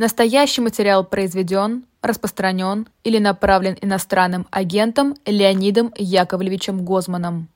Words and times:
Настоящий 0.00 0.62
материал 0.62 1.04
произведен, 1.04 1.84
распространен 2.00 2.88
или 3.04 3.18
направлен 3.18 3.76
иностранным 3.82 4.46
агентом 4.50 5.14
Леонидом 5.26 5.92
Яковлевичем 5.94 6.86
Гозманом. 6.86 7.50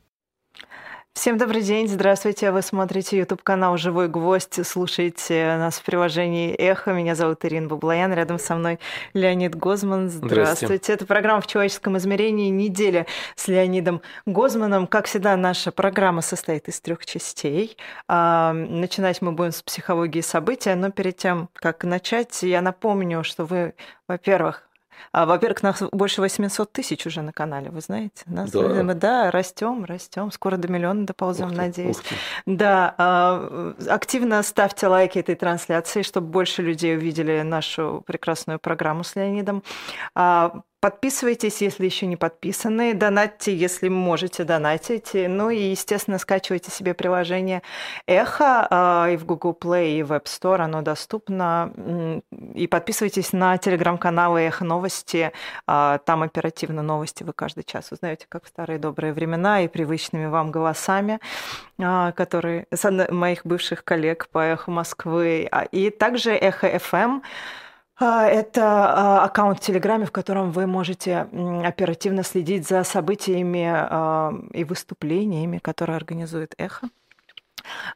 Всем 1.14 1.38
добрый 1.38 1.62
день, 1.62 1.86
здравствуйте. 1.88 2.50
Вы 2.50 2.60
смотрите 2.60 3.16
YouTube-канал 3.18 3.76
«Живой 3.76 4.08
гвоздь», 4.08 4.66
слушаете 4.66 5.56
нас 5.58 5.78
в 5.78 5.84
приложении 5.84 6.52
«Эхо». 6.52 6.92
Меня 6.92 7.14
зовут 7.14 7.44
Ирина 7.44 7.68
Баблоян, 7.68 8.12
рядом 8.12 8.40
со 8.40 8.56
мной 8.56 8.80
Леонид 9.14 9.54
Гозман. 9.54 10.08
Здравствуйте. 10.08 10.44
здравствуйте. 10.44 10.92
Это 10.92 11.06
программа 11.06 11.40
«В 11.40 11.46
человеческом 11.46 11.96
измерении. 11.98 12.50
Неделя 12.50 13.06
с 13.36 13.46
Леонидом 13.46 14.02
Гозманом». 14.26 14.88
Как 14.88 15.06
всегда, 15.06 15.36
наша 15.36 15.70
программа 15.70 16.20
состоит 16.20 16.68
из 16.68 16.80
трех 16.80 17.06
частей. 17.06 17.76
А, 18.08 18.52
начинать 18.52 19.22
мы 19.22 19.30
будем 19.30 19.52
с 19.52 19.62
психологии 19.62 20.20
события, 20.20 20.74
но 20.74 20.90
перед 20.90 21.16
тем, 21.16 21.48
как 21.54 21.84
начать, 21.84 22.42
я 22.42 22.60
напомню, 22.60 23.22
что 23.22 23.44
вы, 23.44 23.74
во-первых, 24.08 24.63
а, 25.12 25.26
во-первых, 25.26 25.62
нас 25.62 25.82
больше 25.92 26.20
800 26.20 26.72
тысяч 26.72 27.06
уже 27.06 27.22
на 27.22 27.32
канале, 27.32 27.70
вы 27.70 27.80
знаете. 27.80 28.24
Нас, 28.26 28.50
да. 28.50 28.82
Мы, 28.82 28.94
да, 28.94 29.30
растем, 29.30 29.84
растем. 29.84 30.30
Скоро 30.30 30.56
до 30.56 30.68
миллиона 30.68 31.06
доползем, 31.06 31.50
ух 31.50 31.56
надеюсь. 31.56 31.96
Ух 31.96 32.02
ты. 32.02 32.14
Да, 32.46 32.94
а, 32.98 33.74
активно 33.88 34.42
ставьте 34.42 34.86
лайки 34.86 35.18
этой 35.18 35.34
трансляции, 35.34 36.02
чтобы 36.02 36.28
больше 36.28 36.62
людей 36.62 36.96
увидели 36.96 37.42
нашу 37.42 38.02
прекрасную 38.06 38.58
программу 38.58 39.04
с 39.04 39.14
Леонидом. 39.14 39.62
А, 40.14 40.62
Подписывайтесь, 40.84 41.62
если 41.62 41.86
еще 41.86 42.04
не 42.04 42.16
подписаны, 42.16 42.92
донатьте, 42.92 43.56
если 43.56 43.88
можете 43.88 44.44
донатить. 44.44 45.12
Ну 45.14 45.48
и, 45.48 45.70
естественно, 45.70 46.18
скачивайте 46.18 46.70
себе 46.70 46.92
приложение 46.92 47.62
Эхо 48.06 48.68
а, 48.68 49.08
и 49.08 49.16
в 49.16 49.24
Google 49.24 49.56
Play, 49.58 49.98
и 49.98 50.02
в 50.02 50.12
App 50.12 50.24
Store 50.24 50.60
оно 50.60 50.82
доступно. 50.82 51.72
И 52.54 52.66
подписывайтесь 52.66 53.32
на 53.32 53.56
телеграм-каналы 53.56 54.42
Эхо 54.42 54.66
Новости. 54.66 55.32
А, 55.66 55.96
там 56.04 56.22
оперативно 56.22 56.82
новости 56.82 57.22
вы 57.22 57.32
каждый 57.32 57.64
час 57.64 57.90
узнаете, 57.90 58.26
как 58.28 58.44
в 58.44 58.48
старые 58.48 58.78
добрые 58.78 59.14
времена, 59.14 59.62
и 59.62 59.68
привычными 59.68 60.26
вам 60.26 60.50
голосами, 60.50 61.18
а, 61.78 62.12
которые 62.12 62.66
моих 63.10 63.46
бывших 63.46 63.84
коллег 63.84 64.28
по 64.30 64.40
Эхо 64.40 64.70
Москвы. 64.70 65.48
И 65.72 65.88
также 65.88 66.32
Эхо 66.32 66.66
FM 66.66 67.22
это 67.98 68.62
а, 68.64 69.24
аккаунт 69.24 69.58
в 69.58 69.60
Телеграме, 69.60 70.06
в 70.06 70.12
котором 70.12 70.50
вы 70.50 70.66
можете 70.66 71.28
оперативно 71.64 72.24
следить 72.24 72.66
за 72.66 72.82
событиями 72.82 73.70
а, 73.72 74.32
и 74.52 74.64
выступлениями, 74.64 75.58
которые 75.58 75.96
организует 75.96 76.54
Эхо. 76.58 76.88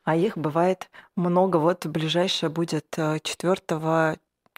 А 0.04 0.16
их 0.16 0.38
бывает 0.38 0.88
много. 1.16 1.56
Вот 1.56 1.86
ближайшее 1.86 2.48
будет 2.48 2.86
4 2.90 3.18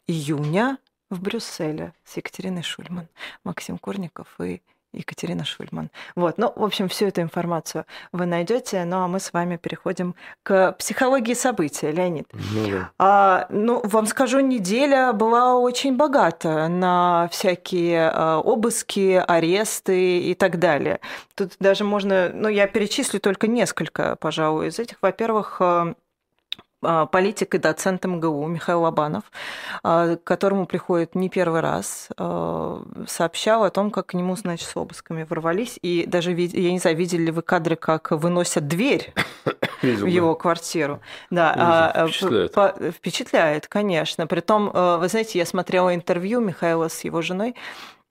июня 0.06 0.78
в 1.08 1.20
Брюсселе 1.20 1.94
с 2.04 2.16
Екатериной 2.16 2.62
Шульман, 2.62 3.08
Максим 3.42 3.78
Курников 3.78 4.28
и 4.40 4.62
Екатерина 4.92 5.44
Шульман. 5.44 5.90
Вот, 6.16 6.38
ну, 6.38 6.52
в 6.54 6.64
общем, 6.64 6.88
всю 6.88 7.06
эту 7.06 7.20
информацию 7.22 7.84
вы 8.12 8.26
найдете, 8.26 8.84
ну 8.84 8.98
а 8.98 9.08
мы 9.08 9.20
с 9.20 9.32
вами 9.32 9.56
переходим 9.56 10.14
к 10.42 10.72
психологии 10.72 11.34
события, 11.34 11.92
Леонид. 11.92 12.28
Ну, 12.32 12.70
да. 12.70 12.90
а, 12.98 13.46
ну 13.50 13.80
вам 13.84 14.06
скажу, 14.06 14.40
неделя 14.40 15.12
была 15.12 15.56
очень 15.56 15.96
богата 15.96 16.68
на 16.68 17.28
всякие 17.30 18.10
а, 18.10 18.38
обыски, 18.38 19.22
аресты 19.26 20.20
и 20.20 20.34
так 20.34 20.58
далее. 20.58 21.00
Тут 21.34 21.52
даже 21.60 21.84
можно, 21.84 22.30
ну, 22.34 22.48
я 22.48 22.66
перечислю 22.66 23.20
только 23.20 23.46
несколько, 23.46 24.16
пожалуй, 24.16 24.68
из 24.68 24.78
этих. 24.78 24.96
Во-первых, 25.02 25.56
а, 25.60 25.94
политик 26.80 27.54
и 27.54 27.58
доцент 27.58 28.04
МГУ 28.04 28.46
Михаил 28.46 28.82
Лобанов, 28.82 29.24
а, 29.82 30.16
к 30.16 30.24
которому 30.24 30.66
приходит 30.66 31.14
не 31.14 31.28
первый 31.28 31.60
раз, 31.60 32.08
а, 32.16 32.82
сообщал 33.06 33.64
о 33.64 33.70
том, 33.70 33.90
как 33.90 34.06
к 34.06 34.14
нему, 34.14 34.36
значит, 34.36 34.68
с 34.68 34.76
обысками 34.76 35.24
ворвались. 35.24 35.78
И 35.82 36.06
даже, 36.06 36.32
я 36.32 36.72
не 36.72 36.78
знаю, 36.78 36.96
видели 36.96 37.24
ли 37.24 37.30
вы 37.30 37.42
кадры, 37.42 37.76
как 37.76 38.10
выносят 38.12 38.66
дверь 38.66 39.12
Видел, 39.82 40.06
в 40.06 40.08
его 40.08 40.32
да. 40.34 40.40
квартиру. 40.40 41.00
Да, 41.30 42.06
впечатляет. 42.08 42.52
По, 42.52 42.74
впечатляет, 42.90 43.68
конечно. 43.68 44.26
Притом, 44.26 44.70
вы 44.70 45.08
знаете, 45.08 45.38
я 45.38 45.46
смотрела 45.46 45.94
интервью 45.94 46.40
Михаила 46.40 46.88
с 46.88 47.04
его 47.04 47.22
женой, 47.22 47.54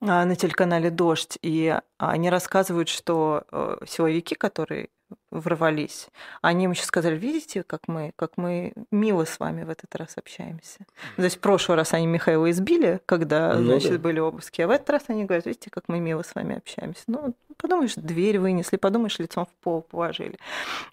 на 0.00 0.34
телеканале 0.34 0.88
«Дождь», 0.88 1.38
и 1.42 1.78
они 1.98 2.30
рассказывают, 2.30 2.88
что 2.88 3.44
силовики, 3.86 4.34
которые 4.34 4.88
ворвались. 5.30 6.08
Они 6.42 6.64
ему 6.64 6.74
сейчас 6.74 6.86
сказали, 6.86 7.16
видите, 7.16 7.62
как 7.62 7.88
мы, 7.88 8.12
как 8.16 8.32
мы 8.36 8.72
мило 8.90 9.24
с 9.24 9.38
вами 9.38 9.64
в 9.64 9.70
этот 9.70 9.94
раз 9.94 10.16
общаемся. 10.16 10.80
То 11.16 11.22
есть 11.22 11.36
в 11.36 11.40
прошлый 11.40 11.76
раз 11.76 11.92
они 11.94 12.06
Михаила 12.06 12.50
избили, 12.50 13.00
когда, 13.06 13.54
ну, 13.54 13.72
значит, 13.72 13.92
да. 13.92 13.98
были 13.98 14.18
обыски, 14.18 14.62
а 14.62 14.66
в 14.66 14.70
этот 14.70 14.90
раз 14.90 15.02
они 15.08 15.24
говорят, 15.24 15.46
видите, 15.46 15.70
как 15.70 15.84
мы 15.88 16.00
мило 16.00 16.22
с 16.22 16.34
вами 16.34 16.56
общаемся. 16.56 17.02
Ну, 17.06 17.34
подумаешь, 17.60 17.94
дверь 17.94 18.38
вынесли, 18.38 18.76
подумаешь, 18.76 19.18
лицом 19.18 19.46
в 19.46 19.62
пол 19.62 19.82
положили. 19.82 20.38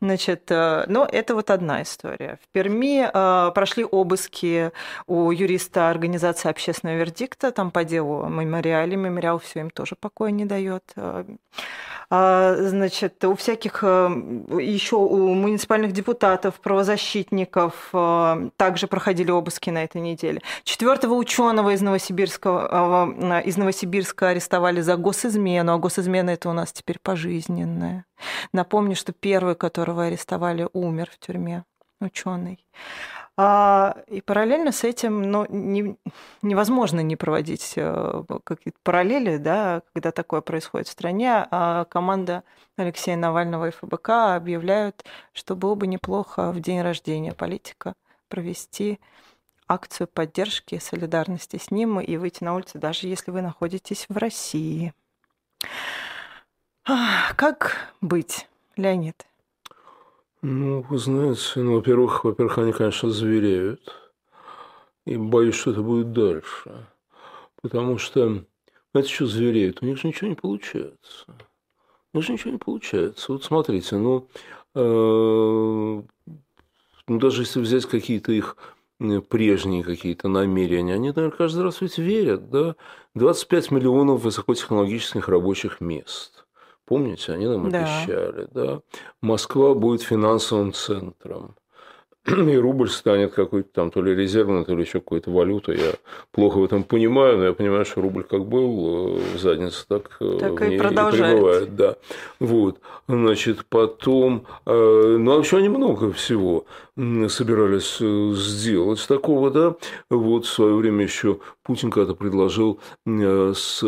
Значит, 0.02 0.52
э, 0.52 0.86
но 0.88 1.08
это 1.10 1.36
вот 1.36 1.50
одна 1.50 1.82
история. 1.82 2.40
В 2.44 2.48
Перми 2.52 3.10
э, 3.12 3.52
прошли 3.54 3.86
обыски 3.86 4.72
у 5.08 5.32
юриста 5.32 5.90
организации 5.90 6.50
общественного 6.50 6.98
вердикта, 6.98 7.52
там 7.52 7.72
по 7.72 7.84
делу 7.84 8.28
мемориале, 8.28 8.96
мемориал 8.96 9.40
все 9.40 9.62
им 9.62 9.70
тоже 9.70 9.96
покоя 9.96 10.32
не 10.32 10.46
дает. 10.46 10.84
Э, 10.96 11.26
значит, 12.60 13.24
у 13.26 13.36
всяких 13.36 13.84
еще 14.60 14.96
у 14.98 15.34
муниципальных 15.34 15.92
депутатов, 15.92 16.56
правозащитников 16.62 17.90
также 18.58 18.88
проходили 18.88 19.32
обыски 19.32 19.70
на 19.70 19.84
этой 19.84 20.02
неделе. 20.02 20.42
Четвертого 20.64 21.14
ученого 21.14 21.74
из 21.74 21.82
Новосибирска, 21.82 23.42
из 23.46 23.58
Новосибирска 23.58 24.30
арестовали 24.30 24.82
за 24.82 24.98
госизмену, 24.98 25.74
а 25.74 25.78
госизмена 25.78 26.32
это 26.32 26.50
у 26.50 26.54
нас 26.54 26.72
теперь 26.72 27.00
пожизненная. 27.02 28.06
Напомню, 28.54 28.96
что 28.96 29.14
первый, 29.14 29.56
которого 29.56 30.06
арестовали, 30.06 30.68
умер 30.74 31.10
в 31.12 31.26
тюрьме, 31.26 31.64
ученый. 32.00 32.66
А, 33.40 33.96
и 34.08 34.20
параллельно 34.22 34.72
с 34.72 34.84
этим 34.84 35.22
ну, 35.22 35.46
не, 35.50 35.96
невозможно 36.42 37.02
не 37.02 37.16
проводить 37.16 37.74
э, 37.76 38.24
какие-то 38.44 38.80
параллели, 38.82 39.38
да, 39.38 39.84
когда 39.94 40.12
такое 40.12 40.42
происходит 40.42 40.88
в 40.88 40.92
стране. 40.92 41.48
А 41.52 41.86
команда 41.86 42.44
Алексея 42.78 43.16
Навального 43.16 43.68
и 43.68 43.72
ФБК 43.72 44.10
объявляют, 44.36 45.06
что 45.34 45.56
было 45.56 45.76
бы 45.76 45.86
неплохо 45.86 46.52
в 46.52 46.60
день 46.60 46.82
рождения 46.82 47.32
политика 47.34 47.94
провести 48.28 49.00
акцию 49.68 50.08
поддержки 50.08 50.80
солидарности 50.80 51.58
с 51.58 51.70
ним 51.70 52.00
и 52.00 52.18
выйти 52.18 52.44
на 52.44 52.56
улицу, 52.56 52.80
даже 52.80 53.08
если 53.08 53.30
вы 53.30 53.42
находитесь 53.42 54.08
в 54.10 54.18
России. 54.18 54.94
Как 57.36 57.94
быть, 58.02 58.48
Леонид? 58.78 59.28
Ну, 60.44 60.82
вы 60.84 60.98
знаете, 61.00 61.42
ну, 61.62 61.76
во-первых, 61.76 62.24
во-первых, 62.24 62.60
они, 62.60 62.72
конечно, 62.72 63.10
звереют. 63.10 64.14
И 65.06 65.18
боюсь, 65.18 65.56
что 65.56 65.72
это 65.72 65.82
будет 65.82 66.12
дальше. 66.12 66.88
Потому 67.62 67.98
что, 67.98 68.44
знаете, 68.94 69.14
что 69.14 69.26
звереют? 69.26 69.82
У 69.82 69.86
них 69.86 69.98
же 69.98 70.08
ничего 70.08 70.30
не 70.30 70.36
получается. 70.36 71.26
У 72.14 72.18
них 72.18 72.26
же 72.26 72.34
ничего 72.34 72.52
не 72.52 72.60
получается. 72.60 73.32
Вот 73.32 73.44
смотрите, 73.46 73.96
ну, 73.98 74.28
э, 74.76 74.82
ну 74.82 76.04
даже 77.08 77.42
если 77.42 77.60
взять 77.60 77.86
какие-то 77.88 78.32
их 78.32 78.58
прежние 79.30 79.84
какие-то 79.84 80.28
намерения, 80.28 80.96
они, 80.96 81.10
наверное, 81.10 81.36
каждый 81.36 81.64
раз 81.64 81.82
ведь 81.82 81.98
верят, 81.98 82.50
да? 82.50 82.76
25 83.16 83.72
миллионов 83.72 84.24
высокотехнологических 84.24 85.28
рабочих 85.30 85.82
мест– 85.82 86.46
Помните, 86.88 87.34
они 87.34 87.46
нам 87.48 87.70
да. 87.70 87.80
обещали, 87.80 88.48
да? 88.52 88.80
Москва 89.22 89.74
будет 89.74 90.02
финансовым 90.02 90.72
центром. 90.72 91.56
И 92.28 92.58
рубль 92.58 92.90
станет 92.90 93.34
какой-то 93.34 93.70
там 93.72 93.90
то 93.90 94.02
ли 94.02 94.14
резервной, 94.14 94.66
то 94.66 94.76
ли 94.76 94.84
еще 94.84 95.00
какой-то 95.00 95.32
валютой. 95.32 95.78
Я 95.78 95.94
плохо 96.32 96.58
в 96.58 96.66
этом 96.66 96.84
понимаю, 96.84 97.38
но 97.38 97.46
я 97.46 97.54
понимаю, 97.54 97.86
что 97.86 98.02
рубль 98.02 98.24
как 98.24 98.46
был 98.46 99.18
э, 99.18 99.22
в 99.36 99.40
заднице, 99.40 99.86
так, 99.88 100.18
э, 100.20 100.38
так 100.40 100.62
и, 100.62 100.78
продолжает. 100.78 101.34
и 101.34 101.38
пребывает. 101.38 101.76
Да. 101.76 101.96
Вот. 102.40 102.80
Значит, 103.08 103.66
потом, 103.70 104.46
э, 104.66 105.18
ну, 105.20 105.38
вообще 105.38 105.58
они 105.58 105.70
много 105.70 106.12
всего 106.12 106.66
собирались 107.30 108.00
сделать 108.00 109.06
такого, 109.08 109.52
да. 109.52 109.76
Вот 110.10 110.46
в 110.46 110.50
свое 110.50 110.74
время 110.74 111.04
еще 111.04 111.38
Путин 111.62 111.92
когда-то 111.92 112.16
предложил 112.16 112.80
сделать 113.06 113.82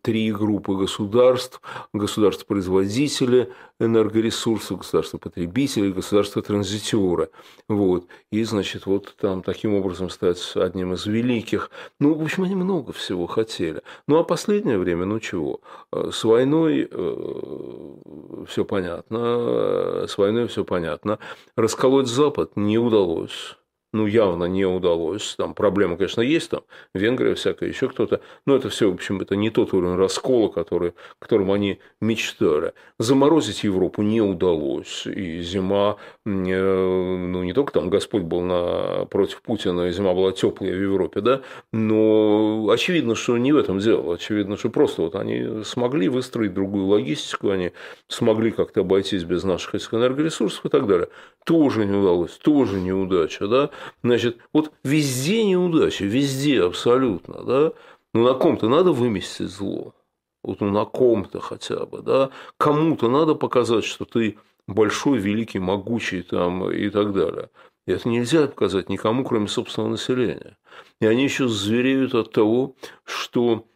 три 0.00 0.32
группы 0.32 0.76
государств. 0.76 1.60
Государства-производители, 1.92 3.52
энергоресурсов, 3.80 4.78
государства 4.78 5.18
потребителей, 5.18 5.92
государства 5.92 6.42
транзитера. 6.42 7.30
Вот. 7.68 8.06
И, 8.30 8.44
значит, 8.44 8.86
вот 8.86 9.16
там 9.18 9.42
таким 9.42 9.74
образом 9.74 10.10
стать 10.10 10.52
одним 10.54 10.92
из 10.92 11.06
великих. 11.06 11.70
Ну, 11.98 12.14
в 12.14 12.22
общем, 12.22 12.44
они 12.44 12.54
много 12.54 12.92
всего 12.92 13.26
хотели. 13.26 13.82
Ну, 14.06 14.18
а 14.18 14.24
последнее 14.24 14.78
время, 14.78 15.06
ну 15.06 15.18
чего? 15.18 15.60
Э, 15.92 16.10
с 16.12 16.22
войной 16.22 16.88
э, 16.90 18.44
все 18.48 18.64
понятно. 18.64 20.06
С 20.06 20.18
войной 20.18 20.46
все 20.46 20.64
понятно. 20.64 21.18
Расколоть 21.56 22.06
Запад 22.06 22.52
не 22.56 22.78
удалось. 22.78 23.56
Ну, 23.92 24.06
явно 24.06 24.44
не 24.44 24.64
удалось. 24.64 25.34
Там 25.36 25.54
проблемы, 25.54 25.96
конечно, 25.96 26.20
есть, 26.20 26.50
там 26.50 26.62
Венгрия 26.94 27.34
всякая, 27.34 27.68
еще 27.68 27.88
кто-то. 27.88 28.20
Но 28.46 28.54
это 28.54 28.68
все, 28.68 28.90
в 28.90 28.94
общем, 28.94 29.20
это 29.20 29.36
не 29.36 29.50
тот 29.50 29.72
уровень 29.74 29.96
раскола, 29.96 30.48
который, 30.48 30.94
которым 31.18 31.50
они 31.50 31.80
мечтали. 32.00 32.72
Заморозить 32.98 33.64
Европу 33.64 34.02
не 34.02 34.20
удалось. 34.20 35.06
И 35.06 35.42
зима, 35.42 35.96
э, 36.24 36.28
ну, 36.28 37.42
не 37.42 37.52
только 37.52 37.72
там 37.72 37.90
Господь 37.90 38.22
был 38.22 38.42
на, 38.42 39.06
против 39.06 39.42
Путина, 39.42 39.88
и 39.88 39.92
зима 39.92 40.14
была 40.14 40.32
теплая 40.32 40.72
в 40.72 40.80
Европе, 40.80 41.20
да, 41.20 41.40
но 41.72 42.68
очевидно, 42.70 43.14
что 43.14 43.36
не 43.38 43.52
в 43.52 43.56
этом 43.56 43.78
дело. 43.78 44.14
Очевидно, 44.14 44.56
что 44.56 44.70
просто 44.70 45.02
вот 45.02 45.16
они 45.16 45.64
смогли 45.64 46.08
выстроить 46.08 46.54
другую 46.54 46.86
логистику, 46.86 47.50
они 47.50 47.72
смогли 48.08 48.50
как-то 48.52 48.80
обойтись 48.80 49.24
без 49.24 49.44
наших 49.44 49.74
энергоресурсов 49.74 50.64
и 50.66 50.68
так 50.68 50.86
далее. 50.86 51.08
Тоже 51.44 51.84
не 51.86 51.96
удалось, 51.96 52.32
тоже 52.32 52.80
неудача, 52.80 53.48
да. 53.48 53.70
Значит, 54.02 54.38
вот 54.52 54.72
везде 54.84 55.44
неудача, 55.44 56.04
везде 56.04 56.62
абсолютно, 56.62 57.42
да. 57.44 57.72
Ну, 58.12 58.24
на 58.24 58.34
ком-то 58.34 58.68
надо 58.68 58.92
выместить 58.92 59.50
зло. 59.50 59.94
Вот 60.42 60.60
ну, 60.60 60.70
на 60.70 60.84
ком-то 60.84 61.40
хотя 61.40 61.86
бы, 61.86 62.02
да. 62.02 62.30
Кому-то 62.56 63.08
надо 63.08 63.34
показать, 63.34 63.84
что 63.84 64.04
ты 64.04 64.38
большой, 64.66 65.18
великий, 65.18 65.58
могучий 65.58 66.22
там 66.22 66.70
и 66.70 66.88
так 66.90 67.12
далее. 67.12 67.50
И 67.86 67.92
это 67.92 68.08
нельзя 68.08 68.46
показать 68.46 68.88
никому, 68.88 69.24
кроме 69.24 69.48
собственного 69.48 69.90
населения. 69.90 70.56
И 71.00 71.06
они 71.06 71.24
еще 71.24 71.48
звереют 71.48 72.14
от 72.14 72.32
того, 72.32 72.76
что 73.04 73.66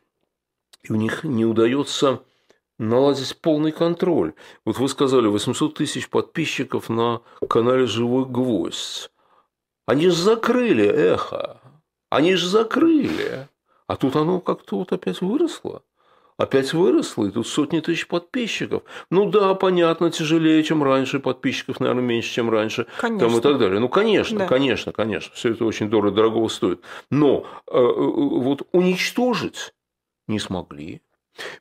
у 0.89 0.95
них 0.95 1.25
не 1.25 1.45
удается 1.45 2.23
наладить 2.79 3.37
полный 3.41 3.73
контроль. 3.73 4.35
Вот 4.65 4.79
вы 4.79 4.89
сказали, 4.89 5.27
800 5.27 5.75
тысяч 5.75 6.09
подписчиков 6.09 6.89
на 6.89 7.23
канале 7.49 7.87
«Живой 7.87 8.27
гвоздь». 8.27 9.11
Они 9.87 10.09
же 10.09 10.17
закрыли 10.17 10.87
эхо. 10.87 11.61
Они 12.11 12.35
же 12.35 12.49
закрыли. 12.49 13.49
А 13.87 13.97
тут 13.97 14.17
оно 14.17 14.41
как-то 14.41 14.79
вот 14.79 14.93
опять 14.93 15.21
выросло. 15.21 15.83
Опять 16.37 16.73
выросло, 16.73 17.27
и 17.27 17.31
тут 17.31 17.47
сотни 17.47 17.79
тысяч 17.79 18.09
подписчиков. 18.09 18.83
Ну 19.09 19.31
да, 19.31 19.55
понятно, 19.55 20.11
тяжелее, 20.11 20.65
чем 20.65 20.83
раньше, 20.83 21.21
подписчиков, 21.21 21.79
наверное, 21.79 22.03
меньше, 22.03 22.33
чем 22.33 22.51
раньше. 22.51 22.87
Конечно. 22.99 23.29
Там 23.29 23.39
и 23.39 23.41
так 23.41 23.59
далее. 23.59 23.79
Ну, 23.79 23.89
конечно, 23.89 24.41
да. 24.41 24.47
конечно, 24.49 24.91
конечно. 24.91 25.33
Все 25.35 25.53
это 25.53 25.65
очень 25.65 25.89
дорого, 25.89 26.17
дорого 26.17 26.49
стоит. 26.49 26.81
Но 27.09 27.47
э, 27.71 27.79
э, 27.79 27.81
вот 27.81 28.67
уничтожить 28.73 29.75
не 30.27 30.41
смогли. 30.41 31.03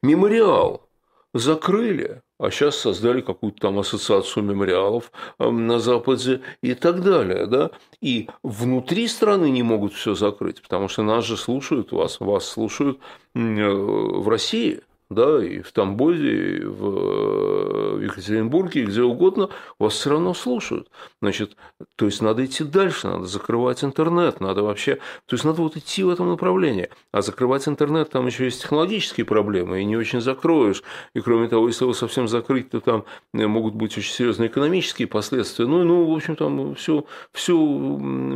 Мемориал 0.01 0.89
закрыли, 1.35 2.23
а 2.43 2.51
сейчас 2.51 2.75
создали 2.75 3.21
какую-то 3.21 3.61
там 3.61 3.79
ассоциацию 3.79 4.43
мемориалов 4.43 5.13
эм, 5.39 5.65
на 5.65 5.79
Западе 5.79 6.41
и 6.61 6.73
так 6.73 7.01
далее. 7.01 7.47
Да? 7.47 7.71
И 8.01 8.27
внутри 8.43 9.07
страны 9.07 9.49
не 9.49 9.63
могут 9.63 9.93
все 9.93 10.13
закрыть, 10.13 10.61
потому 10.61 10.89
что 10.89 11.03
нас 11.03 11.23
же 11.23 11.37
слушают, 11.37 11.93
вас, 11.93 12.19
вас 12.19 12.45
слушают 12.45 12.99
э, 13.33 13.39
в 13.39 14.27
России– 14.27 14.81
да, 15.13 15.44
и 15.44 15.62
в 15.62 15.71
Тамбове, 15.71 16.57
и 16.57 16.65
в 16.65 18.01
Екатеринбурге, 18.01 18.81
и 18.81 18.86
где 18.86 19.01
угодно, 19.04 19.50
вас 19.80 19.94
все 19.94 20.12
равно 20.12 20.33
слушают. 20.33 20.89
Значит, 21.21 21.56
то 21.95 22.06
есть 22.06 22.21
надо 22.21 22.45
идти 22.45 22.63
дальше, 22.63 23.07
надо 23.07 23.25
закрывать 23.25 23.83
интернет, 23.83 24.39
надо 24.39 24.63
вообще, 24.63 24.95
то 25.25 25.36
есть 25.36 25.45
надо 25.45 25.62
вот 25.62 25.77
идти 25.77 26.04
в 26.04 26.10
этом 26.10 26.30
направлении. 26.30 26.89
А 27.12 27.21
закрывать 27.21 27.68
интернет, 27.68 28.10
там 28.10 28.27
еще 28.27 28.45
есть 28.45 28.62
технологические 28.62 29.25
проблемы, 29.25 29.81
и 29.81 29.86
не 29.86 29.98
очень 29.98 30.21
закроешь. 30.21 30.83
И 31.13 31.21
кроме 31.21 31.48
того, 31.48 31.68
если 31.68 31.86
его 31.86 31.94
совсем 31.94 32.27
закрыть, 32.27 32.69
то 32.69 32.80
там 32.80 33.06
могут 33.33 33.75
быть 33.75 33.98
очень 33.98 34.13
серьезные 34.13 34.50
экономические 34.50 35.07
последствия. 35.07 35.65
Ну, 35.65 35.83
ну 35.83 36.06
в 36.06 36.15
общем, 36.15 36.36
там 36.36 36.75
все, 36.75 37.06
все, 37.31 37.56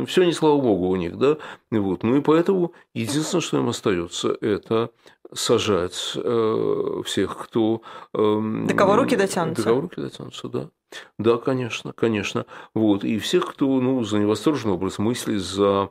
все 0.06 0.24
не 0.24 0.32
слава 0.32 0.60
богу 0.60 0.88
у 0.88 0.96
них, 0.96 1.16
да. 1.16 1.36
Вот. 1.70 2.02
Ну 2.02 2.16
и 2.16 2.20
поэтому 2.20 2.72
единственное, 2.94 3.42
что 3.42 3.58
им 3.58 3.68
остается, 3.68 4.36
это 4.40 4.90
сажать 5.32 6.12
э, 6.16 7.02
всех, 7.04 7.36
кто... 7.36 7.82
Э, 8.14 8.64
до 8.66 8.74
кого 8.74 8.96
руки 8.96 9.16
дотянутся. 9.16 9.62
До 9.62 9.68
кого 9.68 9.80
руки 9.82 10.00
дотянутся, 10.00 10.48
да. 10.48 10.70
Да, 11.18 11.36
конечно, 11.36 11.92
конечно. 11.92 12.46
Вот. 12.74 13.04
И 13.04 13.18
всех, 13.18 13.46
кто 13.46 13.66
ну, 13.80 14.02
за 14.04 14.18
невосторженный 14.18 14.74
образ 14.74 14.98
мысли, 14.98 15.36
за 15.36 15.90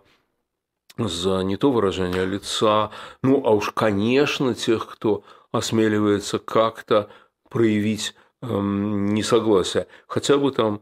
за 0.97 1.41
не 1.41 1.57
то 1.57 1.71
выражение 1.71 2.25
лица, 2.25 2.91
ну, 3.21 3.43
а 3.45 3.51
уж, 3.51 3.71
конечно, 3.71 4.55
тех, 4.55 4.87
кто 4.87 5.23
осмеливается 5.51 6.39
как-то 6.39 7.09
проявить 7.49 8.15
эм, 8.41 9.13
несогласие, 9.13 9.87
хотя 10.07 10.37
бы 10.37 10.51
там 10.51 10.81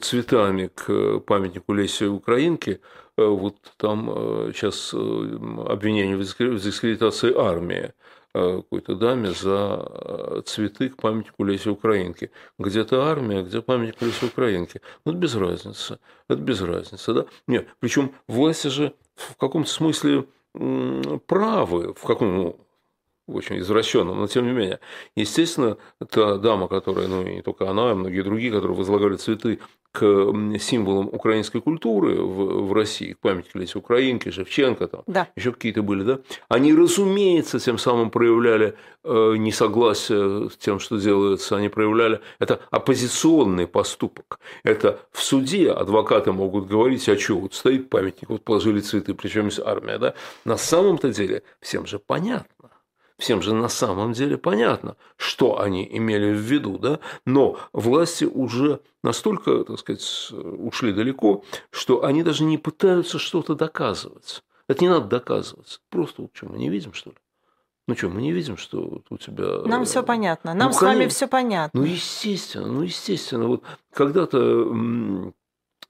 цветами 0.00 0.70
к 0.74 1.20
памятнику 1.20 1.74
Леси 1.74 2.04
Украинки, 2.04 2.80
Э, 3.16 3.26
вот 3.26 3.56
там 3.76 4.06
сейчас 4.52 4.92
э, 4.92 4.98
э, 4.98 5.72
обвинение 5.72 6.16
в 6.16 6.60
дискредитации 6.62 7.34
армии 7.34 7.92
какой-то 8.34 8.96
даме 8.96 9.30
за 9.30 10.42
цветы 10.44 10.90
к 10.90 10.98
памятнику 10.98 11.42
Леси 11.42 11.70
Украинки. 11.70 12.30
Где-то 12.58 13.06
армия, 13.06 13.42
где 13.42 13.62
памятник 13.62 14.02
Леси 14.02 14.26
Украинки. 14.26 14.82
Ну, 15.06 15.12
это 15.12 15.18
без 15.18 15.34
разницы. 15.36 15.98
Это 16.28 16.42
без 16.42 16.60
разницы, 16.60 17.14
да? 17.14 17.26
Нет, 17.46 17.66
причем 17.80 18.14
власти 18.28 18.68
же 18.68 18.92
в 19.14 19.36
каком-то 19.36 19.70
смысле 19.70 20.26
правы, 20.52 21.94
в 21.94 22.02
каком, 22.02 22.36
ну, 22.36 22.65
очень 23.26 23.58
извращенном, 23.58 24.18
но 24.18 24.26
тем 24.26 24.46
не 24.46 24.52
менее. 24.52 24.80
Естественно, 25.16 25.76
та 26.10 26.36
дама, 26.38 26.68
которая, 26.68 27.08
ну 27.08 27.22
и 27.22 27.36
не 27.36 27.42
только 27.42 27.68
она, 27.68 27.90
а 27.90 27.94
многие 27.94 28.22
другие, 28.22 28.52
которые 28.52 28.76
возлагали 28.76 29.16
цветы 29.16 29.58
к 29.96 30.58
символам 30.58 31.08
украинской 31.10 31.60
культуры 31.60 32.16
в, 32.20 32.66
в 32.66 32.72
России, 32.74 33.14
к 33.14 33.18
памятнику 33.18 33.58
Леси 33.58 33.78
Украинки, 33.78 34.30
Шевченко, 34.30 34.88
там, 34.88 35.02
да. 35.06 35.28
еще 35.36 35.52
какие-то 35.52 35.82
были, 35.82 36.02
да, 36.02 36.20
они, 36.48 36.74
разумеется, 36.74 37.58
тем 37.58 37.78
самым 37.78 38.10
проявляли 38.10 38.74
э, 39.04 39.34
несогласие 39.38 40.50
с 40.50 40.56
тем, 40.58 40.80
что 40.80 40.98
делается, 40.98 41.56
они 41.56 41.70
проявляли, 41.70 42.20
это 42.38 42.60
оппозиционный 42.70 43.66
поступок, 43.66 44.38
это 44.64 45.00
в 45.12 45.22
суде 45.22 45.70
адвокаты 45.70 46.30
могут 46.30 46.66
говорить, 46.66 47.08
а 47.08 47.18
что, 47.18 47.38
вот 47.38 47.54
стоит 47.54 47.88
памятник, 47.88 48.28
вот 48.28 48.44
положили 48.44 48.80
цветы, 48.80 49.14
причем 49.14 49.46
есть 49.46 49.60
армия, 49.60 49.96
да, 49.96 50.12
на 50.44 50.58
самом-то 50.58 51.10
деле 51.10 51.42
всем 51.60 51.86
же 51.86 51.98
понятно, 51.98 52.46
Всем 53.18 53.40
же 53.40 53.54
на 53.54 53.68
самом 53.68 54.12
деле 54.12 54.36
понятно, 54.36 54.96
что 55.16 55.60
они 55.60 55.88
имели 55.90 56.32
в 56.32 56.40
виду, 56.40 56.78
да? 56.78 57.00
но 57.24 57.58
власти 57.72 58.24
уже 58.24 58.80
настолько, 59.02 59.64
так 59.64 59.78
сказать, 59.78 60.32
ушли 60.32 60.92
далеко, 60.92 61.42
что 61.70 62.04
они 62.04 62.22
даже 62.22 62.44
не 62.44 62.58
пытаются 62.58 63.18
что-то 63.18 63.54
доказывать. 63.54 64.42
Это 64.68 64.84
не 64.84 64.90
надо 64.90 65.06
доказывать. 65.06 65.80
Просто 65.88 66.22
вот 66.22 66.32
что, 66.34 66.46
мы 66.46 66.58
не 66.58 66.68
видим, 66.68 66.92
что 66.92 67.10
ли? 67.10 67.16
Ну 67.88 67.96
что, 67.96 68.08
мы 68.08 68.20
не 68.20 68.32
видим, 68.32 68.56
что 68.56 69.00
у 69.08 69.16
тебя... 69.16 69.62
Нам 69.64 69.84
все 69.84 70.02
понятно. 70.02 70.54
Нам 70.54 70.68
ну, 70.68 70.74
с 70.74 70.82
вами 70.82 71.06
все 71.06 71.28
понятно. 71.28 71.80
Ну, 71.80 71.86
естественно, 71.86 72.66
ну, 72.66 72.82
естественно. 72.82 73.46
Вот 73.46 73.62
когда-то 73.92 74.38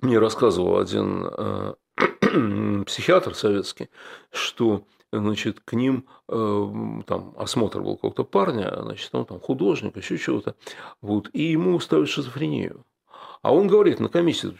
мне 0.01 0.19
рассказывал 0.19 0.79
один 0.79 1.27
э, 1.27 1.75
психиатр 2.85 3.35
советский, 3.35 3.89
что 4.31 4.85
значит, 5.13 5.61
к 5.61 5.73
ним 5.73 6.07
э, 6.29 7.03
там 7.07 7.35
осмотр 7.37 7.81
был 7.81 7.97
какого-то 7.97 8.25
парня, 8.25 8.73
значит, 8.83 9.15
он 9.15 9.25
там 9.25 9.41
художник, 9.41 9.97
еще 9.97 10.19
чего-то, 10.19 10.57
вот, 11.01 11.31
и 11.33 11.43
ему 11.43 11.79
ставят 11.81 12.09
шизофрению. 12.09 12.85
А 13.43 13.55
он 13.55 13.69
говорит 13.69 14.01
на 14.01 14.09
комиссии, 14.09 14.57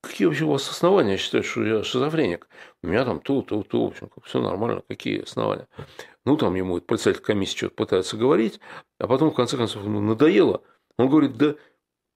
какие 0.00 0.26
вообще 0.26 0.44
у 0.44 0.52
вас 0.52 0.68
основания 0.68 1.16
считать, 1.16 1.44
что 1.44 1.64
я 1.64 1.82
шизофреник? 1.82 2.48
У 2.82 2.86
меня 2.86 3.04
там 3.04 3.20
то, 3.20 3.42
то, 3.42 3.62
то, 3.62 3.84
в 3.84 3.88
общем, 3.88 4.10
все 4.24 4.40
нормально, 4.40 4.82
какие 4.88 5.22
основания? 5.22 5.68
Ну, 6.24 6.36
там 6.36 6.54
ему 6.54 6.80
председатель 6.80 7.22
комиссии 7.22 7.56
что-то 7.56 7.74
пытается 7.74 8.16
говорить, 8.16 8.60
а 8.98 9.06
потом, 9.06 9.30
в 9.30 9.34
конце 9.34 9.56
концов, 9.56 9.84
ему 9.84 10.00
надоело. 10.00 10.62
Он 10.96 11.08
говорит, 11.08 11.36
да, 11.36 11.54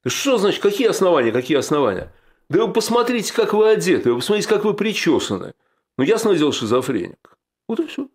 что 0.06 0.36
значит, 0.38 0.62
какие 0.62 0.88
основания, 0.88 1.32
какие 1.32 1.56
основания? 1.56 2.12
Да 2.50 2.66
вы 2.66 2.72
посмотрите, 2.72 3.32
как 3.32 3.54
вы 3.54 3.70
одеты, 3.70 4.12
вы 4.12 4.18
посмотрите, 4.18 4.48
как 4.48 4.64
вы 4.64 4.74
причесаны. 4.74 5.54
Ну, 5.96 6.04
ясно 6.04 6.34
дело, 6.34 6.52
шизофреник. 6.52 7.33
Вот 7.68 7.80
и 7.80 7.87
все. 7.87 8.09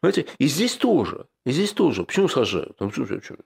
Понимаете? 0.00 0.26
И 0.38 0.46
здесь 0.46 0.76
тоже. 0.76 1.26
И 1.44 1.50
здесь 1.50 1.72
тоже. 1.72 2.04
Почему 2.04 2.28
сажают? 2.28 2.78
Ну, 2.80 2.90
что, 2.90 3.06
что, 3.06 3.20
что, 3.20 3.36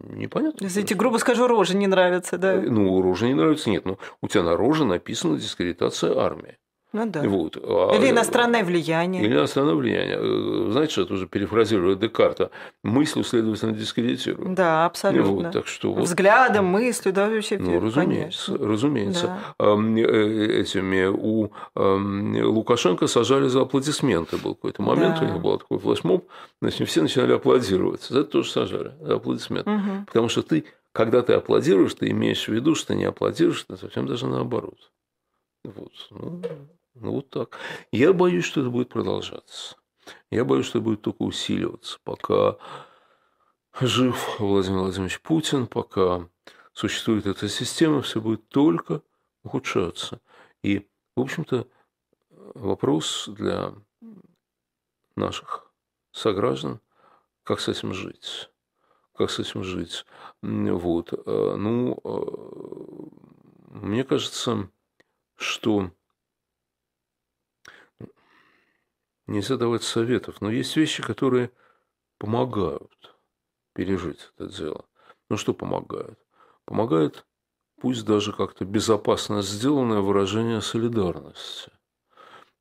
непонятно. 0.00 0.66
Эти, 0.66 0.94
грубо 0.94 1.18
скажу, 1.18 1.46
рожи 1.46 1.76
не 1.76 1.86
нравятся, 1.86 2.38
да? 2.38 2.60
Ну, 2.60 3.00
рожи 3.00 3.26
не 3.26 3.34
нравятся, 3.34 3.70
нет. 3.70 3.84
Ну, 3.84 3.98
у 4.20 4.28
тебя 4.28 4.42
на 4.42 4.56
роже 4.56 4.84
написано 4.84 5.38
дискредитация 5.38 6.16
армии. 6.18 6.58
Ну 6.94 7.10
да. 7.10 7.22
Вот. 7.22 7.56
А, 7.60 7.96
или 7.96 8.10
иностранное 8.10 8.62
влияние. 8.62 9.24
Или 9.24 9.34
иностранное 9.34 9.74
влияние. 9.74 10.16
Э, 10.16 10.70
знаете, 10.70 10.92
что 10.92 11.02
это 11.02 11.14
уже 11.14 11.26
перефразируя 11.26 11.96
Декарта. 11.96 12.52
Мыслью, 12.84 13.24
следовательно, 13.24 13.72
дискредитирует. 13.72 14.54
Да, 14.54 14.86
абсолютно. 14.86 15.32
Вот, 15.32 15.52
так 15.52 15.66
что 15.66 15.92
вот... 15.92 16.04
Взглядом, 16.04 16.66
мыслью, 16.66 17.12
да, 17.12 17.28
вообще. 17.28 17.58
Ну, 17.58 17.80
разумеется, 17.80 18.46
конечно. 18.46 18.68
разумеется. 18.68 19.38
Да. 19.58 19.74
Э, 19.74 20.60
этими 20.60 21.06
у 21.06 21.50
Лукашенко 21.74 23.08
сажали 23.08 23.48
за 23.48 23.62
аплодисменты. 23.62 24.36
Был 24.36 24.54
какой-то 24.54 24.82
момент, 24.82 25.18
да. 25.18 25.26
у 25.26 25.32
них 25.32 25.42
был 25.42 25.58
такой 25.58 25.80
флешмоб, 25.80 26.28
значит, 26.62 26.88
все 26.88 27.02
начинали 27.02 27.32
аплодировать. 27.32 28.02
За 28.02 28.20
это 28.20 28.30
тоже 28.30 28.52
сажали, 28.52 28.92
за 29.00 29.16
аплодисменты. 29.16 29.68
Угу. 29.68 30.06
Потому 30.06 30.28
что 30.28 30.42
ты, 30.42 30.64
когда 30.92 31.22
ты 31.22 31.32
аплодируешь, 31.32 31.94
ты 31.94 32.10
имеешь 32.10 32.44
в 32.44 32.52
виду, 32.52 32.76
что 32.76 32.88
ты 32.88 32.94
не 32.94 33.04
аплодируешь, 33.04 33.64
ты 33.64 33.76
совсем 33.76 34.06
даже 34.06 34.28
наоборот. 34.28 34.78
Вот, 35.64 35.92
ну, 36.10 36.42
ну, 36.94 37.12
вот 37.12 37.30
так. 37.30 37.58
Я 37.90 38.12
боюсь, 38.12 38.44
что 38.44 38.60
это 38.60 38.70
будет 38.70 38.88
продолжаться. 38.88 39.76
Я 40.30 40.44
боюсь, 40.44 40.66
что 40.66 40.78
это 40.78 40.84
будет 40.84 41.02
только 41.02 41.22
усиливаться, 41.22 41.98
пока 42.04 42.56
жив 43.80 44.38
Владимир 44.38 44.80
Владимирович 44.80 45.20
Путин, 45.20 45.66
пока 45.66 46.28
существует 46.72 47.26
эта 47.26 47.48
система, 47.48 48.02
все 48.02 48.20
будет 48.20 48.48
только 48.48 49.02
ухудшаться. 49.42 50.20
И, 50.62 50.88
в 51.16 51.20
общем-то, 51.20 51.66
вопрос 52.54 53.28
для 53.28 53.74
наших 55.16 55.72
сограждан, 56.12 56.80
как 57.42 57.60
с 57.60 57.68
этим 57.68 57.92
жить. 57.92 58.50
Как 59.16 59.30
с 59.30 59.38
этим 59.38 59.62
жить. 59.62 60.04
Вот. 60.42 61.12
Э, 61.12 61.56
ну, 61.56 61.98
э, 62.04 63.78
мне 63.78 64.04
кажется, 64.04 64.70
что 65.36 65.90
нельзя 69.26 69.56
давать 69.56 69.82
советов, 69.82 70.40
но 70.40 70.50
есть 70.50 70.76
вещи, 70.76 71.02
которые 71.02 71.50
помогают 72.18 73.16
пережить 73.74 74.30
это 74.36 74.48
дело. 74.48 74.84
Ну, 75.28 75.36
что 75.36 75.54
помогают? 75.54 76.18
Помогает 76.64 77.26
пусть 77.80 78.04
даже 78.04 78.32
как-то 78.32 78.64
безопасно 78.64 79.42
сделанное 79.42 80.00
выражение 80.00 80.60
солидарности. 80.60 81.70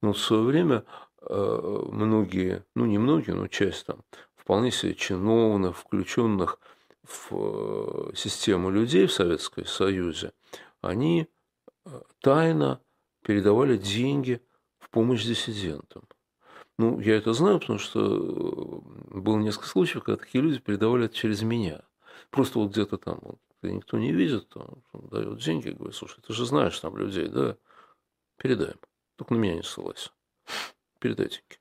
Ну, 0.02 0.14
в 0.14 0.20
свое 0.20 0.44
время 0.44 0.84
э, 1.22 1.84
многие, 1.92 2.66
ну 2.76 2.86
не 2.86 2.98
многие, 2.98 3.32
но 3.32 3.48
часть 3.48 3.86
там, 3.86 4.04
вполне 4.36 4.72
себе 4.72 4.96
чиновных, 4.96 5.78
включенных 5.78 6.60
в 7.04 7.30
э, 7.32 8.16
систему 8.16 8.70
людей 8.70 9.08
в 9.08 9.14
Советском 9.14 9.66
Союзе, 9.66 10.34
они 10.82 11.28
э, 11.86 12.02
тайно 12.20 12.82
передавали 13.22 13.78
деньги 13.78 14.42
в 14.80 14.90
помощь 14.90 15.24
диссидентам. 15.24 16.04
Ну, 16.84 17.00
я 17.00 17.16
это 17.16 17.32
знаю, 17.32 17.62
потому 17.62 17.80
что 17.80 18.84
было 19.10 19.38
несколько 19.38 19.70
случаев, 19.70 20.04
когда 20.04 20.22
такие 20.22 20.44
люди 20.44 20.60
передавали 20.60 21.06
это 21.06 21.16
через 21.16 21.42
меня. 21.42 21.82
Просто 22.30 22.60
вот 22.60 22.72
где-то 22.72 22.98
там 22.98 23.20
вот, 23.22 23.40
никто 23.62 23.98
не 23.98 24.12
видит, 24.12 24.54
он 24.58 24.84
дает 24.92 25.40
деньги, 25.40 25.70
говорит, 25.70 25.96
слушай, 25.96 26.20
ты 26.28 26.34
же 26.34 26.46
знаешь 26.46 26.78
там 26.78 26.98
людей, 26.98 27.30
да, 27.30 27.56
передаем. 28.36 28.78
Только 29.16 29.34
на 29.34 29.38
меня 29.38 29.56
не 29.56 29.64
ссылайся. 29.64 30.12
Передай 31.00 31.30
деньги. 31.30 31.58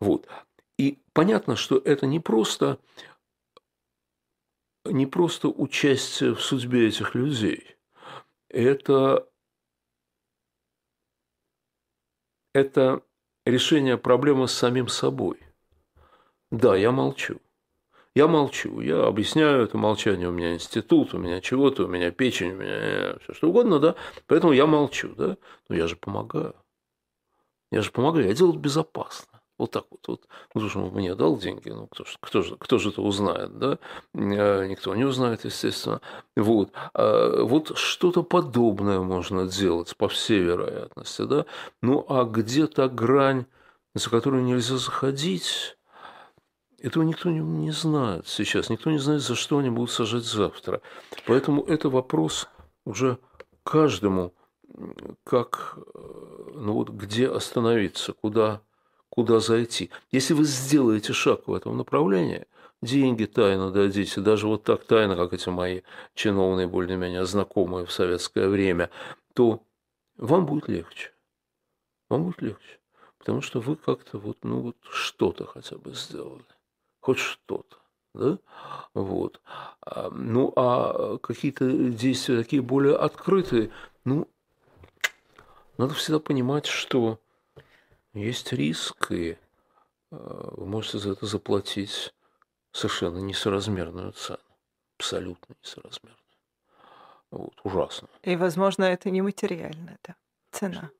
Вот. 0.00 0.26
И 0.78 1.02
понятно, 1.12 1.54
что 1.54 1.76
это 1.76 2.06
не 2.06 2.18
просто, 2.18 2.78
не 4.86 5.04
просто 5.04 5.48
участие 5.48 6.34
в 6.34 6.40
судьбе 6.40 6.88
этих 6.88 7.14
людей. 7.14 7.76
Это, 8.48 9.28
это 12.54 13.02
решение 13.44 13.96
проблемы 13.96 14.48
с 14.48 14.52
самим 14.52 14.88
собой. 14.88 15.38
Да, 16.50 16.76
я 16.76 16.90
молчу. 16.90 17.40
Я 18.14 18.28
молчу, 18.28 18.80
я 18.80 19.06
объясняю 19.06 19.64
это 19.64 19.78
молчание, 19.78 20.28
у 20.28 20.32
меня 20.32 20.52
институт, 20.52 21.14
у 21.14 21.18
меня 21.18 21.40
чего-то, 21.40 21.84
у 21.84 21.88
меня 21.88 22.10
печень, 22.10 22.52
у 22.52 22.56
меня 22.56 23.16
все 23.20 23.32
что 23.32 23.48
угодно, 23.48 23.78
да, 23.78 23.94
поэтому 24.26 24.52
я 24.52 24.66
молчу, 24.66 25.14
да, 25.16 25.38
но 25.70 25.76
я 25.76 25.86
же 25.86 25.96
помогаю. 25.96 26.54
Я 27.70 27.80
же 27.80 27.90
помогаю, 27.90 28.26
я 28.26 28.34
делаю 28.34 28.52
это 28.52 28.60
безопасно. 28.60 29.31
Вот 29.58 29.70
так 29.70 29.84
вот. 29.90 30.06
вот. 30.08 30.20
Ну, 30.54 30.60
потому 30.60 30.68
что 30.70 30.90
мне 30.90 31.14
дал 31.14 31.38
деньги, 31.38 31.68
ну, 31.68 31.86
кто, 31.86 32.04
кто, 32.20 32.42
же, 32.42 32.56
кто 32.56 32.78
же 32.78 32.90
это 32.90 33.02
узнает, 33.02 33.58
да? 33.58 33.78
Э, 34.14 34.66
никто 34.66 34.94
не 34.94 35.04
узнает, 35.04 35.44
естественно. 35.44 36.00
Вот, 36.36 36.72
а 36.94 37.42
вот 37.44 37.76
что-то 37.76 38.22
подобное 38.22 39.00
можно 39.00 39.46
делать, 39.46 39.96
по 39.96 40.08
всей 40.08 40.40
вероятности, 40.40 41.22
да? 41.22 41.46
Ну, 41.80 42.04
а 42.08 42.24
где 42.24 42.66
то 42.66 42.88
грань, 42.88 43.46
за 43.94 44.10
которую 44.10 44.42
нельзя 44.42 44.76
заходить, 44.78 45.76
этого 46.82 47.04
никто 47.04 47.30
не, 47.30 47.38
не 47.38 47.70
знает 47.70 48.26
сейчас. 48.26 48.68
Никто 48.68 48.90
не 48.90 48.98
знает, 48.98 49.22
за 49.22 49.36
что 49.36 49.58
они 49.58 49.70
будут 49.70 49.92
сажать 49.92 50.24
завтра. 50.24 50.80
Поэтому 51.26 51.62
это 51.62 51.88
вопрос 51.88 52.48
уже 52.84 53.18
каждому, 53.62 54.34
как, 55.24 55.78
э, 55.94 55.98
ну 56.54 56.72
вот, 56.72 56.90
где 56.90 57.28
остановиться, 57.28 58.12
куда, 58.12 58.62
куда 59.12 59.40
зайти. 59.40 59.90
Если 60.10 60.32
вы 60.32 60.44
сделаете 60.44 61.12
шаг 61.12 61.46
в 61.46 61.52
этом 61.52 61.76
направлении, 61.76 62.46
деньги 62.80 63.26
тайно 63.26 63.70
дадите, 63.70 64.22
даже 64.22 64.46
вот 64.46 64.64
так 64.64 64.84
тайно, 64.84 65.16
как 65.16 65.34
эти 65.34 65.50
мои 65.50 65.82
чиновные, 66.14 66.66
более-менее 66.66 67.26
знакомые 67.26 67.84
в 67.84 67.92
советское 67.92 68.48
время, 68.48 68.88
то 69.34 69.62
вам 70.16 70.46
будет 70.46 70.66
легче. 70.68 71.12
Вам 72.08 72.24
будет 72.24 72.40
легче. 72.40 72.78
Потому 73.18 73.42
что 73.42 73.60
вы 73.60 73.76
как-то 73.76 74.16
вот, 74.16 74.38
ну 74.44 74.60
вот 74.62 74.76
что-то 74.80 75.44
хотя 75.44 75.76
бы 75.76 75.92
сделали 75.92 76.46
хоть 77.00 77.18
что-то. 77.18 77.76
Да? 78.14 78.38
Вот. 78.94 79.42
А, 79.82 80.08
ну, 80.08 80.54
а 80.56 81.18
какие-то 81.18 81.70
действия 81.70 82.38
такие 82.38 82.62
более 82.62 82.96
открытые, 82.96 83.70
ну, 84.06 84.26
надо 85.76 85.92
всегда 85.92 86.18
понимать, 86.18 86.64
что 86.64 87.18
есть 88.14 88.52
риск, 88.52 89.12
и 89.12 89.38
а, 90.10 90.54
вы 90.56 90.66
можете 90.66 90.98
за 90.98 91.12
это 91.12 91.26
заплатить 91.26 92.12
совершенно 92.72 93.18
несоразмерную 93.18 94.12
цену. 94.12 94.38
Абсолютно 94.98 95.54
несоразмерную. 95.62 96.18
Вот, 97.30 97.54
ужасно. 97.64 98.08
И, 98.22 98.36
возможно, 98.36 98.84
это 98.84 99.10
не 99.10 99.22
материальная 99.22 99.98
да, 100.04 100.16
цена. 100.50 100.90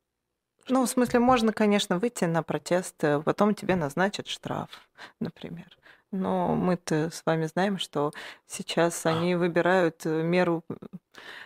Ну, 0.68 0.86
в 0.86 0.88
смысле, 0.88 1.20
можно, 1.20 1.52
конечно, 1.52 1.98
выйти 1.98 2.24
на 2.24 2.42
протест, 2.42 3.02
а 3.04 3.20
потом 3.20 3.54
тебе 3.54 3.76
назначат 3.76 4.28
штраф, 4.28 4.70
например. 5.20 5.76
Но 6.10 6.54
мы-то 6.54 7.10
с 7.10 7.22
вами 7.24 7.46
знаем, 7.46 7.78
что 7.78 8.12
сейчас 8.46 9.06
они 9.06 9.34
выбирают 9.34 10.04
э, 10.04 10.22
меру. 10.22 10.62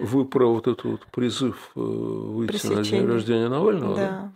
Вы 0.01 0.25
про 0.25 0.53
вот 0.53 0.67
этот 0.67 0.85
вот 0.85 1.07
призыв 1.07 1.71
э, 1.77 1.81
выйти 1.81 2.67
на 2.67 2.83
день 2.83 3.07
рождения 3.07 3.49
Навального? 3.49 3.97
Да. 3.97 4.11
да? 4.11 4.33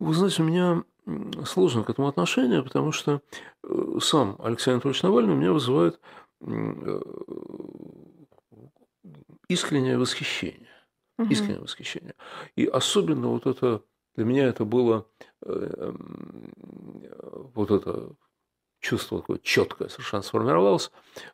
Вы 0.00 0.14
знаете, 0.14 0.42
у 0.42 0.46
меня 0.46 0.84
сложно 1.44 1.84
к 1.84 1.90
этому 1.90 2.08
отношение, 2.08 2.62
потому 2.62 2.90
что 2.90 3.22
э, 3.62 3.98
сам 4.00 4.36
Алексей 4.38 4.72
Анатольевич 4.72 5.02
Навальный 5.02 5.34
меня 5.34 5.52
вызывает 5.52 6.00
искреннее 9.48 9.98
восхищение. 9.98 10.68
Угу. 11.18 11.28
Искреннее 11.28 11.60
восхищение. 11.60 12.14
И 12.56 12.66
особенно 12.66 13.28
вот 13.28 13.46
это, 13.46 13.82
для 14.14 14.24
меня 14.24 14.46
это 14.46 14.64
было 14.64 15.06
вот 17.54 17.70
это 17.70 18.14
чувство 18.80 19.20
такое 19.20 19.38
четкое 19.38 19.88
совершенно 19.88 20.22
сформировалось 20.22 20.90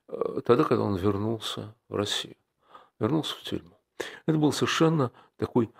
э, 0.08 0.40
тогда, 0.44 0.64
когда 0.64 0.82
он 0.82 0.96
вернулся 0.96 1.74
в 1.88 1.94
Россию, 1.94 2.36
вернулся 2.98 3.36
в 3.36 3.42
тюрьму. 3.42 3.78
Это 4.26 4.36
был 4.36 4.52
совершенно 4.52 5.12
такой 5.36 5.70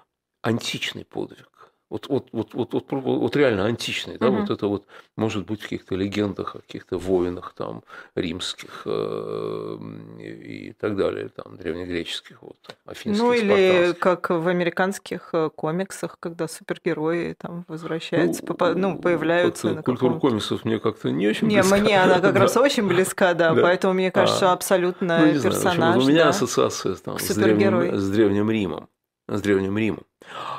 античный 0.42 1.04
подвиг. 1.04 1.50
Вот, 1.88 2.08
вот, 2.08 2.28
вот, 2.32 2.52
вот, 2.52 2.72
вот, 2.72 2.90
вот 2.90 3.36
реально 3.36 3.66
античный, 3.66 4.18
да, 4.18 4.28
угу. 4.28 4.40
вот 4.40 4.50
это 4.50 4.66
вот 4.66 4.86
может 5.14 5.46
быть 5.46 5.60
в 5.60 5.62
каких-то 5.62 5.94
легендах, 5.94 6.56
о 6.56 6.58
каких-то 6.58 6.98
воинах 6.98 7.54
там 7.56 7.84
римских 8.16 8.82
э, 8.86 9.78
и 10.18 10.72
так 10.72 10.96
далее, 10.96 11.28
там 11.28 11.56
древнегреческих, 11.56 12.42
вот, 12.42 12.56
афинских, 12.86 13.22
Ну 13.22 13.32
или 13.32 13.92
как 13.92 14.30
в 14.30 14.48
американских 14.48 15.30
э, 15.32 15.48
комиксах, 15.54 16.18
когда 16.18 16.48
супергерои 16.48 17.36
там 17.38 17.64
возвращаются, 17.68 18.42
ну, 18.42 18.48
попа- 18.48 18.74
ну 18.74 18.98
появляются. 18.98 19.68
Вот, 19.68 19.84
культура 19.84 20.14
каком... 20.14 20.30
комиксов 20.30 20.64
мне 20.64 20.80
как-то 20.80 21.10
не 21.10 21.28
очень 21.28 21.46
не, 21.46 21.60
близка. 21.60 21.78
Не, 21.78 21.82
мне 21.82 22.02
она 22.02 22.18
как 22.18 22.34
раз 22.40 22.56
очень 22.56 22.88
близка, 22.88 23.34
да, 23.34 23.54
поэтому 23.54 23.94
мне 23.94 24.10
кажется, 24.10 24.50
а, 24.50 24.54
абсолютно 24.54 25.24
ну, 25.24 25.40
персонаж. 25.40 26.02
У 26.02 26.08
меня 26.08 26.30
ассоциация 26.30 26.96
там 26.96 27.16
с 27.20 27.32
древним 27.32 28.50
Римом, 28.50 28.88
с 29.28 29.40
древним 29.40 29.78
Римом. 29.78 30.02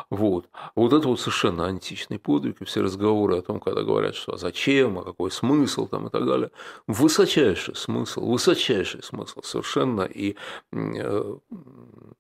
Вот. 0.09 0.49
Вот 0.75 0.93
это 0.93 1.07
вот 1.07 1.19
совершенно 1.19 1.65
античный 1.65 2.17
подвиг, 2.17 2.61
и 2.61 2.65
все 2.65 2.81
разговоры 2.81 3.37
о 3.37 3.41
том, 3.41 3.59
когда 3.59 3.83
говорят, 3.83 4.15
что 4.15 4.33
а 4.33 4.37
зачем, 4.37 4.99
а 4.99 5.03
какой 5.03 5.31
смысл 5.31 5.87
там 5.87 6.07
и 6.07 6.09
так 6.09 6.25
далее. 6.25 6.51
Высочайший 6.87 7.75
смысл, 7.75 8.25
высочайший 8.25 9.03
смысл 9.03 9.41
совершенно. 9.43 10.03
И 10.03 10.37
э, 10.71 11.37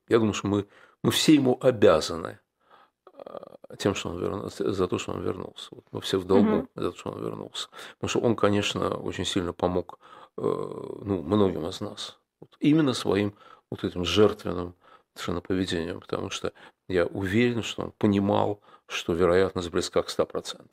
я 0.09 0.19
думаю, 0.19 0.33
что 0.33 0.47
мы, 0.47 0.67
мы 1.01 1.11
все 1.11 1.35
ему 1.35 1.57
обязаны 1.61 2.39
э, 3.13 3.75
тем, 3.77 3.95
что 3.95 4.09
он 4.09 4.19
вернулся, 4.19 4.71
за 4.73 4.87
то, 4.87 4.97
что 4.97 5.13
он 5.13 5.21
вернулся. 5.21 5.69
Вот 5.71 5.85
мы 5.91 6.01
все 6.01 6.19
в 6.19 6.25
долгу 6.25 6.57
угу. 6.57 6.67
за 6.75 6.91
то, 6.91 6.97
что 6.97 7.11
он 7.11 7.23
вернулся. 7.23 7.69
Потому 7.99 8.09
что 8.09 8.19
он, 8.19 8.35
конечно, 8.35 8.97
очень 8.97 9.25
сильно 9.25 9.53
помог 9.53 9.97
э, 10.37 10.41
ну, 10.41 11.21
многим 11.21 11.65
из 11.67 11.79
нас. 11.79 12.19
Вот 12.41 12.49
именно 12.59 12.93
своим 12.93 13.33
вот 13.71 13.85
этим 13.85 14.03
жертвенным 14.03 14.75
совершенно 15.13 15.41
поведением, 15.41 16.01
потому 16.01 16.29
что 16.29 16.51
я 16.87 17.05
уверен, 17.05 17.63
что 17.63 17.83
он 17.83 17.91
понимал, 17.97 18.61
что 18.87 19.13
вероятность 19.13 19.69
близка 19.69 20.01
к 20.01 20.09
100%. 20.09 20.67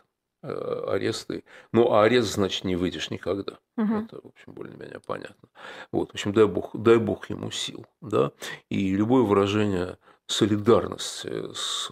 Э, 0.46 0.84
аресты. 0.88 1.42
Ну, 1.72 1.90
а 1.92 2.02
арест, 2.02 2.34
значит, 2.34 2.64
не 2.64 2.76
выйдешь 2.76 3.08
никогда. 3.08 3.58
Угу. 3.78 3.94
Это, 3.94 4.20
в 4.20 4.26
общем, 4.26 4.52
более-менее 4.52 5.00
понятно. 5.00 5.48
Вот, 5.90 6.10
в 6.10 6.14
общем, 6.14 6.34
дай 6.34 6.46
бог, 6.46 6.70
дай 6.74 6.98
бог 6.98 7.30
ему 7.30 7.50
сил, 7.50 7.86
да. 8.02 8.30
И 8.68 8.94
любое 8.94 9.22
выражение 9.22 9.96
солидарности 10.26 11.50
с 11.54 11.90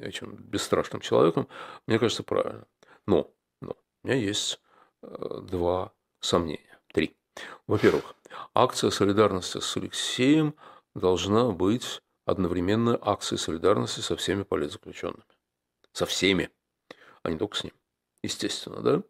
этим 0.00 0.36
бесстрашным 0.36 1.02
человеком, 1.02 1.46
мне 1.86 1.98
кажется, 1.98 2.22
правильно. 2.22 2.64
Но, 3.06 3.30
но 3.60 3.76
у 4.02 4.08
меня 4.08 4.16
есть 4.16 4.62
э, 5.02 5.40
два 5.42 5.92
сомнения. 6.20 6.78
Три. 6.94 7.14
Во-первых, 7.66 8.14
акция 8.54 8.88
солидарности 8.88 9.60
с 9.60 9.76
Алексеем 9.76 10.54
должна 10.94 11.50
быть 11.50 12.00
одновременно 12.28 12.98
акцией 13.00 13.38
солидарности 13.38 14.00
со 14.00 14.14
всеми 14.14 14.42
политзаключенными. 14.42 15.24
Со 15.92 16.04
всеми, 16.04 16.50
а 17.22 17.30
не 17.30 17.38
только 17.38 17.56
с 17.56 17.64
ним. 17.64 17.72
Естественно, 18.22 18.82
да, 18.82 19.02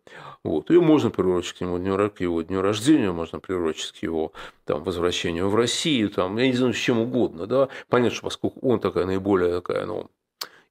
вот, 0.44 0.70
ее 0.70 0.80
можно 0.80 1.10
приурочить 1.10 1.54
к 1.54 1.60
его 1.62 1.78
дню, 1.78 2.10
к 2.10 2.20
его 2.20 2.42
дню 2.42 2.60
рождения, 2.60 3.10
можно 3.10 3.40
приурочить 3.40 3.92
к 3.92 4.02
его 4.02 4.32
там, 4.66 4.84
возвращению 4.84 5.48
в 5.48 5.56
Россию, 5.56 6.10
там, 6.10 6.36
я 6.36 6.46
не 6.46 6.52
знаю, 6.52 6.74
с 6.74 6.76
чем 6.76 7.00
угодно, 7.00 7.46
да, 7.46 7.70
понятно, 7.88 8.14
что 8.14 8.24
поскольку 8.24 8.60
он 8.60 8.80
такая 8.80 9.06
наиболее 9.06 9.50
такая, 9.50 9.86
ну, 9.86 10.10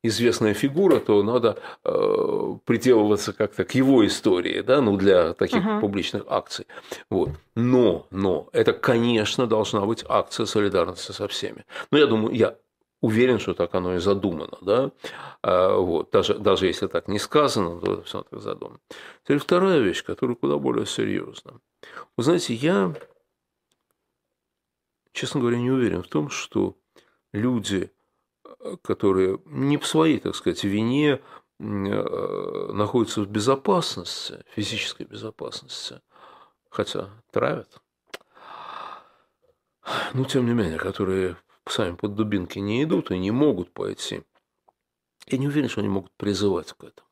известная 0.04 0.54
фигура, 0.54 1.00
то 1.00 1.24
надо 1.24 1.60
э, 1.84 2.56
приделываться 2.66 3.34
как-то 3.34 3.66
к 3.66 3.72
его 3.76 4.06
истории, 4.06 4.62
да, 4.62 4.82
ну, 4.82 4.98
для 4.98 5.34
таких 5.34 5.64
uh-huh. 5.64 5.82
публичных 5.82 6.24
акций. 6.28 6.68
Вот. 7.10 7.30
Но, 7.56 8.08
но, 8.12 8.48
это, 8.54 8.74
конечно, 8.74 9.48
должна 9.48 9.86
быть 9.86 10.06
акция 10.08 10.46
солидарности 10.46 11.12
со 11.12 11.28
всеми. 11.28 11.66
Но 11.92 11.98
я 11.98 12.08
думаю, 12.08 12.36
я 12.36 12.56
уверен, 13.02 13.40
что 13.40 13.54
так 13.54 13.74
оно 13.76 13.96
и 13.96 14.00
задумано, 14.00 14.58
да, 14.62 14.92
а, 15.44 15.78
вот, 15.78 16.12
даже, 16.12 16.38
даже 16.38 16.68
если 16.68 16.88
так 16.88 17.08
не 17.08 17.20
сказано, 17.20 17.80
то 17.80 18.02
все 18.04 18.24
так 18.24 18.42
задумано. 18.42 18.80
Теперь 19.24 19.40
вторая 19.40 19.80
вещь, 19.80 20.04
которая 20.04 20.36
куда 20.36 20.58
более 20.58 20.86
серьезна. 20.86 21.60
Вы 22.16 22.24
знаете, 22.24 22.54
я, 22.54 22.94
честно 25.12 25.42
говоря, 25.42 25.58
не 25.58 25.72
уверен 25.72 26.04
в 26.04 26.08
том, 26.08 26.30
что 26.30 26.76
люди, 27.34 27.92
которые 28.82 29.40
не 29.46 29.78
по 29.78 29.86
своей, 29.86 30.20
так 30.20 30.36
сказать, 30.36 30.64
вине 30.64 31.22
э, 31.60 32.72
находятся 32.74 33.22
в 33.22 33.28
безопасности, 33.28 34.44
физической 34.50 35.06
безопасности, 35.06 36.02
хотя 36.70 37.10
травят, 37.32 37.82
но 40.14 40.26
тем 40.26 40.46
не 40.46 40.54
менее, 40.54 40.78
которые 40.78 41.38
сами 41.68 41.96
под 41.96 42.16
дубинки 42.16 42.60
не 42.60 42.84
идут 42.84 43.12
и 43.12 43.18
не 43.18 43.32
могут 43.32 43.74
пойти. 43.74 44.24
Я 45.28 45.38
не 45.38 45.48
уверен, 45.48 45.70
что 45.70 45.82
они 45.82 45.90
могут 45.90 46.12
призывать 46.14 46.72
к 46.74 46.84
этому. 46.84 47.08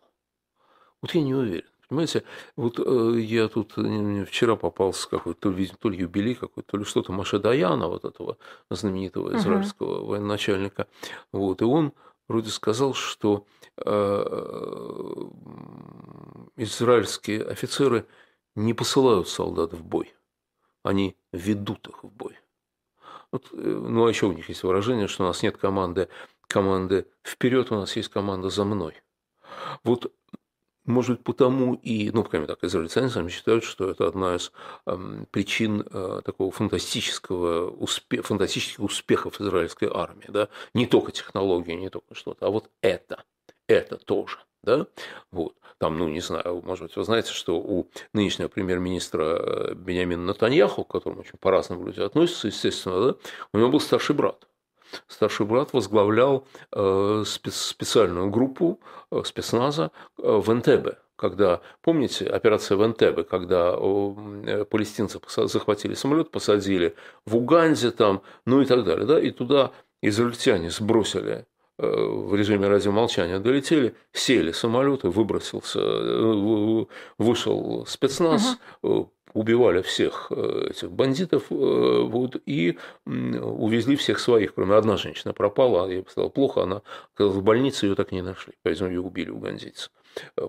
Вот 1.01 1.13
я 1.13 1.21
не 1.21 1.35
уверен. 1.35 1.69
Понимаете, 1.87 2.23
вот 2.55 2.79
э, 2.79 3.19
я 3.19 3.47
тут 3.47 3.77
э, 3.77 4.25
вчера 4.25 4.55
попался 4.55 5.09
какой-то, 5.09 5.39
то 5.39 5.51
ли, 5.51 5.67
то 5.67 5.89
ли 5.89 5.99
юбилей 5.99 6.35
какой-то, 6.35 6.71
то 6.71 6.77
ли 6.77 6.83
что-то 6.83 7.11
Маша 7.11 7.39
Даяна, 7.39 7.87
вот 7.87 8.05
этого 8.05 8.37
знаменитого 8.69 9.35
израильского 9.35 9.99
uh-huh. 9.99 10.05
военачальника. 10.05 10.87
Вот, 11.31 11.61
и 11.61 11.65
он 11.65 11.93
вроде 12.27 12.49
сказал, 12.49 12.93
что 12.93 13.45
э, 13.77 15.21
израильские 16.57 17.43
офицеры 17.43 18.07
не 18.55 18.73
посылают 18.73 19.27
солдат 19.27 19.73
в 19.73 19.83
бой, 19.83 20.15
они 20.83 21.15
ведут 21.31 21.87
их 21.87 22.03
в 22.03 22.09
бой. 22.09 22.37
Вот, 23.31 23.49
э, 23.51 23.57
ну, 23.57 24.05
а 24.05 24.09
еще 24.09 24.25
у 24.25 24.33
них 24.33 24.49
есть 24.49 24.63
выражение, 24.63 25.07
что 25.07 25.23
у 25.23 25.27
нас 25.27 25.43
нет 25.43 25.57
команды, 25.57 26.09
команды 26.47 27.07
вперед, 27.23 27.71
у 27.71 27.75
нас 27.75 27.95
есть 27.95 28.09
команда 28.09 28.49
за 28.49 28.63
мной. 28.63 28.95
Вот 29.83 30.11
может 30.85 31.17
быть, 31.17 31.23
потому 31.23 31.73
и, 31.75 32.11
ну, 32.11 32.23
по 32.23 32.45
так, 32.45 32.63
израильтяне 32.63 33.09
сами 33.09 33.29
считают, 33.29 33.63
что 33.63 33.89
это 33.89 34.07
одна 34.07 34.35
из 34.35 34.51
э, 34.85 35.23
причин 35.31 35.85
э, 35.91 36.21
такого 36.23 36.51
фантастического 36.51 37.71
успе- 37.71 38.21
фантастических 38.21 38.79
успехов 38.79 39.41
израильской 39.41 39.89
армии. 39.91 40.27
Да? 40.27 40.49
Не 40.73 40.85
только 40.85 41.11
технологии, 41.11 41.73
не 41.73 41.89
только 41.89 42.13
что-то, 42.13 42.47
а 42.47 42.49
вот 42.49 42.69
это, 42.81 43.23
это 43.67 43.97
тоже. 43.97 44.37
Да? 44.63 44.87
Вот. 45.31 45.55
Там, 45.77 45.97
ну, 45.97 46.07
не 46.07 46.21
знаю, 46.21 46.61
может 46.63 46.85
быть, 46.85 46.95
вы 46.95 47.03
знаете, 47.03 47.31
что 47.33 47.57
у 47.57 47.89
нынешнего 48.13 48.47
премьер-министра 48.47 49.23
э, 49.23 49.73
Бениамина 49.73 50.23
Натаньяху, 50.23 50.85
к 50.85 50.91
которому 50.91 51.21
очень 51.21 51.37
по-разному 51.37 51.85
люди 51.85 51.99
относятся, 51.99 52.47
естественно, 52.47 53.07
да, 53.07 53.15
у 53.53 53.57
него 53.57 53.69
был 53.69 53.79
старший 53.79 54.15
брат. 54.15 54.47
Старший 55.07 55.45
брат 55.45 55.73
возглавлял 55.73 56.47
э, 56.71 57.23
специальную 57.25 58.29
группу 58.29 58.79
э, 59.11 59.21
спецназа 59.25 59.91
в 60.17 60.51
Энтебе, 60.51 60.97
когда, 61.15 61.61
помните, 61.81 62.25
операция 62.25 62.77
в 62.77 62.85
Энтебе, 62.85 63.23
когда 63.23 63.73
палестинцы 64.65 65.19
захватили 65.47 65.93
самолет, 65.93 66.31
посадили 66.31 66.95
в 67.25 67.37
Уганде 67.37 67.91
там, 67.91 68.21
ну 68.45 68.61
и 68.61 68.65
так 68.65 68.83
далее, 68.83 69.05
да, 69.05 69.19
и 69.19 69.31
туда 69.31 69.71
израильтяне 70.01 70.69
сбросили 70.69 71.45
Э, 71.77 71.87
в 71.87 72.33
режиме 72.33 72.69
радиомолчания 72.69 73.39
долетели, 73.39 73.95
сели 74.13 74.53
самолеты, 74.53 75.09
выбросился, 75.09 75.79
э, 75.81 76.85
вышел 77.17 77.85
спецназ, 77.85 78.57
угу. 78.81 79.11
Убивали 79.35 79.81
всех 79.81 80.31
этих 80.31 80.91
бандитов 80.91 81.45
вот, 81.49 82.41
и 82.45 82.77
увезли 83.05 83.95
всех 83.95 84.19
своих, 84.19 84.55
кроме 84.55 84.75
одна 84.75 84.97
женщина 84.97 85.33
пропала, 85.33 85.87
ей 85.87 86.03
стало 86.09 86.29
плохо, 86.29 86.63
она 86.63 86.81
в 87.17 87.43
больнице 87.43 87.85
ее 87.85 87.95
так 87.95 88.11
и 88.11 88.15
не 88.15 88.21
нашли, 88.21 88.53
поэтому 88.63 88.89
ее 88.89 89.01
убили 89.01 89.29
угандийцы 89.29 89.91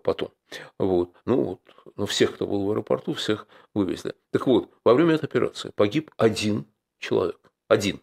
потом. 0.02 0.32
Вот. 0.78 1.10
Ну, 1.24 1.42
вот. 1.42 1.60
Но 1.96 2.06
всех, 2.06 2.34
кто 2.34 2.46
был 2.46 2.64
в 2.64 2.70
аэропорту, 2.70 3.14
всех 3.14 3.46
вывезли. 3.74 4.14
Так 4.30 4.46
вот, 4.46 4.70
во 4.84 4.94
время 4.94 5.14
этой 5.14 5.24
операции 5.24 5.72
погиб 5.74 6.10
один 6.16 6.66
человек. 6.98 7.38
Один 7.68 8.00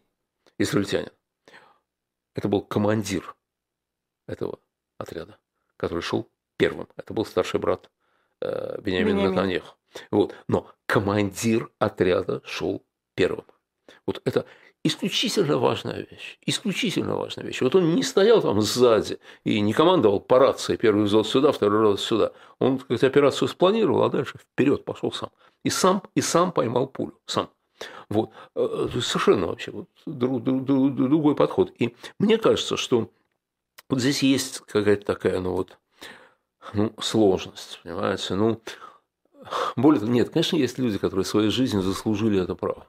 израильтянин. 0.58 1.12
Это 2.36 2.48
был 2.48 2.62
командир 2.62 3.36
этого 4.28 4.60
отряда, 4.98 5.38
который 5.78 6.02
шел 6.02 6.28
первым. 6.58 6.88
Это 6.98 7.14
был 7.14 7.26
старший 7.26 7.60
брат 7.60 7.90
э, 8.42 8.82
Бениамина 8.82 9.30
Натаньяху. 9.30 9.78
Вот. 10.12 10.36
Но 10.48 10.68
командир 10.86 11.70
отряда 11.80 12.42
шел 12.46 12.84
первым. 13.16 13.46
Вот 14.06 14.22
это 14.26 14.46
исключительно 14.84 15.58
важная 15.58 16.08
вещь. 16.10 16.38
Исключительно 16.46 17.16
важная 17.16 17.46
вещь. 17.46 17.62
Вот 17.62 17.76
он 17.76 17.96
не 17.96 18.04
стоял 18.04 18.42
там 18.42 18.62
сзади 18.62 19.20
и 19.44 19.60
не 19.62 19.74
командовал 19.74 20.20
по 20.20 20.40
рации. 20.40 20.76
Первый 20.76 21.06
взвод 21.06 21.28
сюда, 21.28 21.52
второй 21.52 21.92
раз 21.92 22.02
сюда. 22.02 22.32
Он 22.60 22.80
как 22.80 23.04
операцию 23.04 23.48
спланировал, 23.48 24.04
а 24.04 24.10
дальше 24.10 24.38
вперед 24.38 24.84
пошел 24.86 25.12
сам. 25.12 25.30
И 25.64 25.70
сам, 25.70 26.04
и 26.16 26.22
сам 26.22 26.52
поймал 26.52 26.88
пулю. 26.88 27.18
Сам. 27.26 27.50
Вот. 28.10 28.32
Э, 28.56 28.90
совершенно 29.02 29.48
вообще 29.48 29.72
вот 29.72 29.88
другой 30.06 31.36
подход. 31.36 31.72
И 31.80 31.96
мне 32.20 32.38
кажется, 32.38 32.78
что 32.78 33.10
вот 33.90 34.00
здесь 34.00 34.24
есть 34.24 34.60
какая-то 34.60 35.06
такая, 35.06 35.40
ну 35.40 35.54
вот, 35.54 35.78
ну, 36.74 36.94
сложность, 37.00 37.80
понимаете? 37.84 38.36
Ну, 38.36 38.62
более 39.76 40.00
того, 40.00 40.12
нет, 40.12 40.30
конечно, 40.30 40.56
есть 40.58 40.78
люди, 40.78 40.98
которые 40.98 41.26
своей 41.26 41.50
жизнью 41.50 41.82
заслужили 41.82 42.42
это 42.42 42.56
право. 42.56 42.88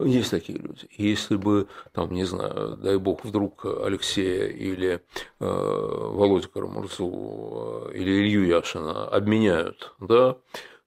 Есть 0.00 0.30
такие 0.30 0.58
люди. 0.58 0.86
Если 0.96 1.34
бы, 1.34 1.66
там, 1.92 2.12
не 2.12 2.24
знаю, 2.24 2.76
дай 2.76 2.98
бог, 2.98 3.24
вдруг 3.24 3.64
Алексея 3.64 4.46
или 4.46 4.94
э, 4.94 5.00
Володю 5.40 6.48
Карамурзу 6.50 7.88
э, 7.90 7.96
или 7.96 8.20
Илью 8.20 8.46
Яшина 8.46 9.08
обменяют, 9.08 9.94
да, 9.98 10.36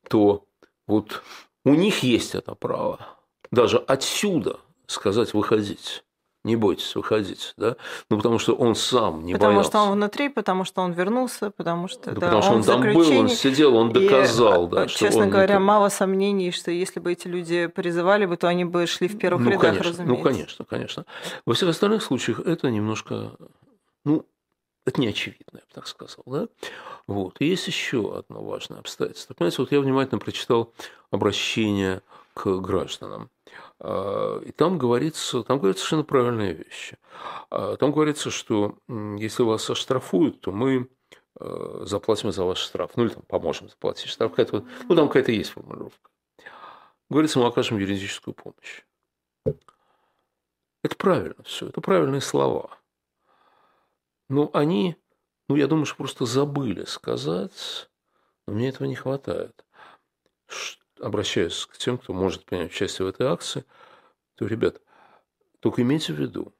то 0.08 0.46
вот 0.88 1.24
у 1.66 1.74
них 1.74 2.04
есть 2.04 2.36
это 2.36 2.56
право. 2.56 3.00
Даже 3.52 3.80
отсюда 3.80 4.62
сказать 4.88 5.34
выходить. 5.34 6.06
Не 6.44 6.56
бойтесь 6.56 6.96
выходить, 6.96 7.54
да? 7.56 7.76
Ну, 8.10 8.18
потому 8.18 8.40
что 8.40 8.56
он 8.56 8.74
сам 8.74 9.26
не 9.26 9.34
потому 9.34 9.52
боялся. 9.52 9.70
Потому 9.70 9.84
что 9.84 9.92
он 9.92 9.98
внутри, 9.98 10.30
потому 10.30 10.64
что 10.64 10.82
он 10.82 10.92
вернулся, 10.92 11.52
потому 11.52 11.88
что... 11.88 12.12
Да, 12.12 12.14
да 12.14 12.20
потому 12.22 12.42
что 12.42 12.52
он, 12.52 12.58
он 12.58 12.64
там 12.64 12.94
был, 12.94 13.20
он 13.20 13.30
сидел, 13.30 13.76
он 13.76 13.94
доказал, 13.94 14.66
и, 14.66 14.72
да, 14.72 14.88
что 14.88 15.00
Честно 15.00 15.28
говоря, 15.28 15.56
не... 15.56 15.62
мало 15.62 15.90
сомнений, 15.90 16.52
что 16.52 16.72
если 16.72 17.00
бы 17.00 17.12
эти 17.12 17.28
люди 17.28 17.68
призывали 17.68 18.26
бы, 18.26 18.38
то 18.38 18.48
они 18.48 18.66
бы 18.66 18.88
шли 18.88 19.08
в 19.08 19.20
первых 19.20 19.44
ну, 19.44 19.52
рядах, 19.52 19.62
конечно, 19.62 19.90
разумеется. 19.90 20.18
Ну, 20.18 20.24
конечно, 20.24 20.66
конечно. 20.66 21.06
Во 21.46 21.54
всех 21.54 21.70
остальных 21.70 22.02
случаях 22.02 22.40
это 22.40 22.72
немножко, 22.72 23.34
ну, 24.04 24.26
это 24.86 25.00
не 25.00 25.08
очевидно, 25.08 25.46
я 25.54 25.60
бы 25.60 25.74
так 25.74 25.86
сказал. 25.86 26.24
Да? 26.26 26.48
Вот. 27.06 27.36
И 27.40 27.46
есть 27.46 27.68
еще 27.68 28.18
одно 28.18 28.44
важное 28.44 28.80
обстоятельство. 28.80 29.36
Понимаете, 29.36 29.58
вот 29.60 29.72
я 29.72 29.80
внимательно 29.80 30.20
прочитал 30.20 30.74
обращение 31.12 32.02
к 32.34 32.58
гражданам. 32.58 33.30
А, 33.80 34.40
и 34.40 34.52
там 34.52 34.78
говорится, 34.78 35.44
там 35.44 35.60
говорится 35.60 35.84
совершенно 35.84 36.04
правильные 36.04 36.54
вещи. 36.54 36.98
А, 37.50 37.76
там 37.78 37.92
говорится, 37.92 38.30
что 38.30 38.78
если 38.88 39.44
вас 39.44 39.70
оштрафуют, 39.70 40.42
то 40.42 40.52
мы 40.52 40.90
а, 41.40 41.84
заплатим 41.86 42.32
за 42.32 42.44
ваш 42.44 42.60
штраф. 42.60 42.92
Ну, 42.96 43.06
или 43.06 43.14
там 43.14 43.24
поможем 43.24 43.70
заплатить 43.70 44.08
штраф. 44.08 44.32
Какая-то, 44.32 44.66
ну, 44.88 44.96
там 44.96 45.08
какая-то 45.08 45.32
есть 45.32 45.52
формулировка. 45.52 46.10
Говорится, 47.10 47.40
мы 47.40 47.48
окажем 47.48 47.78
юридическую 47.78 48.34
помощь. 48.34 48.84
Это 50.84 50.96
правильно 50.96 51.44
все, 51.44 51.68
это 51.68 51.82
правильные 51.82 52.22
слова. 52.22 52.78
Но 54.30 54.50
они, 54.54 54.96
ну, 55.50 55.56
я 55.56 55.68
думаю, 55.68 55.86
что 55.86 55.98
просто 55.98 56.26
забыли 56.26 56.86
сказать, 56.86 57.90
но 58.48 58.54
мне 58.54 58.70
этого 58.70 58.88
не 58.88 58.96
хватает, 58.96 59.66
обращаюсь 61.02 61.66
к 61.66 61.78
тем, 61.78 61.98
кто 61.98 62.14
может 62.14 62.46
принять 62.46 62.72
участие 62.72 63.06
в 63.06 63.10
этой 63.10 63.28
акции, 63.28 63.66
то, 64.36 64.46
ребят, 64.46 64.82
только 65.60 65.82
имейте 65.82 66.14
в 66.14 66.20
виду, 66.20 66.54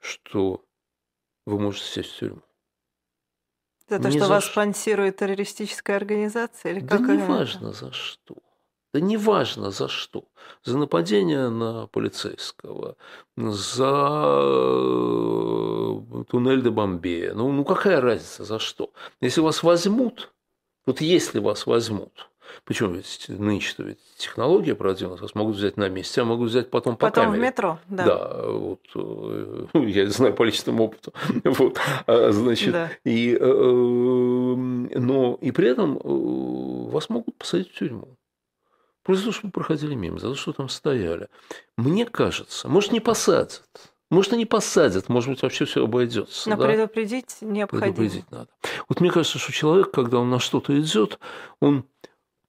что 0.00 0.64
вы 1.46 1.58
можете 1.58 1.86
сесть 1.86 2.12
в 2.12 2.18
тюрьму. 2.18 2.42
За 3.88 3.98
то, 4.00 4.08
не 4.08 4.18
что 4.18 4.26
за 4.26 4.32
вас 4.32 4.44
ш... 4.44 4.50
спонсирует 4.50 5.16
террористическая 5.16 5.96
организация? 5.96 6.72
Или 6.72 6.80
да 6.80 6.98
как 6.98 7.08
не 7.08 7.18
важно 7.18 7.72
за 7.72 7.92
что. 7.92 8.36
Да 8.92 9.00
не 9.00 9.16
важно 9.16 9.70
за 9.70 9.88
что. 9.88 10.24
За 10.64 10.78
нападение 10.78 11.48
на 11.50 11.86
полицейского, 11.88 12.96
за 13.36 13.92
э, 14.34 16.24
туннель 16.28 16.62
до 16.62 16.70
Бомбея. 16.70 17.34
Ну, 17.34 17.52
ну 17.52 17.64
какая 17.64 18.00
разница 18.00 18.44
за 18.44 18.58
что? 18.58 18.92
Если 19.20 19.40
вас 19.40 19.62
возьмут, 19.62 20.32
вот 20.86 21.00
если 21.00 21.38
вас 21.38 21.66
возьмут, 21.66 22.28
Почему 22.64 22.94
ведь 22.94 23.26
нынче-то 23.28 23.82
ведь 23.82 23.98
технология 24.16 24.74
продвинулась, 24.74 25.20
вас 25.20 25.34
могут 25.34 25.56
взять 25.56 25.76
на 25.76 25.88
месте, 25.88 26.20
а 26.20 26.24
могут 26.24 26.50
взять 26.50 26.70
потом 26.70 26.96
по 26.96 27.06
потом 27.06 27.26
камере. 27.26 27.40
в 27.40 27.44
метро, 27.44 27.78
да. 27.88 28.04
Да, 28.04 28.42
вот, 28.48 28.80
э, 28.94 29.66
ну, 29.72 29.86
я 29.86 30.08
знаю 30.10 30.34
по 30.34 30.42
личному 30.42 30.84
опыту. 30.84 31.12
вот, 31.44 31.78
а, 32.06 32.30
значит, 32.32 32.72
да. 32.72 32.90
и, 33.04 33.36
э, 33.38 33.44
но 33.44 35.38
и 35.40 35.50
при 35.50 35.68
этом 35.68 35.96
э, 35.96 36.90
вас 36.90 37.08
могут 37.08 37.36
посадить 37.36 37.70
в 37.70 37.78
тюрьму. 37.78 38.16
Просто 39.02 39.24
за 39.24 39.30
то, 39.30 39.36
что 39.36 39.46
вы 39.46 39.52
проходили 39.52 39.94
мимо, 39.94 40.18
за 40.18 40.30
то, 40.30 40.34
что 40.34 40.52
там 40.52 40.68
стояли. 40.68 41.28
Мне 41.76 42.06
кажется, 42.06 42.68
может, 42.68 42.90
не 42.90 43.00
посадят, 43.00 43.62
может, 44.10 44.32
и 44.32 44.36
не 44.36 44.46
посадят, 44.46 45.08
может 45.08 45.30
быть, 45.30 45.42
вообще 45.42 45.64
все 45.64 45.84
обойдется. 45.84 46.48
Но 46.48 46.56
да? 46.56 46.66
предупредить 46.66 47.38
необходимо. 47.40 47.92
Предупредить 47.92 48.30
надо. 48.30 48.48
Вот 48.88 49.00
мне 49.00 49.10
кажется, 49.10 49.38
что 49.38 49.52
человек, 49.52 49.90
когда 49.90 50.18
он 50.18 50.30
на 50.30 50.38
что-то 50.38 50.78
идет, 50.78 51.18
он 51.60 51.86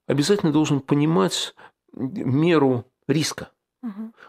обязательно 0.07 0.51
должен 0.51 0.79
понимать 0.79 1.53
меру 1.93 2.85
риска. 3.07 3.49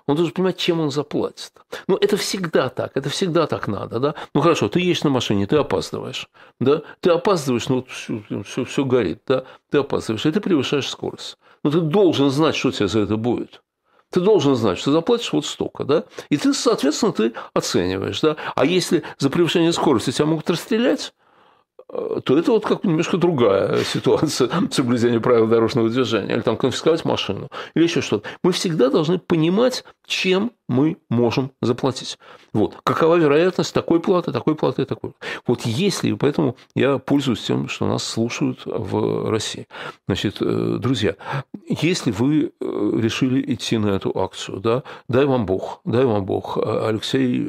Он 0.07 0.17
должен 0.17 0.33
понимать, 0.33 0.57
чем 0.57 0.81
он 0.81 0.91
заплатит. 0.91 1.53
Ну, 1.87 1.97
это 1.97 2.17
всегда 2.17 2.69
так, 2.69 2.97
это 2.97 3.09
всегда 3.09 3.47
так 3.47 3.67
надо, 3.67 3.99
да? 3.99 4.15
Ну, 4.35 4.41
хорошо, 4.41 4.69
ты 4.69 4.81
едешь 4.81 5.05
на 5.05 5.11
машине, 5.11 5.47
ты 5.47 5.57
опаздываешь, 5.57 6.29
да? 6.61 6.83
Ты 7.01 7.11
опаздываешь, 7.11 7.69
ну, 7.69 7.77
вот 7.77 7.89
все, 7.89 8.23
все, 8.45 8.65
все 8.65 8.85
горит, 8.85 9.23
да? 9.27 9.45
Ты 9.71 9.79
опаздываешь, 9.79 10.27
и 10.27 10.31
ты 10.31 10.41
превышаешь 10.41 10.89
скорость. 10.89 11.39
Но 11.65 11.71
ну, 11.71 11.81
ты 11.81 11.87
должен 11.87 12.31
знать, 12.31 12.57
что 12.57 12.71
тебе 12.71 12.89
за 12.89 13.01
это 13.01 13.17
будет. 13.17 13.63
Ты 14.11 14.21
должен 14.21 14.55
знать, 14.55 14.79
что 14.79 14.93
заплатишь 14.93 15.33
вот 15.33 15.45
столько, 15.45 15.85
да? 15.85 16.05
И 16.31 16.37
ты, 16.37 16.55
соответственно, 16.55 17.13
ты 17.13 17.33
оцениваешь, 17.53 18.21
да? 18.21 18.37
А 18.55 18.65
если 18.65 19.03
за 19.19 19.29
превышение 19.29 19.73
скорости 19.73 20.13
тебя 20.13 20.27
могут 20.27 20.49
расстрелять, 20.49 21.13
то 21.91 22.39
это 22.39 22.53
вот 22.53 22.67
как 22.67 22.85
немножко 22.85 23.17
другая 23.17 23.83
ситуация 23.83 24.51
соблюдения 24.71 25.21
правил 25.21 25.47
дорожного 25.47 25.89
движения, 25.89 26.35
или 26.35 26.43
там 26.43 26.57
конфисковать 26.57 27.05
машину, 27.05 27.49
или 27.75 27.85
еще 27.85 28.03
что-то. 28.03 28.29
Мы 28.43 28.53
всегда 28.53 28.91
должны 28.91 29.19
понимать, 29.19 29.85
чем 30.07 30.53
мы 30.69 30.99
можем 31.09 31.51
заплатить. 31.63 32.19
Вот. 32.53 32.77
Какова 32.85 33.17
вероятность 33.17 33.75
такой 33.75 34.01
платы, 34.01 34.33
такой 34.33 34.55
платы 34.55 34.85
такой. 34.85 35.13
Вот 35.47 35.63
если, 35.63 36.13
поэтому 36.13 36.57
я 36.75 36.99
пользуюсь 36.99 37.43
тем, 37.43 37.69
что 37.69 37.87
нас 37.87 38.05
слушают 38.05 38.63
в 38.65 39.31
России. 39.31 39.67
Значит, 40.07 40.37
э, 40.41 40.77
друзья, 40.79 41.17
если 41.69 42.11
вы 42.11 42.53
э, 42.61 42.91
решили 43.01 43.55
идти 43.55 43.79
на 43.79 43.89
эту 43.89 44.17
акцию, 44.19 44.61
да, 44.61 44.83
дай 45.09 45.25
вам 45.25 45.47
Бог, 45.47 45.81
дай 45.85 46.05
вам 46.05 46.25
Бог. 46.25 46.59
Алексей 46.59 47.49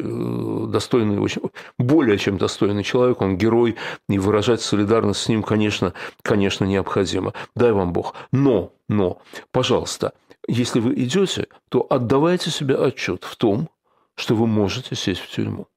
достойный, 0.67 1.19
очень, 1.19 1.41
более 1.77 2.17
чем 2.17 2.37
достойный 2.37 2.83
человек, 2.83 3.21
он 3.21 3.37
герой 3.37 3.75
и 4.07 4.17
выражать 4.17 4.61
солидарность 4.61 5.21
с 5.21 5.29
ним, 5.29 5.43
конечно, 5.43 5.93
конечно, 6.21 6.65
необходимо. 6.65 7.33
Дай 7.55 7.71
вам 7.71 7.93
Бог. 7.93 8.15
Но, 8.31 8.71
но, 8.87 9.21
пожалуйста, 9.51 10.13
если 10.49 10.79
вы 10.79 10.93
идете, 10.95 11.47
то 11.69 11.85
отдавайте 11.89 12.49
себе 12.49 12.75
отчет 12.75 13.23
в 13.23 13.35
том, 13.35 13.69
что 14.15 14.35
вы 14.35 14.47
можете 14.47 14.95
сесть 14.95 15.21
в 15.21 15.29
тюрьму. 15.29 15.67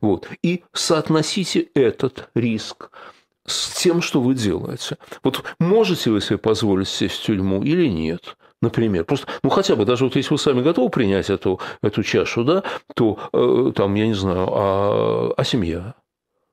Вот. 0.00 0.28
И 0.42 0.62
соотносите 0.72 1.68
этот 1.74 2.30
риск 2.34 2.90
с 3.46 3.74
тем, 3.80 4.02
что 4.02 4.20
вы 4.20 4.34
делаете. 4.34 4.98
Вот 5.24 5.42
можете 5.58 6.10
вы 6.10 6.20
себе 6.20 6.38
позволить 6.38 6.88
сесть 6.88 7.16
в 7.16 7.22
тюрьму 7.24 7.62
или 7.62 7.88
нет? 7.88 8.36
Например, 8.62 9.04
просто, 9.04 9.26
ну 9.42 9.48
хотя 9.48 9.74
бы, 9.74 9.86
даже 9.86 10.04
вот 10.04 10.16
если 10.16 10.34
вы 10.34 10.38
сами 10.38 10.60
готовы 10.60 10.90
принять 10.90 11.30
эту, 11.30 11.60
эту 11.82 12.02
чашу, 12.02 12.44
да, 12.44 12.62
то 12.94 13.18
э, 13.32 13.72
там, 13.74 13.94
я 13.94 14.06
не 14.06 14.14
знаю, 14.14 14.48
а, 14.52 15.34
а 15.34 15.44
семья, 15.44 15.94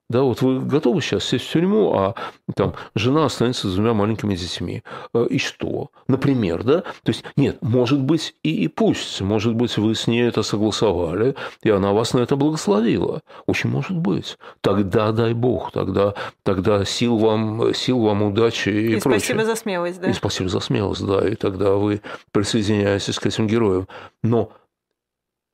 да, 0.10 0.22
вот 0.22 0.42
вы 0.42 0.62
готовы 0.62 1.02
сейчас 1.02 1.26
сесть 1.26 1.48
в 1.48 1.52
тюрьму, 1.52 1.94
а 1.94 2.16
там 2.56 2.76
жена 2.96 3.26
останется 3.26 3.68
с 3.68 3.76
двумя 3.76 3.94
маленькими 3.94 4.36
детьми. 4.36 4.84
Э, 5.14 5.28
и 5.30 5.38
что? 5.38 5.92
Например, 6.08 6.64
да? 6.64 6.82
То 6.82 7.10
есть, 7.10 7.26
нет, 7.36 7.58
может 7.62 8.00
быть, 8.00 8.34
и, 8.42 8.64
и 8.64 8.68
пусть, 8.70 9.20
может 9.20 9.56
быть, 9.56 9.78
вы 9.78 9.96
с 9.96 10.08
ней 10.08 10.22
это 10.22 10.44
согласовали, 10.44 11.36
и 11.62 11.70
она 11.70 11.92
вас 11.92 12.14
на 12.14 12.20
это 12.20 12.38
благословила. 12.38 13.22
Очень 13.48 13.70
может 13.70 13.98
быть. 13.98 14.38
Тогда 14.62 15.12
дай 15.12 15.34
Бог, 15.34 15.72
тогда, 15.74 16.14
тогда 16.44 16.86
сил 16.86 17.18
вам, 17.18 17.74
сил 17.74 18.00
вам 18.00 18.24
удачи 18.24 18.70
и, 18.70 18.96
и 18.96 19.02
прочее. 19.02 19.20
спасибо 19.20 19.46
за 19.46 19.56
смелость, 19.56 20.00
да? 20.00 20.10
И 20.10 20.14
спасибо 20.14 20.48
за 20.48 20.62
смелость, 20.62 21.06
да, 21.06 21.28
и 21.28 21.36
тогда 21.36 21.74
вы 21.74 22.02
присоединяетесь 22.32 23.20
к 23.20 23.26
этим 23.26 23.46
героям. 23.46 23.90
Но 24.24 24.52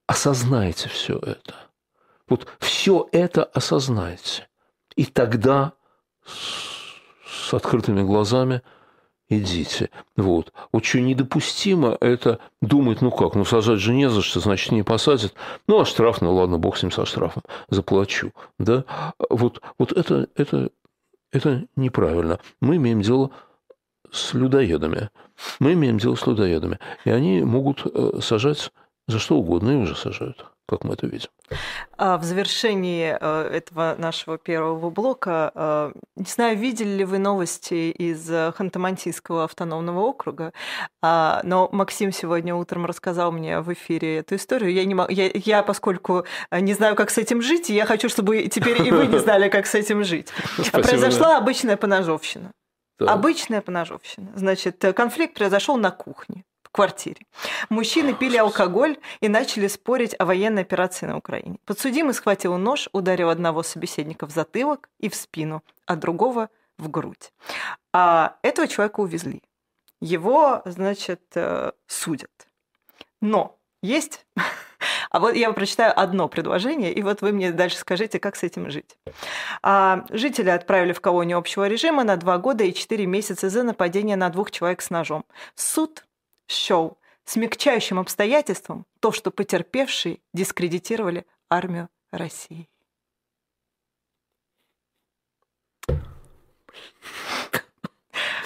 осознайте 0.05 0.89
все 0.89 1.17
это. 1.17 1.55
Вот 2.27 2.47
все 2.59 3.07
это 3.11 3.43
осознайте. 3.43 4.47
И 4.95 5.05
тогда 5.05 5.73
с 6.25 7.53
открытыми 7.53 8.01
глазами 8.01 8.61
идите. 9.29 9.89
Вот. 10.15 10.53
Что 10.81 11.01
недопустимо, 11.01 11.97
это 11.99 12.39
думать, 12.61 13.01
ну 13.01 13.11
как, 13.11 13.35
ну 13.35 13.45
сажать 13.45 13.79
же 13.79 13.93
не 13.93 14.09
за 14.09 14.21
что, 14.21 14.39
значит, 14.39 14.71
не 14.71 14.83
посадят. 14.83 15.33
Ну, 15.67 15.79
а 15.79 15.85
штраф, 15.85 16.21
ну 16.21 16.33
ладно, 16.33 16.57
бог 16.57 16.77
с 16.77 16.83
ним 16.83 16.91
со 16.91 17.05
штрафом, 17.05 17.43
заплачу. 17.69 18.31
Да? 18.59 18.85
Вот, 19.29 19.61
вот 19.77 19.91
это, 19.91 20.27
это, 20.35 20.69
это 21.31 21.65
неправильно. 21.75 22.39
Мы 22.61 22.77
имеем 22.77 23.01
дело 23.01 23.31
с 24.11 24.33
людоедами. 24.33 25.09
Мы 25.59 25.73
имеем 25.73 25.97
дело 25.97 26.15
с 26.15 26.25
людоедами. 26.27 26.79
И 27.05 27.09
они 27.09 27.41
могут 27.41 27.85
э, 27.85 28.19
сажать 28.21 28.71
за 29.07 29.19
что 29.19 29.37
угодно, 29.37 29.71
и 29.71 29.75
уже 29.75 29.95
сажают 29.95 30.45
как 30.67 30.83
мы 30.83 30.93
это 30.93 31.07
видим. 31.07 31.29
А 31.97 32.17
в 32.17 32.23
завершении 32.23 33.15
э, 33.19 33.47
этого 33.47 33.95
нашего 33.97 34.37
первого 34.37 34.89
блока, 34.89 35.51
э, 35.53 35.91
не 36.15 36.25
знаю, 36.25 36.57
видели 36.57 36.89
ли 36.89 37.05
вы 37.05 37.19
новости 37.19 37.91
из 37.91 38.29
Ханты-Мансийского 38.29 39.43
автономного 39.43 39.99
округа, 39.99 40.53
а, 41.01 41.41
но 41.43 41.69
Максим 41.71 42.11
сегодня 42.11 42.55
утром 42.55 42.85
рассказал 42.85 43.31
мне 43.31 43.59
в 43.59 43.73
эфире 43.73 44.19
эту 44.19 44.35
историю. 44.35 44.71
Я, 44.71 44.85
не, 44.85 44.95
я, 45.13 45.31
я 45.33 45.63
поскольку 45.63 46.25
не 46.51 46.73
знаю, 46.73 46.95
как 46.95 47.09
с 47.09 47.17
этим 47.17 47.41
жить, 47.41 47.69
я 47.69 47.85
хочу, 47.85 48.09
чтобы 48.09 48.47
теперь 48.47 48.81
и 48.87 48.91
вы 48.91 49.07
не 49.07 49.17
знали, 49.19 49.49
как 49.49 49.65
с 49.65 49.75
этим 49.75 50.03
жить. 50.03 50.29
Произошла 50.71 51.37
обычная 51.37 51.77
поножовщина. 51.77 52.51
Обычная 52.99 53.61
поножовщина. 53.61 54.31
Значит, 54.35 54.83
конфликт 54.95 55.35
произошел 55.35 55.77
на 55.77 55.91
кухне 55.91 56.45
квартире. 56.73 57.25
Мужчины 57.69 58.13
пили 58.13 58.35
алкоголь 58.35 58.97
и 59.21 59.29
начали 59.29 59.67
спорить 59.67 60.15
о 60.19 60.25
военной 60.25 60.63
операции 60.63 61.05
на 61.05 61.15
Украине. 61.15 61.57
Подсудимый 61.65 62.13
схватил 62.13 62.57
нож, 62.57 62.89
ударил 62.91 63.29
одного 63.29 63.63
собеседника 63.63 64.25
в 64.25 64.31
затылок 64.31 64.89
и 64.99 65.07
в 65.07 65.15
спину, 65.15 65.63
а 65.85 65.95
другого 65.95 66.49
в 66.77 66.89
грудь. 66.89 67.31
А 67.93 68.37
этого 68.41 68.67
человека 68.67 68.99
увезли. 68.99 69.43
Его, 70.01 70.61
значит, 70.65 71.21
э, 71.35 71.71
судят. 71.87 72.47
Но 73.21 73.57
есть... 73.81 74.25
А 75.11 75.19
вот 75.19 75.35
я 75.35 75.51
прочитаю 75.53 75.97
одно 75.97 76.27
предложение, 76.27 76.91
и 76.91 77.03
вот 77.03 77.21
вы 77.21 77.31
мне 77.31 77.51
дальше 77.51 77.77
скажите, 77.77 78.19
как 78.19 78.35
с 78.35 78.41
этим 78.41 78.69
жить. 78.71 78.97
А, 79.61 80.05
жители 80.09 80.49
отправили 80.49 80.91
в 80.91 80.99
колонию 81.01 81.37
общего 81.37 81.67
режима 81.67 82.03
на 82.03 82.17
два 82.17 82.39
года 82.39 82.63
и 82.63 82.73
четыре 82.73 83.05
месяца 83.05 83.49
за 83.49 83.61
нападение 83.61 84.15
на 84.17 84.29
двух 84.29 84.49
человек 84.49 84.81
с 84.81 84.89
ножом. 84.89 85.23
Суд 85.55 86.03
счел 86.47 86.97
смягчающим 87.25 87.99
обстоятельством 87.99 88.85
то, 88.99 89.11
что 89.11 89.31
потерпевшие 89.31 90.19
дискредитировали 90.33 91.25
армию 91.49 91.89
России. 92.11 92.69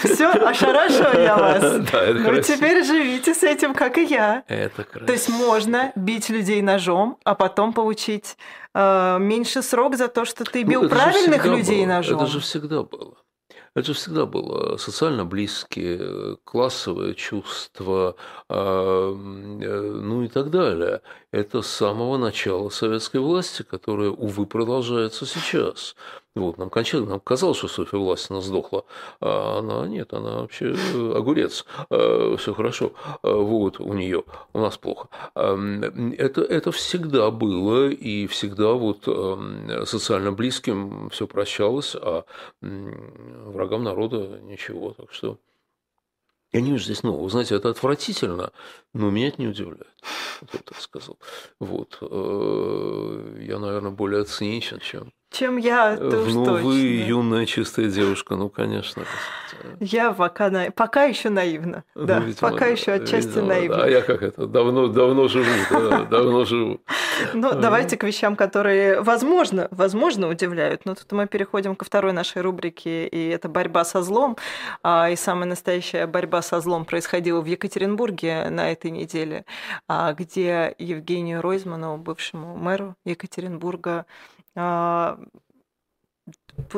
Все, 0.03 0.29
ошарашила 0.29 1.19
я 1.19 1.37
вас. 1.37 1.87
Да, 1.91 2.03
это 2.03 2.19
ну, 2.19 2.41
теперь 2.41 2.83
живите 2.83 3.33
с 3.33 3.43
этим, 3.43 3.73
как 3.73 3.97
и 3.97 4.05
я. 4.05 4.43
Это 4.47 4.83
красиво. 4.83 5.07
То 5.07 5.13
есть 5.13 5.29
можно 5.29 5.91
бить 5.95 6.29
людей 6.29 6.61
ножом, 6.61 7.17
а 7.23 7.35
потом 7.35 7.73
получить 7.73 8.37
э, 8.73 9.17
меньше 9.19 9.61
срок 9.61 9.95
за 9.95 10.07
то, 10.07 10.25
что 10.25 10.43
ты 10.43 10.63
ну, 10.63 10.69
бил 10.69 10.81
ну, 10.83 10.89
правильных 10.89 11.45
людей 11.45 11.85
было. 11.85 11.95
ножом. 11.95 12.17
Это 12.17 12.27
же 12.27 12.39
всегда 12.39 12.83
было. 12.83 13.15
Это 13.77 13.93
всегда 13.93 14.25
было 14.25 14.77
социально 14.77 15.23
близкие, 15.23 16.37
классовые 16.45 17.13
чувства, 17.13 18.15
а, 18.49 19.11
э, 19.13 19.91
ну 20.01 20.23
и 20.23 20.27
так 20.29 20.49
далее. 20.49 21.01
Это 21.31 21.61
с 21.61 21.67
самого 21.67 22.17
начала 22.17 22.69
советской 22.69 23.17
власти, 23.21 23.61
которая, 23.61 24.09
увы, 24.09 24.47
продолжается 24.47 25.27
сейчас. 25.27 25.95
Вот, 26.37 26.57
нам, 26.57 26.69
кончали, 26.69 27.05
нам 27.05 27.19
казалось, 27.19 27.57
что 27.57 27.67
Софья 27.67 27.97
Власина 27.97 28.41
сдохла, 28.41 28.85
а 29.19 29.59
она 29.59 29.87
нет, 29.87 30.13
она 30.13 30.41
вообще 30.41 30.75
огурец, 31.15 31.65
все 31.89 32.53
хорошо, 32.53 32.93
вот, 33.23 33.79
у 33.79 33.93
нее, 33.93 34.23
у 34.53 34.59
нас 34.59 34.77
плохо. 34.77 35.09
Это, 35.35 36.41
это 36.41 36.71
всегда 36.71 37.31
было, 37.31 37.89
и 37.89 38.27
всегда 38.27 38.73
вот 38.73 39.03
социально 39.87 40.31
близким 40.31 41.09
все 41.09 41.27
прощалось, 41.27 41.95
а 41.95 42.23
врагам 42.61 43.83
народа 43.83 44.39
ничего, 44.41 44.93
так 44.93 45.11
что 45.11 45.37
я 46.53 46.61
не 46.61 46.71
вижу 46.71 46.85
здесь 46.85 47.03
нового. 47.03 47.29
Знаете, 47.29 47.55
это 47.55 47.69
отвратительно, 47.69 48.53
но 48.93 49.09
меня 49.09 49.27
это 49.27 49.41
не 49.41 49.49
удивляет. 49.49 49.93
Вот 50.39 50.53
я 50.53 50.59
так 50.59 50.79
сказал. 50.79 51.19
Вот. 51.59 51.97
Э, 52.01 53.37
я, 53.41 53.59
наверное, 53.59 53.91
более 53.91 54.23
циничен, 54.23 54.79
чем 54.79 55.11
чем 55.29 55.57
я, 55.57 55.95
э, 55.95 55.99
ну, 55.99 56.45
точно. 56.45 56.53
вы 56.53 56.75
юная 56.77 57.45
чистая 57.45 57.87
девушка, 57.87 58.35
ну, 58.35 58.49
конечно. 58.49 59.03
Я 59.79 60.13
пока, 60.13 60.49
на... 60.49 60.71
пока 60.71 61.03
еще 61.03 61.29
наивна. 61.29 61.83
Ну, 61.95 62.05
да, 62.05 62.19
видимо, 62.19 62.49
пока 62.49 62.67
еще 62.67 62.93
отчасти 62.93 63.29
видимо, 63.29 63.47
наивна. 63.47 63.83
А 63.83 63.89
я 63.89 64.01
как 64.01 64.23
это, 64.23 64.47
давно, 64.47 64.87
давно 64.87 65.27
живу, 65.27 65.45
да, 65.69 66.03
давно 66.05 66.45
живу. 66.45 66.79
Ну, 67.33 67.53
давайте 67.53 67.97
к 67.97 68.03
вещам, 68.03 68.35
которые, 68.35 69.01
возможно, 69.01 69.67
возможно, 69.71 70.29
удивляют. 70.29 70.85
Но 70.85 70.95
тут 70.95 71.11
мы 71.11 71.27
переходим 71.27 71.75
ко 71.75 71.83
второй 71.83 72.13
нашей 72.13 72.41
рубрике, 72.41 73.07
и 73.07 73.29
это 73.29 73.49
борьба 73.49 73.83
со 73.83 74.01
злом. 74.01 74.37
А, 74.83 75.09
и 75.09 75.15
самая 75.15 75.45
настоящая 75.45 76.07
борьба 76.07 76.41
со 76.41 76.59
злом 76.61 76.85
происходила 76.85 77.41
в 77.41 77.45
Екатеринбурге 77.45 78.49
на 78.49 78.71
этой 78.71 78.91
неделе, 78.91 79.45
а, 79.87 80.13
где 80.13 80.73
Евгению 80.77 81.41
Ройзману, 81.41 81.97
бывшему 81.97 82.55
мэру 82.55 82.95
Екатеринбурга, 83.05 84.05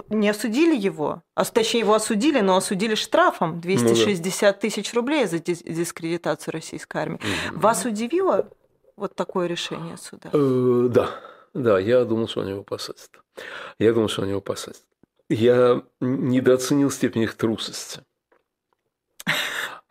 не 0.10 0.30
осудили 0.30 0.76
его, 0.76 1.24
а 1.36 1.46
точнее 1.46 1.82
его 1.82 1.94
осудили, 1.94 2.42
но 2.42 2.58
осудили 2.58 2.96
штрафом 2.96 3.60
260 3.62 4.42
ну, 4.42 4.48
да. 4.48 4.54
тысяч 4.54 4.94
рублей 4.94 5.26
за 5.26 5.40
дискредитацию 5.40 6.54
российской 6.54 6.98
армии. 6.98 7.20
Вас 7.52 7.86
удивило 7.86 8.50
вот 8.96 9.16
такое 9.16 9.48
решение 9.48 9.98
суда? 9.98 10.30
Э, 10.34 10.88
да, 10.90 11.10
да, 11.54 11.80
я 11.80 12.04
думал, 12.04 12.28
что 12.28 12.42
они 12.42 12.52
его 12.52 12.64
посадят. 12.64 13.10
Я 13.80 13.94
думал, 13.94 14.10
что 14.10 14.24
они 14.24 14.32
его 14.32 14.42
посадят. 14.42 14.84
Я 15.30 15.84
недооценил 16.02 16.92
степень 16.92 17.24
их 17.24 17.36
трусости. 17.36 18.02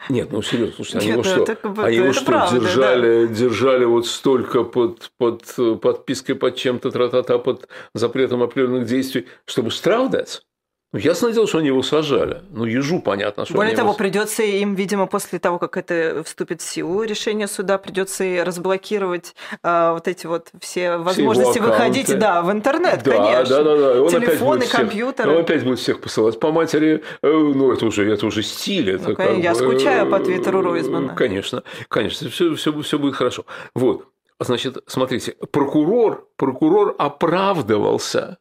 Нет, 0.09 0.33
ну 0.33 0.43
серьезно, 0.43 0.75
слушайте, 0.75 0.99
они 0.99 1.09
его 1.09 1.23
что, 1.23 1.43
это, 1.43 1.83
они 1.83 1.97
его 1.97 2.13
что 2.13 2.25
правда, 2.25 2.61
держали, 2.61 3.27
да. 3.27 3.35
держали 3.35 3.85
вот 3.85 4.07
столько 4.07 4.65
под, 4.65 5.11
под 5.19 5.45
подпиской 5.81 6.35
под 6.35 6.57
чем-то, 6.57 6.91
тра-та-та, 6.91 7.39
под 7.39 7.69
запретом 7.95 8.43
определенных 8.43 8.87
действий, 8.87 9.27
чтобы 9.45 9.71
штраф 9.71 10.11
дать? 10.11 10.43
Ну, 10.91 10.99
ясно 10.99 11.31
дело, 11.33 11.47
что 11.47 11.59
они 11.59 11.67
его 11.67 11.83
сажали. 11.83 12.41
Ну, 12.51 12.65
ежу 12.65 13.03
понятно, 13.03 13.45
что 13.45 13.53
Более 13.53 13.77
того, 13.77 13.91
его... 13.91 13.99
придется 13.99 14.43
им, 14.43 14.75
видимо, 14.75 15.07
после 15.07 15.39
того, 15.39 15.59
как 15.59 15.77
это 15.77 16.23
вступит 16.25 16.63
в 16.63 16.65
силу, 16.65 17.03
решение 17.03 17.47
суда, 17.47 17.77
придется 17.77 18.25
и 18.25 18.41
разблокировать 18.41 19.35
а, 19.63 19.93
вот 19.93 20.09
эти 20.09 20.27
вот 20.27 20.49
все 20.63 20.97
возможности 20.97 21.59
все 21.59 21.61
выходить 21.61 22.19
да, 22.19 22.41
в 22.41 22.51
интернет, 22.51 23.03
да, 23.05 23.17
конечно. 23.17 23.57
Да, 23.57 23.65
да, 23.65 23.77
да. 23.77 24.03
Он 24.03 24.09
Телефоны, 24.09 24.67
компьютеры. 24.67 25.31
Он 25.31 25.43
опять 25.43 25.63
будет 25.63 25.79
всех 25.79 26.01
посылать 26.01 26.41
по 26.41 26.53
матери. 26.53 27.05
Э, 27.23 27.31
ну, 27.31 27.71
это 27.71 27.85
уже, 27.85 28.11
это 28.11 28.25
уже 28.25 28.43
стиль. 28.43 28.93
Это 28.93 29.11
ну, 29.11 29.15
как 29.15 29.37
я 29.37 29.53
бы, 29.53 29.59
скучаю 29.59 30.11
по 30.11 30.19
твиттеру 30.21 30.63
Ройзмана. 30.63 31.15
Конечно, 31.15 31.65
конечно, 31.89 32.31
все, 32.31 32.55
все, 32.55 32.81
все 32.81 32.99
будет 32.99 33.15
хорошо. 33.15 33.45
Вот. 33.75 34.07
Значит, 34.41 34.79
смотрите, 34.87 35.35
прокурор, 35.51 36.29
прокурор 36.37 36.95
оправдывался 36.97 38.39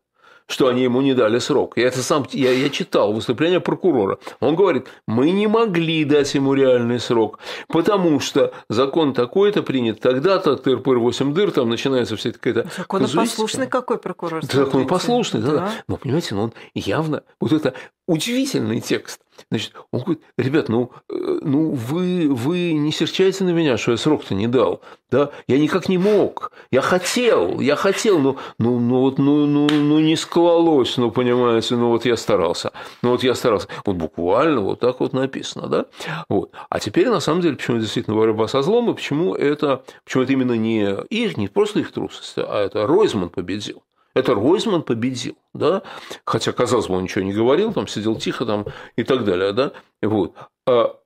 что 0.47 0.67
они 0.67 0.83
ему 0.83 1.01
не 1.01 1.13
дали 1.13 1.39
срок. 1.39 1.77
Я 1.77 1.87
это 1.87 2.01
сам 2.01 2.25
я, 2.31 2.51
я 2.51 2.69
читал 2.69 3.13
выступление 3.13 3.59
прокурора. 3.59 4.17
Он 4.39 4.55
говорит, 4.55 4.87
мы 5.07 5.31
не 5.31 5.47
могли 5.47 6.03
дать 6.05 6.33
ему 6.33 6.53
реальный 6.53 6.99
срок, 6.99 7.39
потому 7.67 8.19
что 8.19 8.53
закон 8.69 9.13
такой-то 9.13 9.61
принят, 9.61 9.99
тогда-то 9.99 10.55
ТРПР 10.55 10.97
8 10.97 11.33
дыр, 11.33 11.51
там 11.51 11.69
начинается 11.69 12.15
вся 12.15 12.31
какая-то 12.31 12.69
Законопослушный 12.75 13.67
какой 13.67 13.97
прокурор? 13.97 14.43
Законопослушный, 14.43 15.41
да, 15.41 15.51
да. 15.51 15.71
Но, 15.87 15.97
понимаете, 15.97 16.35
но 16.35 16.43
он 16.43 16.53
явно, 16.73 17.23
вот 17.39 17.51
это 17.51 17.73
удивительный 18.07 18.79
текст. 18.79 19.21
Значит, 19.49 19.73
он 19.91 20.01
говорит, 20.01 20.21
ребят, 20.37 20.69
ну, 20.69 20.91
э, 21.09 21.39
ну 21.41 21.71
вы, 21.71 22.27
вы 22.29 22.73
не 22.73 22.91
серчайте 22.91 23.43
на 23.43 23.49
меня, 23.49 23.77
что 23.77 23.91
я 23.91 23.97
срок-то 23.97 24.35
не 24.35 24.47
дал. 24.47 24.81
Да? 25.09 25.31
Я 25.47 25.57
никак 25.57 25.89
не 25.89 25.97
мог. 25.97 26.51
Я 26.71 26.81
хотел, 26.81 27.59
я 27.59 27.75
хотел, 27.75 28.19
но 28.19 28.37
ну, 28.59 28.79
ну, 28.79 29.01
вот, 29.01 29.17
ну, 29.17 29.45
ну, 29.45 29.67
ну, 29.69 29.99
не 29.99 30.15
склалось, 30.15 30.97
ну, 30.97 31.11
понимаете, 31.11 31.75
ну, 31.75 31.89
вот 31.89 32.05
я 32.05 32.17
старался. 32.17 32.71
Ну, 33.01 33.11
вот 33.11 33.23
я 33.23 33.33
старался. 33.35 33.67
Вот 33.85 33.95
буквально 33.95 34.61
вот 34.61 34.79
так 34.79 34.99
вот 34.99 35.13
написано, 35.13 35.67
да? 35.67 35.85
Вот. 36.29 36.51
А 36.69 36.79
теперь, 36.79 37.09
на 37.09 37.19
самом 37.19 37.41
деле, 37.41 37.55
почему 37.55 37.79
действительно 37.79 38.17
борьба 38.17 38.47
со 38.47 38.61
злом, 38.61 38.91
и 38.91 38.93
почему 38.93 39.33
это, 39.33 39.83
почему 40.03 40.23
это 40.23 40.33
именно 40.33 40.53
не 40.53 40.95
их, 41.09 41.37
не 41.37 41.47
просто 41.47 41.79
их 41.79 41.91
трусость, 41.91 42.33
а 42.37 42.65
это 42.65 42.85
Ройзман 42.85 43.29
победил. 43.29 43.83
Это 44.13 44.33
Ройзман 44.33 44.83
победил, 44.83 45.37
да, 45.53 45.83
хотя, 46.25 46.51
казалось 46.51 46.87
бы, 46.87 46.95
он 46.95 47.03
ничего 47.03 47.23
не 47.23 47.33
говорил, 47.33 47.73
там 47.73 47.87
сидел 47.87 48.15
тихо 48.15 48.45
там 48.45 48.65
и 48.95 49.03
так 49.03 49.23
далее, 49.23 49.53
да, 49.53 49.73
вот. 50.01 50.35
А 50.65 50.99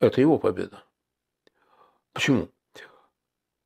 это 0.00 0.20
его 0.20 0.38
победа. 0.38 0.82
Почему? 2.12 2.48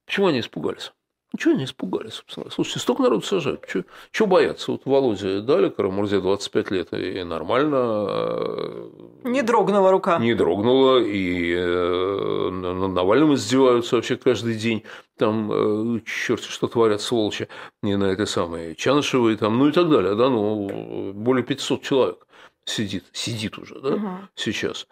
Почему 0.07 0.27
они 0.27 0.41
испугались? 0.41 0.93
Ничего 1.33 1.55
не 1.55 1.65
испугались, 1.65 2.25
Слушайте, 2.51 2.81
столько 2.81 3.03
народу 3.03 3.23
сажают. 3.23 3.65
Чего 4.11 4.27
бояться? 4.27 4.73
Вот 4.73 4.83
Володя 4.85 5.41
дали 5.43 5.69
Карамурзе 5.69 6.21
25 6.21 6.71
лет, 6.73 6.93
и 6.93 7.23
нормально. 7.23 7.77
Э, 8.09 8.91
не 9.23 9.43
дрогнула 9.43 9.93
рука. 9.93 10.19
Не 10.19 10.35
дрогнула, 10.35 10.99
и 10.99 11.55
э, 11.55 12.51
над 12.51 12.91
Навальным 12.91 13.35
издеваются 13.35 13.95
вообще 13.95 14.17
каждый 14.17 14.57
день. 14.57 14.83
Там 15.19 15.53
э, 15.53 16.01
черт 16.05 16.43
что 16.43 16.67
творят 16.67 17.01
сволочи 17.01 17.49
не 17.81 17.97
на 17.97 18.07
этой 18.07 18.27
самой 18.27 18.75
Чанышевой, 18.75 19.37
там, 19.37 19.57
ну 19.57 19.69
и 19.69 19.73
так 19.73 19.89
далее. 19.89 20.17
Да? 20.17 20.31
Ну, 20.31 21.13
более 21.13 21.45
500 21.45 21.83
человек 21.83 22.27
сидит, 22.65 23.05
сидит 23.13 23.57
уже 23.57 23.79
да? 23.79 23.95
угу. 23.95 24.09
сейчас. 24.35 24.89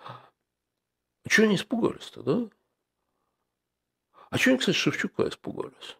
Чего 1.28 1.46
они 1.46 1.56
испугались-то, 1.56 2.22
да? 2.22 2.48
А 4.30 4.38
чего 4.38 4.52
они, 4.52 4.58
кстати, 4.60 4.76
Шевчука 4.76 5.28
испугались? 5.28 5.96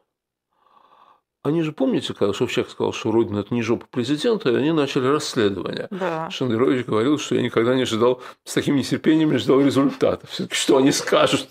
Они 1.43 1.63
же, 1.63 1.73
помните, 1.73 2.15
когда 2.15 2.33
Собчак 2.35 2.69
сказал, 2.69 2.93
что 2.93 3.13
Родина– 3.13 3.39
это 3.41 3.55
не 3.55 3.63
жопа 3.63 3.87
президента, 3.91 4.51
и 4.51 4.57
они 4.57 4.73
начали 4.73 5.07
расследование. 5.07 5.87
Да. 5.91 6.29
Шендерович 6.31 6.85
говорил, 6.85 7.19
что 7.19 7.37
я 7.37 7.43
никогда 7.43 7.75
не 7.75 7.83
ожидал, 7.83 8.21
с 8.45 8.55
таким 8.55 8.77
нетерпением 8.77 9.31
не 9.31 9.39
ждал 9.39 9.61
результатов. 9.61 10.31
Все-таки 10.31 10.57
что 10.57 10.77
они 10.77 10.93
скажут? 10.93 11.49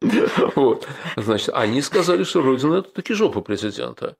Вот. 0.56 0.88
Значит, 1.16 1.50
они 1.54 1.80
сказали, 1.80 2.24
что 2.24 2.42
Родина– 2.42 2.74
это 2.78 2.90
таки 2.90 3.14
жопа 3.14 3.40
президента. 3.40 4.16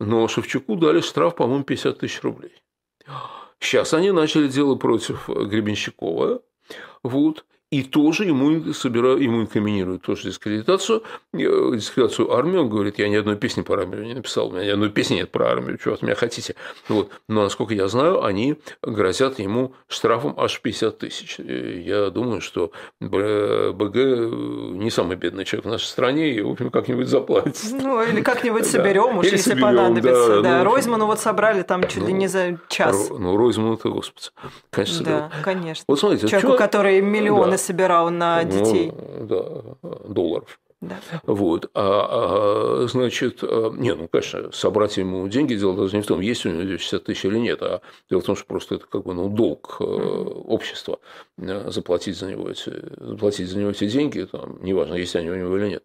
Но 0.00 0.26
Шевчуку 0.28 0.76
дали 0.76 1.00
штраф, 1.00 1.34
по-моему, 1.36 1.62
50 1.62 1.98
тысяч 1.98 2.22
рублей. 2.22 2.52
Сейчас 3.60 3.94
они 3.94 4.10
начали 4.12 4.48
дело 4.48 4.76
против 4.76 5.28
Гребенщикова. 5.28 6.40
Вот. 7.02 7.44
И 7.72 7.82
тоже 7.82 8.24
ему, 8.24 8.72
собирают, 8.72 9.20
ему 9.20 9.42
инкриминируют 9.42 10.02
тоже 10.02 10.28
дискредитацию, 10.28 11.02
э, 11.32 11.38
дискредитацию 11.74 12.32
армии. 12.32 12.58
Он 12.58 12.68
говорит, 12.68 13.00
я 13.00 13.08
ни 13.08 13.16
одной 13.16 13.34
песни 13.36 13.62
про 13.62 13.80
армию 13.80 14.04
не 14.04 14.14
написал, 14.14 14.48
у 14.48 14.52
меня 14.52 14.64
ни 14.64 14.68
одной 14.68 14.90
песни 14.90 15.16
нет 15.16 15.32
про 15.32 15.50
армию, 15.50 15.76
чего 15.76 15.94
от 15.94 16.02
меня 16.02 16.14
хотите. 16.14 16.54
Вот. 16.88 17.10
Но, 17.28 17.42
насколько 17.42 17.74
я 17.74 17.88
знаю, 17.88 18.24
они 18.24 18.56
грозят 18.82 19.40
ему 19.40 19.74
штрафом 19.88 20.38
аж 20.38 20.60
50 20.60 20.98
тысяч. 20.98 21.40
Я 21.40 22.10
думаю, 22.10 22.40
что 22.40 22.70
БГ 23.00 23.96
не 23.96 24.90
самый 24.90 25.16
бедный 25.16 25.44
человек 25.44 25.66
в 25.66 25.70
нашей 25.70 25.86
стране, 25.86 26.34
и, 26.34 26.40
в 26.42 26.50
общем, 26.50 26.70
как-нибудь 26.70 27.08
заплатит. 27.08 27.58
Ну, 27.72 28.00
или 28.00 28.20
как-нибудь 28.20 28.66
соберем, 28.70 29.18
уж 29.18 29.26
если 29.26 29.60
понадобится. 29.60 30.40
Да, 30.40 30.58
ну, 30.58 30.64
Ройзману 30.70 31.06
вот 31.06 31.18
собрали 31.18 31.62
там 31.62 31.82
чуть 31.88 32.06
ли 32.06 32.12
не 32.12 32.28
за 32.28 32.58
час. 32.68 33.10
Ну, 33.10 33.36
Ройзману 33.36 33.74
это, 33.74 33.88
господи, 33.88 34.28
конечно, 34.70 35.04
Да, 35.04 35.30
конечно. 35.42 35.84
Вот 35.88 35.98
смотрите, 35.98 36.28
Человеку, 36.28 36.56
который 36.56 37.00
миллионы 37.00 37.55
собирал 37.56 38.10
на 38.10 38.42
ну, 38.42 38.50
детей. 38.50 38.92
Ну, 38.92 39.26
да, 39.26 39.98
долларов. 40.08 40.58
Да. 40.82 41.00
Вот. 41.24 41.70
А, 41.74 42.82
а, 42.84 42.86
значит, 42.86 43.38
а, 43.42 43.70
не, 43.70 43.94
ну, 43.94 44.08
конечно, 44.08 44.52
собрать 44.52 44.96
ему 44.98 45.26
деньги, 45.28 45.54
дело 45.54 45.74
даже 45.74 45.96
не 45.96 46.02
в 46.02 46.06
том, 46.06 46.20
есть 46.20 46.44
у 46.44 46.50
него 46.50 46.62
260 46.62 47.04
тысяч 47.04 47.24
или 47.24 47.38
нет, 47.38 47.62
а 47.62 47.80
дело 48.10 48.20
в 48.20 48.24
том, 48.24 48.36
что 48.36 48.44
просто 48.46 48.74
это 48.74 48.86
как 48.86 49.04
бы 49.04 49.14
ну, 49.14 49.28
долг 49.28 49.76
mm-hmm. 49.80 50.44
общества 50.44 51.00
э, 51.38 51.70
заплатить 51.70 52.16
за 52.18 52.30
него 52.30 52.50
эти, 52.50 52.72
заплатить 53.00 53.48
за 53.48 53.58
него 53.58 53.70
эти 53.70 53.88
деньги, 53.88 54.22
там, 54.30 54.62
неважно, 54.62 54.94
есть 54.94 55.16
они 55.16 55.30
у 55.30 55.36
него 55.36 55.56
или 55.56 55.68
нет. 55.68 55.84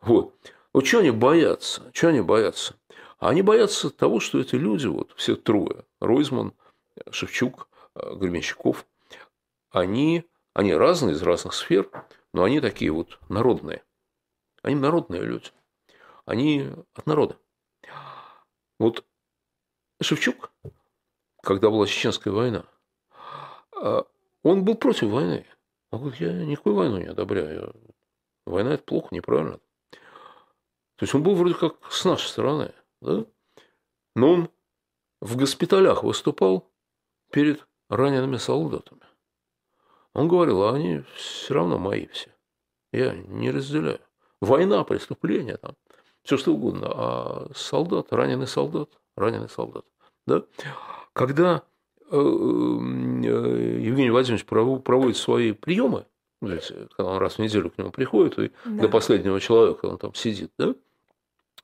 Вот. 0.00 0.34
Вот 0.72 0.84
чего 0.84 1.00
они 1.00 1.12
боятся? 1.12 1.82
Чего 1.92 2.10
они 2.10 2.20
боятся? 2.20 2.74
Они 3.18 3.42
боятся 3.42 3.88
того, 3.90 4.18
что 4.18 4.40
эти 4.40 4.56
люди, 4.56 4.88
вот 4.88 5.12
все 5.16 5.36
трое, 5.36 5.84
Ройзман, 6.00 6.54
Шевчук, 7.10 7.68
э, 7.94 8.14
Гребенщиков, 8.16 8.84
они 9.70 10.24
они 10.54 10.74
разные, 10.74 11.14
из 11.14 11.22
разных 11.22 11.52
сфер, 11.52 11.90
но 12.32 12.44
они 12.44 12.60
такие 12.60 12.90
вот 12.90 13.18
народные. 13.28 13.84
Они 14.62 14.74
народные 14.74 15.22
люди. 15.22 15.50
Они 16.24 16.70
от 16.94 17.06
народа. 17.06 17.38
Вот 18.78 19.04
Шевчук 20.00 20.50
когда 21.44 21.70
была 21.70 21.86
Чеченская 21.86 22.32
война, 22.32 22.64
а, 23.76 24.06
он 24.42 24.64
был 24.64 24.74
против 24.74 25.08
войны. 25.08 25.46
Он 25.90 26.00
говорит, 26.00 26.20
я 26.20 26.32
никакую 26.32 26.74
войну 26.74 26.98
не 26.98 27.06
одобряю. 27.06 27.74
Война– 28.46 28.74
это 28.74 28.82
плохо, 28.82 29.08
неправильно. 29.12 29.58
То 30.96 31.02
есть 31.02 31.14
он 31.14 31.22
был 31.22 31.34
вроде 31.34 31.54
как 31.54 31.76
с 31.90 32.04
нашей 32.04 32.26
стороны, 32.26 32.72
да? 33.00 33.26
но 34.14 34.32
он 34.32 34.50
в 35.20 35.36
госпиталях 35.36 36.02
выступал 36.02 36.70
перед 37.30 37.66
ранеными 37.88 38.36
солдатами. 38.36 39.02
Он 40.14 40.28
говорил, 40.28 40.62
а 40.62 40.74
они 40.74 41.02
все 41.16 41.54
равно 41.54 41.78
мои 41.78 42.06
все. 42.06 42.30
Я 42.92 43.14
не 43.14 43.50
разделяю. 43.50 44.00
Война, 44.40 44.84
преступление, 44.84 45.56
там, 45.56 45.74
все 46.22 46.36
что 46.36 46.54
угодно. 46.54 46.88
А 46.90 47.50
солдат, 47.54 48.12
раненый 48.12 48.46
солдат, 48.46 48.90
раненый 49.16 49.48
солдат. 49.48 49.84
Да? 50.26 50.44
Когда 51.12 51.62
э, 52.10 52.16
э, 52.16 53.80
Евгений 53.80 54.10
Владимирович 54.10 54.46
проводит 54.46 55.16
свои 55.16 55.52
приемы, 55.52 56.06
когда 56.40 57.10
он 57.10 57.18
раз 57.18 57.34
в 57.34 57.38
неделю 57.40 57.70
к 57.70 57.78
нему 57.78 57.90
приходит, 57.90 58.38
и 58.38 58.52
да. 58.64 58.82
до 58.82 58.88
последнего 58.88 59.40
человека 59.40 59.86
он 59.86 59.98
там 59.98 60.14
сидит, 60.14 60.52
да? 60.58 60.74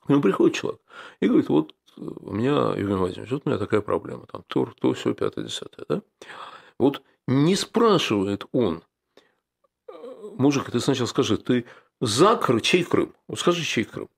К 0.00 0.08
нему 0.08 0.22
приходит 0.22 0.56
человек 0.56 0.80
и 1.20 1.26
говорит, 1.26 1.48
вот 1.48 1.74
у 1.96 2.32
меня, 2.32 2.72
Евгений 2.76 2.94
Владимирович, 2.94 3.30
вот 3.30 3.42
у 3.44 3.48
меня 3.48 3.58
такая 3.58 3.82
проблема, 3.82 4.26
там, 4.26 4.42
то, 4.46 4.72
то, 4.80 4.92
все, 4.94 5.14
пятое, 5.14 5.44
десятое, 5.44 5.84
да? 5.88 6.02
Вот 6.78 7.02
не 7.26 7.56
спрашивает 7.56 8.46
он, 8.52 8.82
мужик, 10.36 10.70
ты 10.70 10.80
сначала 10.80 11.06
скажи, 11.06 11.36
ты 11.36 11.66
за 12.00 12.36
Крым, 12.36 12.60
чей 12.60 12.84
Крым? 12.84 13.14
Вот 13.28 13.38
скажи, 13.38 13.64
чей 13.64 13.84
Крым? 13.84 14.08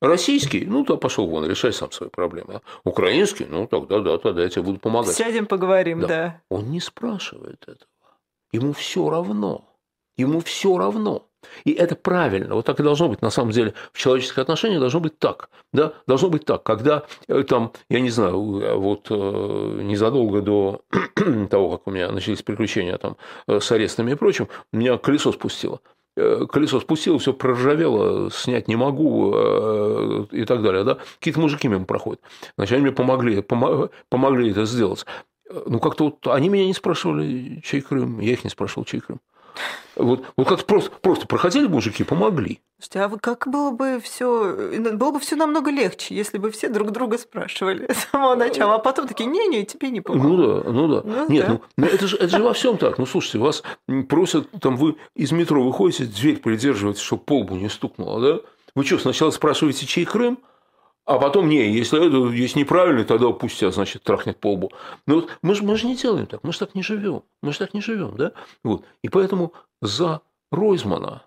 Российский, 0.00 0.66
ну, 0.66 0.84
то 0.84 0.98
пошел 0.98 1.26
вон, 1.26 1.46
решай 1.46 1.72
сам 1.72 1.90
свои 1.90 2.10
проблемы. 2.10 2.60
Украинский, 2.84 3.46
ну, 3.46 3.66
тогда, 3.66 4.00
да, 4.00 4.18
тогда 4.18 4.42
я 4.42 4.48
тебе 4.50 4.62
буду 4.62 4.78
помогать. 4.78 5.14
Сядем, 5.14 5.46
поговорим, 5.46 6.00
да. 6.00 6.06
да. 6.06 6.42
Он 6.50 6.70
не 6.70 6.80
спрашивает 6.80 7.62
этого. 7.62 7.88
Ему 8.52 8.72
все 8.72 9.08
равно. 9.08 9.64
Ему 10.16 10.40
все 10.40 10.76
равно. 10.76 11.26
И 11.64 11.72
это 11.72 11.96
правильно. 11.96 12.54
Вот 12.54 12.66
так 12.66 12.80
и 12.80 12.82
должно 12.82 13.08
быть. 13.08 13.22
На 13.22 13.30
самом 13.30 13.50
деле 13.50 13.74
в 13.92 13.98
человеческих 13.98 14.38
отношениях 14.38 14.80
должно 14.80 15.00
быть 15.00 15.18
так. 15.18 15.50
Да? 15.72 15.92
Должно 16.06 16.28
быть 16.28 16.44
так. 16.44 16.62
Когда 16.62 17.04
э, 17.28 17.42
там, 17.42 17.72
я 17.88 18.00
не 18.00 18.10
знаю, 18.10 18.60
э, 18.60 18.74
вот 18.74 19.06
э, 19.10 19.80
незадолго 19.82 20.40
до 20.40 20.82
того, 21.50 21.70
как 21.70 21.86
у 21.86 21.90
меня 21.90 22.10
начались 22.10 22.42
приключения 22.42 22.96
там, 22.98 23.16
с 23.46 23.70
арестами 23.72 24.12
и 24.12 24.14
прочим, 24.14 24.48
меня 24.72 24.98
колесо 24.98 25.32
спустило 25.32 25.80
колесо 26.16 26.78
спустило, 26.78 27.18
все 27.18 27.32
проржавело, 27.32 28.30
снять 28.30 28.68
не 28.68 28.76
могу 28.76 29.30
и 30.30 30.44
так 30.44 30.62
далее. 30.62 30.84
Да? 30.84 30.98
Какие-то 31.18 31.40
мужики 31.40 31.66
мимо 31.66 31.86
проходят. 31.86 32.20
Значит, 32.56 32.74
они 32.74 32.82
мне 32.82 32.92
помогли, 32.92 33.42
помогли 33.42 34.52
это 34.52 34.64
сделать. 34.64 35.04
Ну, 35.66 35.78
как-то 35.78 36.04
вот 36.04 36.26
они 36.28 36.48
меня 36.48 36.66
не 36.66 36.72
спрашивали, 36.72 37.60
чей 37.64 37.80
Крым, 37.80 38.20
я 38.20 38.32
их 38.32 38.44
не 38.44 38.50
спрашивал, 38.50 38.84
чей 38.84 39.00
Крым. 39.00 39.20
Вот, 39.96 40.24
вот 40.36 40.48
как 40.48 40.64
просто, 40.64 40.90
просто 41.00 41.26
проходили 41.26 41.66
мужики, 41.66 42.02
помогли. 42.04 42.60
Слушайте, 42.78 43.00
а 43.00 43.18
как 43.18 43.46
было 43.46 43.70
бы 43.70 44.00
все, 44.02 44.70
было 44.94 45.12
бы 45.12 45.20
все 45.20 45.36
намного 45.36 45.70
легче, 45.70 46.14
если 46.14 46.38
бы 46.38 46.50
все 46.50 46.68
друг 46.68 46.90
друга 46.90 47.16
спрашивали 47.16 47.86
с 47.92 48.10
самого 48.10 48.34
начала, 48.34 48.74
а 48.74 48.78
потом 48.78 49.06
такие, 49.06 49.26
не-не, 49.26 49.64
тебе 49.64 49.90
не 49.90 50.00
помогу. 50.00 50.28
Ну 50.28 50.36
да, 50.36 50.70
ну 50.70 50.88
да. 50.88 51.02
Ну, 51.04 51.28
Нет, 51.28 51.46
да. 51.46 51.52
Ну, 51.52 51.62
ну 51.76 51.86
это 51.86 52.06
же, 52.06 52.16
это 52.16 52.28
же 52.28 52.42
во 52.42 52.52
всем 52.52 52.76
так. 52.76 52.98
Ну 52.98 53.06
слушайте, 53.06 53.38
вас 53.38 53.62
просят, 54.08 54.48
там 54.60 54.76
вы 54.76 54.96
из 55.14 55.32
метро 55.32 55.62
выходите, 55.62 56.04
дверь 56.04 56.38
придерживаете, 56.38 57.00
чтобы 57.00 57.22
полбу 57.22 57.56
не 57.56 57.68
стукнуло, 57.68 58.20
да? 58.20 58.40
Вы 58.74 58.84
что, 58.84 58.98
сначала 58.98 59.30
спрашиваете, 59.30 59.86
чей 59.86 60.04
Крым? 60.04 60.38
А 61.06 61.18
потом, 61.18 61.48
не, 61.48 61.70
если 61.70 62.06
это 62.06 62.34
есть 62.34 62.56
неправильно, 62.56 63.04
тогда 63.04 63.30
пусть 63.30 63.58
тебя, 63.58 63.70
значит, 63.70 64.02
трахнет 64.02 64.38
по 64.38 64.52
лбу. 64.52 64.72
Но 65.06 65.16
вот 65.16 65.38
мы 65.42 65.54
же 65.54 65.62
мы 65.62 65.76
же 65.76 65.86
не 65.86 65.96
делаем 65.96 66.26
так, 66.26 66.42
мы 66.42 66.52
же 66.52 66.58
так 66.58 66.74
не 66.74 66.82
живем. 66.82 67.22
Мы 67.42 67.52
же 67.52 67.58
так 67.58 67.74
не 67.74 67.82
живем, 67.82 68.16
да? 68.16 68.32
Вот. 68.62 68.84
И 69.02 69.08
поэтому 69.08 69.52
за 69.82 70.22
Ройзмана 70.50 71.22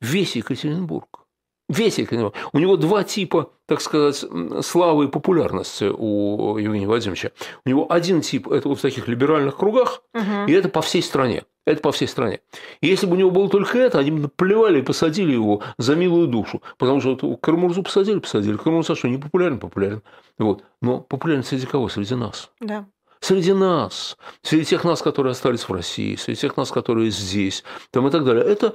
весь 0.00 0.36
Екатеринбург, 0.36 1.25
Екатеринбург, 1.68 2.34
у 2.52 2.58
него 2.58 2.76
два 2.76 3.04
типа, 3.04 3.50
так 3.66 3.80
сказать, 3.80 4.24
славы 4.62 5.06
и 5.06 5.08
популярности 5.08 5.84
у 5.84 6.56
Евгения 6.58 6.86
Владимировича. 6.86 7.30
У 7.64 7.68
него 7.68 7.86
один 7.90 8.20
тип– 8.20 8.48
это 8.50 8.68
вот 8.68 8.78
в 8.78 8.82
таких 8.82 9.08
либеральных 9.08 9.56
кругах, 9.56 10.02
угу. 10.14 10.46
и 10.46 10.52
это 10.52 10.68
по 10.68 10.82
всей 10.82 11.02
стране. 11.02 11.44
Это 11.66 11.80
по 11.80 11.90
всей 11.90 12.06
стране. 12.06 12.40
И 12.80 12.86
если 12.86 13.06
бы 13.06 13.14
у 13.14 13.18
него 13.18 13.32
было 13.32 13.48
только 13.48 13.78
это, 13.78 13.98
они 13.98 14.12
бы 14.12 14.20
наплевали 14.20 14.78
и 14.78 14.82
посадили 14.82 15.32
его 15.32 15.62
за 15.78 15.96
милую 15.96 16.28
душу. 16.28 16.62
Потому 16.78 17.00
что 17.00 17.18
вот 17.20 17.40
Кармурзу 17.40 17.82
посадили, 17.82 18.20
посадили. 18.20 18.56
Кармурза 18.56 18.94
что, 18.94 19.08
не 19.08 19.18
популярен? 19.18 19.58
Популярен. 19.58 20.02
Вот. 20.38 20.62
Но 20.80 21.00
популярен 21.00 21.42
среди 21.42 21.66
кого? 21.66 21.88
Среди 21.88 22.14
нас. 22.14 22.52
Да. 22.60 22.86
Среди 23.18 23.52
нас, 23.52 24.16
среди 24.42 24.64
тех 24.66 24.84
нас, 24.84 25.02
которые 25.02 25.32
остались 25.32 25.68
в 25.68 25.72
России, 25.72 26.16
среди 26.16 26.42
тех 26.42 26.56
нас, 26.56 26.70
которые 26.70 27.10
здесь, 27.10 27.64
там 27.90 28.06
и 28.06 28.10
так 28.10 28.24
далее. 28.24 28.44
Это 28.44 28.74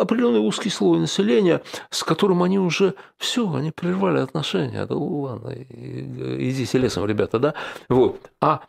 определенный 0.00 0.40
узкий 0.40 0.70
слой 0.70 0.98
населения, 0.98 1.62
с 1.90 2.02
которым 2.02 2.42
они 2.42 2.58
уже 2.58 2.94
все, 3.16 3.52
они 3.52 3.70
прервали 3.70 4.18
отношения. 4.18 4.86
Да 4.86 4.94
ладно, 4.96 5.52
идите 5.54 6.78
лесом, 6.78 7.06
ребята, 7.06 7.38
да? 7.38 7.54
Вот. 7.88 8.30
А 8.40 8.62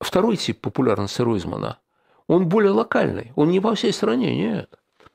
второй 0.00 0.36
тип 0.36 0.60
популярности 0.60 1.22
Ройзмана– 1.22 1.78
он 2.26 2.48
более 2.48 2.72
локальный, 2.72 3.32
он 3.36 3.50
не 3.50 3.60
по 3.60 3.74
всей 3.74 3.92
стране, 3.92 4.34
нет. 4.36 4.70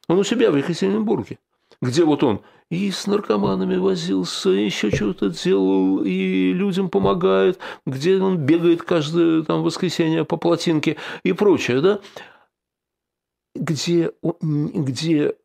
Он 0.07 0.19
у 0.19 0.23
себя 0.23 0.51
в 0.51 0.55
Екатеринбурге, 0.55 1.39
где 1.81 2.03
вот 2.03 2.23
он 2.23 2.41
и 2.69 2.91
с 2.91 3.07
наркоманами 3.07 3.77
возился, 3.77 4.51
и 4.51 4.65
еще 4.65 4.91
что-то 4.91 5.29
делал, 5.29 6.03
и 6.03 6.53
людям 6.53 6.89
помогает, 6.89 7.57
где 7.87 8.21
он 8.21 8.37
бегает 8.37 8.83
каждое 8.83 9.41
там, 9.43 9.63
воскресенье 9.63 10.23
по 10.23 10.37
плотинке 10.37 10.97
и 11.23 11.33
прочее, 11.33 11.81
да? 11.81 11.99
Где, 13.55 14.11
где 14.41 15.35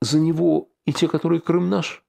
за 0.00 0.18
него 0.18 0.70
и 0.86 0.92
те, 0.92 1.08
которые 1.08 1.40
Крым 1.40 1.68
наш 1.68 2.04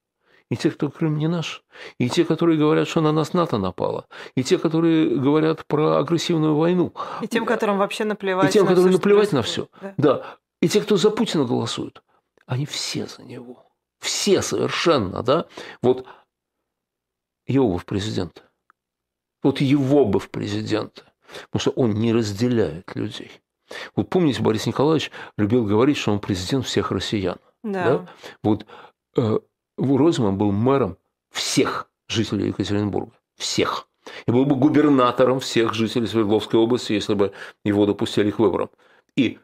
и 0.50 0.56
те, 0.56 0.70
кто 0.70 0.90
Крым 0.90 1.16
не 1.16 1.28
наш, 1.28 1.64
и 1.98 2.10
те, 2.10 2.24
которые 2.24 2.58
говорят, 2.58 2.88
что 2.88 3.00
на 3.00 3.12
нас 3.12 3.32
НАТО 3.32 3.58
напало, 3.58 4.06
и 4.34 4.42
те, 4.42 4.58
которые 4.58 5.16
говорят 5.16 5.64
про 5.66 5.98
агрессивную 5.98 6.56
войну. 6.56 6.92
И 7.22 7.28
тем, 7.28 7.46
которым 7.46 7.78
вообще 7.78 8.04
наплевать. 8.04 8.50
И 8.50 8.52
тем, 8.52 8.66
которым 8.66 8.92
наплевать 8.92 9.32
на 9.32 9.42
все. 9.42 9.68
Да. 9.80 9.94
да. 9.96 10.36
И 10.60 10.68
те, 10.68 10.80
кто 10.80 10.96
за 10.96 11.10
Путина 11.10 11.44
голосуют, 11.44 12.02
они 12.46 12.66
все 12.66 13.06
за 13.06 13.22
него. 13.22 13.64
Все 14.00 14.42
совершенно, 14.42 15.22
да? 15.22 15.46
Вот 15.82 16.06
его 17.46 17.72
бы 17.72 17.78
в 17.78 17.84
президент. 17.84 18.44
Вот 19.42 19.60
его 19.60 20.04
бы 20.04 20.18
в 20.18 20.30
президента. 20.30 21.04
Потому 21.50 21.60
что 21.60 21.70
он 21.70 21.92
не 21.92 22.12
разделяет 22.12 22.94
людей. 22.96 23.30
Вот 23.94 24.08
помните, 24.10 24.42
Борис 24.42 24.66
Николаевич 24.66 25.10
любил 25.36 25.64
говорить, 25.64 25.96
что 25.96 26.12
он 26.12 26.20
президент 26.20 26.66
всех 26.66 26.90
россиян. 26.90 27.38
Да. 27.62 27.84
да? 27.84 28.08
Вот 28.42 28.66
э, 29.16 29.38
Ройзман 29.76 30.36
был 30.36 30.52
мэром 30.52 30.96
всех 31.30 31.88
жителей 32.08 32.48
Екатеринбурга. 32.48 33.12
Всех. 33.36 33.88
И 34.26 34.30
был 34.30 34.44
бы 34.44 34.56
губернатором 34.56 35.40
всех 35.40 35.74
жителей 35.74 36.06
Свердловской 36.06 36.58
области, 36.58 36.92
если 36.92 37.14
бы 37.14 37.32
его 37.64 37.86
допустили 37.86 38.30
к 38.30 38.38
выборам. 38.38 38.70
И 39.16 39.38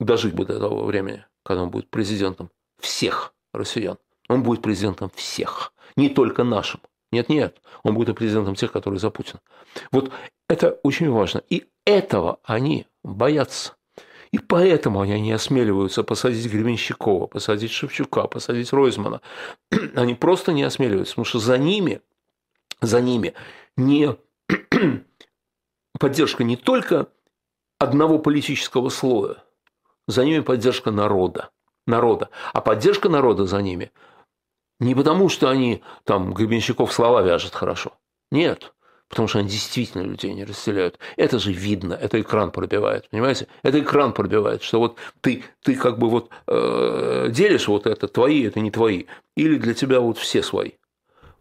дожить 0.00 0.34
бы 0.34 0.44
до 0.44 0.58
того 0.58 0.84
времени, 0.84 1.24
когда 1.44 1.62
он 1.62 1.70
будет 1.70 1.88
президентом 1.88 2.50
всех 2.78 3.34
россиян. 3.52 3.98
Он 4.28 4.42
будет 4.42 4.62
президентом 4.62 5.10
всех, 5.14 5.72
не 5.96 6.08
только 6.08 6.44
нашим. 6.44 6.80
Нет-нет, 7.12 7.60
он 7.82 7.94
будет 7.94 8.16
президентом 8.16 8.54
тех, 8.54 8.72
которые 8.72 8.98
за 8.98 9.10
Путина. 9.10 9.40
Вот 9.92 10.10
это 10.48 10.72
очень 10.82 11.10
важно. 11.10 11.42
И 11.48 11.66
этого 11.84 12.40
они 12.42 12.86
боятся. 13.04 13.74
И 14.32 14.38
поэтому 14.38 15.00
они 15.00 15.20
не 15.20 15.32
осмеливаются 15.32 16.02
посадить 16.02 16.50
Гребенщикова, 16.50 17.26
посадить 17.26 17.70
Шевчука, 17.70 18.26
посадить 18.26 18.72
Ройзмана. 18.72 19.20
Они 19.94 20.14
просто 20.14 20.52
не 20.52 20.64
осмеливаются, 20.64 21.12
потому 21.12 21.24
что 21.24 21.38
за 21.38 21.56
ними, 21.56 22.02
за 22.80 23.00
ними 23.00 23.34
не 23.76 24.16
поддержка 25.98 26.44
не 26.44 26.56
только 26.56 27.06
одного 27.78 28.18
политического 28.18 28.88
слоя, 28.88 29.44
за 30.08 30.24
ними 30.24 30.40
поддержка 30.40 30.90
народа. 30.90 31.50
народа. 31.86 32.28
А 32.52 32.60
поддержка 32.60 33.08
народа 33.08 33.46
за 33.46 33.62
ними 33.62 33.92
не 34.80 34.94
потому, 34.94 35.28
что 35.28 35.48
они 35.48 35.82
там 36.04 36.32
Гребенщиков 36.34 36.92
слова 36.92 37.22
вяжет 37.22 37.54
хорошо. 37.54 37.92
Нет 38.30 38.72
потому 39.08 39.28
что 39.28 39.38
они 39.38 39.48
действительно 39.48 40.02
людей 40.02 40.32
не 40.34 40.44
расселяют. 40.44 40.98
Это 41.16 41.38
же 41.38 41.52
видно, 41.52 41.94
это 41.94 42.20
экран 42.20 42.50
пробивает, 42.50 43.08
понимаете? 43.10 43.46
Это 43.62 43.80
экран 43.80 44.12
пробивает, 44.12 44.62
что 44.62 44.78
вот 44.80 44.96
ты, 45.20 45.44
ты 45.62 45.74
как 45.76 45.98
бы 45.98 46.08
вот 46.08 46.30
э, 46.46 47.28
делишь 47.30 47.68
вот 47.68 47.86
это, 47.86 48.08
твои, 48.08 48.44
это 48.44 48.60
не 48.60 48.70
твои, 48.70 49.04
или 49.36 49.58
для 49.58 49.74
тебя 49.74 50.00
вот 50.00 50.18
все 50.18 50.42
свои. 50.42 50.72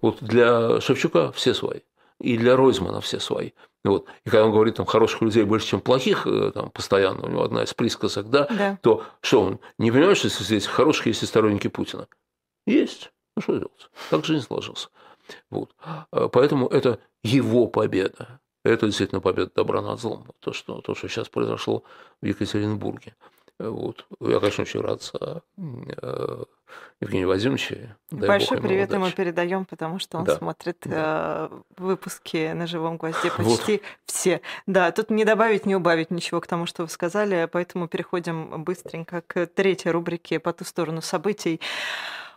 Вот 0.01 0.21
для 0.21 0.79
Шевчука 0.81 1.31
все 1.31 1.53
свои, 1.53 1.79
и 2.21 2.37
для 2.37 2.55
Ройзмана 2.55 3.01
все 3.01 3.19
свои. 3.19 3.51
Вот. 3.83 4.07
И 4.25 4.29
когда 4.29 4.45
он 4.45 4.51
говорит, 4.51 4.75
там 4.75 4.85
хороших 4.85 5.21
людей 5.21 5.43
больше, 5.43 5.67
чем 5.67 5.81
плохих, 5.81 6.25
э, 6.27 6.51
там, 6.53 6.69
постоянно, 6.69 7.25
у 7.25 7.29
него 7.29 7.43
одна 7.43 7.63
из 7.63 7.73
присказок, 7.73 8.29
да, 8.29 8.47
да. 8.49 8.79
то 8.81 9.03
что 9.21 9.41
он 9.41 9.59
не 9.77 9.91
понимает, 9.91 10.17
что 10.17 10.29
здесь 10.29 10.65
хороших 10.65 11.07
есть 11.07 11.23
и 11.23 11.25
сторонники 11.25 11.67
Путина? 11.67 12.07
Есть. 12.67 13.11
Ну 13.35 13.41
что 13.41 13.53
делать? 13.53 13.89
Так 14.09 14.25
жизнь 14.25 14.45
сложился. 14.45 14.89
Вот. 15.49 15.75
А, 15.81 16.29
поэтому 16.29 16.67
это 16.67 16.99
его 17.23 17.67
победа. 17.67 18.39
Это 18.63 18.87
действительно 18.87 19.21
победа 19.21 19.51
добра 19.55 19.81
над 19.81 19.99
злом. 19.99 20.25
То, 20.39 20.53
что, 20.53 20.81
то, 20.81 20.95
что 20.95 21.07
сейчас 21.07 21.29
произошло 21.29 21.83
в 22.21 22.25
Екатеринбурге. 22.25 23.15
Вот. 23.57 24.05
Я, 24.19 24.39
конечно, 24.39 24.63
очень 24.63 24.81
рад 24.81 25.01
за 25.01 25.41
э, 25.57 26.43
Евгения 26.99 27.25
Владимировича. 27.25 27.95
Большой 28.11 28.59
привет 28.59 28.91
ему 28.91 29.09
передаем, 29.11 29.65
потому 29.65 29.99
что 29.99 30.17
он 30.17 30.25
да. 30.25 30.35
смотрит 30.35 30.77
да. 30.83 31.49
Э, 31.49 31.61
выпуски 31.77 32.51
на 32.51 32.67
живом 32.67 32.97
гвозде 32.97 33.31
почти 33.37 33.73
вот. 33.73 33.81
все. 34.05 34.41
Да, 34.65 34.91
тут 34.91 35.09
не 35.09 35.23
добавить, 35.23 35.65
не 35.65 35.75
убавить 35.75 36.11
ничего 36.11 36.41
к 36.41 36.47
тому, 36.47 36.65
что 36.65 36.83
вы 36.83 36.89
сказали, 36.89 37.47
поэтому 37.49 37.87
переходим 37.87 38.63
быстренько 38.63 39.21
к 39.21 39.45
третьей 39.47 39.91
рубрике 39.91 40.39
по 40.39 40.51
ту 40.51 40.65
сторону 40.65 41.01
событий. 41.01 41.61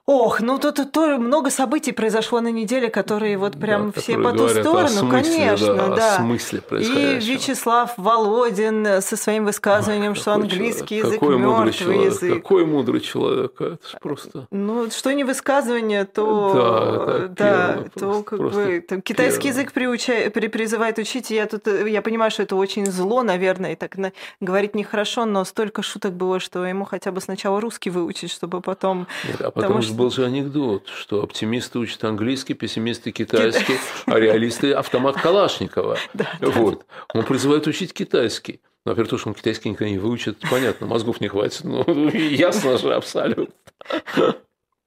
Ох, 0.09 0.40
ну 0.40 0.59
тут, 0.59 0.90
тоже 0.90 1.18
много 1.18 1.50
событий 1.50 1.92
произошло 1.92 2.40
на 2.40 2.50
неделе, 2.50 2.88
которые 2.88 3.36
вот 3.36 3.61
прям 3.61 3.90
да, 3.90 4.00
все 4.00 4.16
по 4.16 4.32
ту 4.32 4.48
сторону, 4.48 4.88
смысле, 4.88 5.22
конечно, 5.22 5.74
да. 5.74 5.88
да. 5.88 6.14
О 6.14 6.16
смысле 6.16 6.62
И 6.80 7.18
Вячеслав 7.20 7.92
Володин 7.98 9.02
со 9.02 9.16
своим 9.18 9.44
высказыванием, 9.44 10.12
Ах, 10.12 10.16
что 10.16 10.32
английский 10.32 11.00
человек, 11.00 11.20
язык 11.20 11.38
мертвый 11.38 12.04
язык. 12.06 12.34
Какой 12.36 12.64
мудрый 12.64 13.02
человек, 13.02 13.61
это 13.61 13.78
просто. 14.00 14.46
Ну, 14.50 14.90
что 14.90 15.12
не 15.12 15.24
высказывание, 15.24 16.06
то 16.06 16.52
да, 16.54 17.28
да 17.28 17.74
первое, 17.74 17.90
то 17.90 18.22
как 18.22 18.40
бы 18.40 18.84
там, 18.88 19.02
китайский 19.02 19.48
язык 19.48 19.72
приучай, 19.72 20.30
при, 20.30 20.46
призывает 20.46 20.96
учить. 20.96 21.30
Я 21.30 21.44
тут 21.44 21.66
я 21.66 22.00
понимаю, 22.00 22.30
что 22.30 22.44
это 22.44 22.56
очень 22.56 22.86
зло, 22.86 23.22
наверное, 23.22 23.72
и 23.72 23.76
так 23.76 23.98
на, 23.98 24.12
говорить 24.40 24.74
нехорошо, 24.74 25.26
но 25.26 25.44
столько 25.44 25.82
шуток 25.82 26.14
было, 26.14 26.40
что 26.40 26.64
ему 26.64 26.86
хотя 26.86 27.12
бы 27.12 27.20
сначала 27.20 27.61
русский 27.61 27.90
выучить, 27.90 28.32
чтобы 28.32 28.62
потом. 28.62 29.06
Нет, 29.26 29.42
а 29.42 29.50
потом 29.50 29.82
что 29.82 29.97
был 29.99 30.11
же 30.11 30.24
анекдот, 30.24 30.88
что 30.88 31.22
оптимисты 31.22 31.78
учат 31.78 32.05
английский, 32.05 32.55
пессимисты 32.55 33.11
китайский, 33.11 33.76
а 34.07 34.18
реалисты 34.18 34.72
автомат 34.72 35.16
Калашникова. 35.20 35.99
Вот. 36.40 36.86
Он 37.12 37.24
призывает 37.24 37.66
учить 37.66 37.92
китайский. 37.92 38.61
Ну, 38.84 38.92
во-первых, 38.92 39.11
то, 39.11 39.18
что 39.18 39.28
он 39.28 39.34
китайский 39.34 39.68
никогда 39.68 39.90
не 39.90 39.99
выучит, 39.99 40.38
понятно, 40.51 40.86
мозгов 40.86 41.20
не 41.20 41.28
хватит, 41.28 41.64
ну, 41.64 41.84
ясно 42.14 42.78
же, 42.78 42.94
абсолютно. 42.94 43.53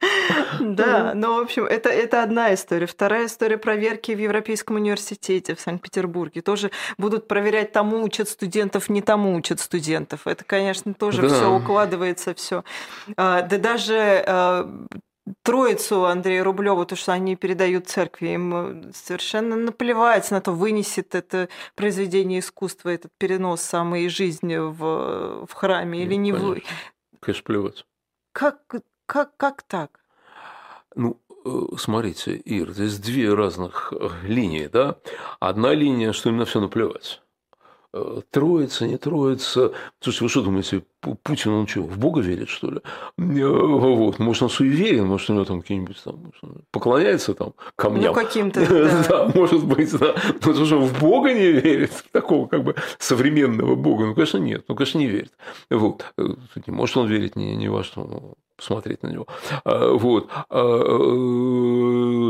Да, 0.60 1.14
ну, 1.16 1.38
в 1.38 1.40
общем, 1.42 1.66
это, 1.66 1.90
это 1.90 2.24
одна 2.24 2.54
история. 2.54 2.86
Вторая 2.86 3.26
история 3.26 3.58
проверки 3.58 4.12
в 4.12 4.20
Европейском 4.20 4.76
университете 4.76 5.56
в 5.56 5.62
Санкт-Петербурге. 5.62 6.42
Тоже 6.42 6.72
будут 6.98 7.28
проверять, 7.28 7.72
тому 7.72 8.04
учат 8.04 8.30
студентов, 8.30 8.90
не 8.90 9.02
тому 9.02 9.36
учат 9.36 9.60
студентов. 9.60 10.28
Это, 10.28 10.44
конечно, 10.44 10.94
тоже 10.94 11.24
да. 11.24 11.28
все 11.30 11.52
укладывается, 11.52 12.34
все. 12.34 12.64
А, 13.18 13.42
да 13.42 13.58
даже 13.58 14.24
а, 14.28 14.86
Троицу 15.44 16.06
Андрея 16.06 16.44
Рублева, 16.44 16.86
то, 16.86 16.96
что 16.96 17.14
они 17.14 17.36
передают 17.36 17.88
церкви, 17.88 18.30
им 18.30 18.92
совершенно 18.94 19.56
наплевать 19.56 20.30
на 20.32 20.42
то, 20.42 20.52
вынесет 20.52 21.16
это 21.16 21.50
произведение 21.76 22.40
искусства, 22.40 22.90
этот 22.90 23.12
перенос 23.18 23.62
самой 23.62 24.10
жизни 24.10 24.58
в, 24.58 25.46
в 25.46 25.54
храме 25.54 26.00
ну, 26.00 26.06
или 26.06 26.16
не 26.16 26.34
вы. 26.34 26.64
Конечно, 27.20 27.44
плевать. 27.44 27.86
Как, 28.34 28.62
как, 29.12 29.36
как 29.36 29.62
так? 29.64 30.00
Ну, 30.96 31.20
э, 31.46 31.76
смотрите, 31.78 32.34
Ир, 32.34 32.72
здесь 32.72 32.98
две 32.98 33.34
разных 33.34 33.92
э, 33.92 34.08
линии, 34.24 34.68
да? 34.68 35.00
Одна 35.42 35.74
линия, 35.74 36.14
что 36.14 36.30
им 36.30 36.38
на 36.38 36.46
все 36.46 36.62
наплевать. 36.62 37.22
Э, 37.94 38.22
троица, 38.32 38.88
не 38.88 38.98
троица. 38.98 39.74
Слушайте, 40.00 40.24
вы 40.24 40.30
что 40.30 40.42
думаете, 40.44 40.84
Путин, 41.02 41.52
он 41.52 41.68
что, 41.68 41.82
в 41.82 41.98
Бога 41.98 42.22
верит, 42.22 42.48
что 42.48 42.72
ли? 42.72 42.80
Э, 43.18 43.48
вот. 43.48 44.18
Может, 44.18 44.44
он 44.44 44.50
суеверен, 44.50 45.08
может, 45.08 45.30
у 45.30 45.34
него 45.34 45.44
там 45.44 45.62
какие-нибудь 45.62 46.02
там, 46.02 46.32
поклоняется 46.72 47.34
там 47.34 47.54
камням. 47.76 48.14
Ну, 48.14 48.14
каким-то, 48.14 48.66
да. 48.70 49.04
да. 49.10 49.32
может 49.36 49.66
быть, 49.66 49.92
да. 49.98 50.16
Но 50.46 50.54
то, 50.54 50.66
что 50.66 50.80
в 50.80 51.00
Бога 51.02 51.34
не 51.34 51.52
верит, 51.52 51.92
такого 52.14 52.48
как 52.48 52.64
бы 52.64 52.76
современного 52.98 53.76
Бога, 53.76 54.06
ну, 54.06 54.14
конечно, 54.14 54.38
нет, 54.38 54.64
ну, 54.70 54.76
конечно, 54.76 54.98
не 54.98 55.08
верит. 55.08 55.34
Вот. 55.70 56.06
Э, 56.18 56.30
может, 56.68 56.96
он 56.96 57.08
верит 57.08 57.36
не, 57.36 57.58
не 57.58 57.68
во 57.68 57.84
что, 57.84 58.06
ну, 58.06 58.36
смотреть 58.62 59.04
на 59.04 59.08
него. 59.08 59.28
А, 59.66 59.94
вот. 59.94 60.30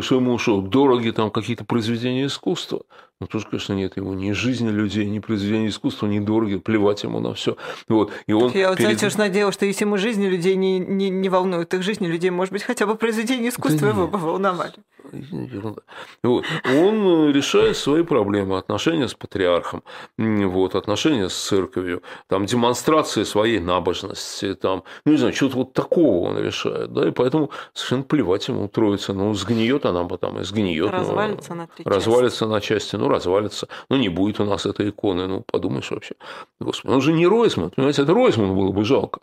А, 0.02 0.04
что 0.04 0.16
ему 0.16 0.38
что, 0.39 0.62
дороги 0.62 1.12
там 1.12 1.30
какие-то 1.30 1.64
произведения 1.64 2.26
искусства? 2.26 2.82
Ну, 3.20 3.28
тоже, 3.28 3.45
конечно, 3.45 3.74
нет 3.74 3.97
ему 3.97 4.14
ни 4.14 4.32
жизни 4.32 4.70
людей, 4.70 5.06
ни 5.06 5.20
произведения 5.20 5.68
искусства, 5.68 6.08
ни 6.08 6.18
дороги, 6.18 6.58
плевать 6.58 7.04
ему 7.04 7.20
на 7.20 7.36
все. 7.36 7.56
Вот. 7.88 8.12
И 8.26 8.34
он 8.34 8.52
Я 8.52 8.70
вот, 8.70 8.78
перед... 8.78 8.89
знаете, 8.89 9.08
уж 9.08 9.16
надеялась, 9.16 9.54
что 9.54 9.68
если 9.68 9.86
ему 9.86 9.97
жизни 9.97 10.26
людей 10.26 10.56
не, 10.56 10.80
не, 10.80 11.12
не 11.12 11.30
волнуют, 11.30 11.72
их 11.76 11.84
жизни 11.84 12.08
людей, 12.08 12.32
может 12.32 12.52
быть, 12.52 12.64
хотя 12.64 12.88
бы 12.88 12.95
произведения 12.95 13.49
искусства 13.49 13.80
да 13.80 13.89
его 13.89 14.08
бы 14.08 14.18
волновали. 14.18 14.74
Ерунда. 15.12 15.82
Вот. 16.24 16.45
Он 16.66 17.30
э, 17.30 17.32
решает 17.32 17.78
свои 17.78 18.03
проблемы, 18.03 18.57
отношения 18.57 19.07
с 19.07 19.14
патриархом, 19.14 19.84
вот, 20.18 20.76
отношения 20.76 21.30
с 21.30 21.36
церковью, 21.36 22.01
там, 22.28 22.45
демонстрации 22.45 23.24
своей 23.24 23.59
набожности, 23.59 24.53
там, 24.55 24.84
ну, 25.05 25.12
не 25.14 25.18
знаю, 25.18 25.34
что-то 25.34 25.57
вот 25.57 25.74
такого 25.74 26.30
он 26.30 26.39
решает, 26.39 26.93
да, 26.93 27.07
и 27.07 27.12
поэтому 27.12 27.51
совершенно 27.74 28.03
плевать 28.03 28.47
ему 28.47 28.68
троица, 28.68 29.14
ну, 29.14 29.34
сгниет 29.34 29.86
она 29.86 30.03
потом, 30.05 30.39
и 30.39 30.43
сгниет. 30.43 30.91
Ну, 30.91 30.97
развалится 30.97 31.53
ну, 31.53 31.62
на 31.62 31.68
три 31.68 31.84
Развалится 31.86 32.39
части. 32.39 32.51
на 32.51 32.62
части, 32.62 32.95
ну, 32.95 33.07
развалится. 33.07 33.68
Ну, 33.89 33.97
не 33.97 34.09
будет 34.09 34.39
у 34.39 34.45
нас 34.45 34.66
этой 34.66 34.89
иконы, 34.89 35.28
ну, 35.28 35.41
подумаешь 35.41 35.91
вообще. 35.91 36.16
Господи, 36.59 36.93
он 36.93 37.01
же 37.01 37.14
не 37.14 37.28
Ройсман, 37.28 37.70
понимаете, 37.72 38.03
это 38.03 38.14
Ройсман 38.14 38.55
было 38.55 38.72
бы 38.72 38.84
жалко. 38.84 39.22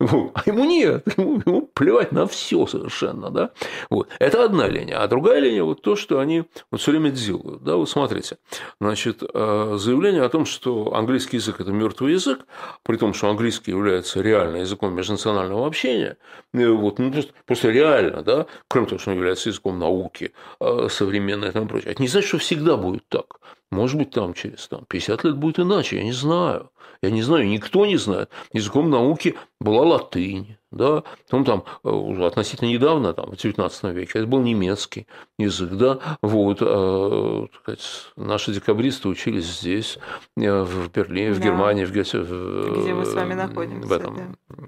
А 0.00 0.42
ему 0.46 0.64
нет, 0.64 1.04
ему, 1.16 1.42
ему 1.44 1.62
плевать 1.62 2.12
на 2.12 2.26
все 2.28 2.66
совершенно, 2.66 3.30
да. 3.30 3.50
Вот. 3.90 4.08
Это 4.20 4.44
одна 4.44 4.68
линия. 4.68 5.02
А 5.02 5.08
другая 5.08 5.40
линия 5.40 5.64
вот 5.64 5.82
то, 5.82 5.96
что 5.96 6.20
они 6.20 6.44
вот 6.70 6.80
все 6.80 6.92
время 6.92 7.10
делают. 7.10 7.64
Да, 7.64 7.74
вот 7.74 7.90
смотрите. 7.90 8.38
Значит, 8.80 9.22
э, 9.22 9.76
заявление 9.78 10.22
о 10.22 10.28
том, 10.28 10.46
что 10.46 10.94
английский 10.94 11.38
язык– 11.38 11.56
это 11.60 11.72
мертвый 11.72 12.12
язык, 12.12 12.46
при 12.84 12.96
том, 12.96 13.12
что 13.12 13.28
английский 13.28 13.72
является 13.72 14.20
реально 14.20 14.58
языком 14.58 14.94
межнационального 14.94 15.66
общения, 15.66 16.16
э, 16.54 16.68
вот, 16.68 17.00
ну, 17.00 17.10
просто, 17.10 17.32
просто 17.44 17.70
реально, 17.70 18.22
да, 18.22 18.46
кроме 18.68 18.86
того, 18.86 19.00
что 19.00 19.10
он 19.10 19.16
является 19.16 19.48
языком 19.48 19.80
науки 19.80 20.32
э, 20.60 20.88
современной 20.90 21.48
и 21.48 21.52
тому 21.52 21.66
прочее. 21.66 21.90
Это 21.90 22.02
не 22.02 22.08
значит, 22.08 22.28
что 22.28 22.38
всегда 22.38 22.76
будет 22.76 23.08
так. 23.08 23.40
Может 23.70 23.98
быть, 23.98 24.10
там 24.10 24.32
через 24.32 24.66
там, 24.68 24.84
50 24.88 25.24
лет 25.24 25.36
будет 25.36 25.58
иначе, 25.58 25.96
я 25.96 26.04
не 26.04 26.12
знаю. 26.12 26.70
Я 27.02 27.10
не 27.10 27.22
знаю, 27.22 27.46
никто 27.48 27.86
не 27.86 27.96
знает. 27.96 28.30
Языком 28.52 28.90
науки 28.90 29.36
была 29.60 29.82
латынь, 29.82 30.56
да, 30.70 31.04
потом 31.24 31.44
там 31.44 31.64
э, 31.84 32.26
относительно 32.26 32.68
недавно, 32.68 33.12
там, 33.12 33.30
в 33.30 33.34
XIX 33.34 33.92
веке, 33.92 34.18
это 34.18 34.26
был 34.26 34.40
немецкий 34.40 35.06
язык, 35.38 35.70
да, 35.70 35.98
вот, 36.22 36.58
э, 36.60 37.46
сказать, 37.62 38.12
наши 38.16 38.52
декабристы 38.52 39.08
учились 39.08 39.46
здесь, 39.46 39.98
э, 40.36 40.62
в 40.62 40.90
Берлине, 40.90 41.32
в 41.32 41.40
Германии, 41.40 41.84
в 41.84 41.92
в, 41.92 42.82
где 42.82 42.94
мы 42.94 43.04
с 43.04 43.14
вами 43.14 43.34
находимся, 43.34 43.88
в 43.88 43.92
этом, 43.92 44.16
да. 44.16 44.64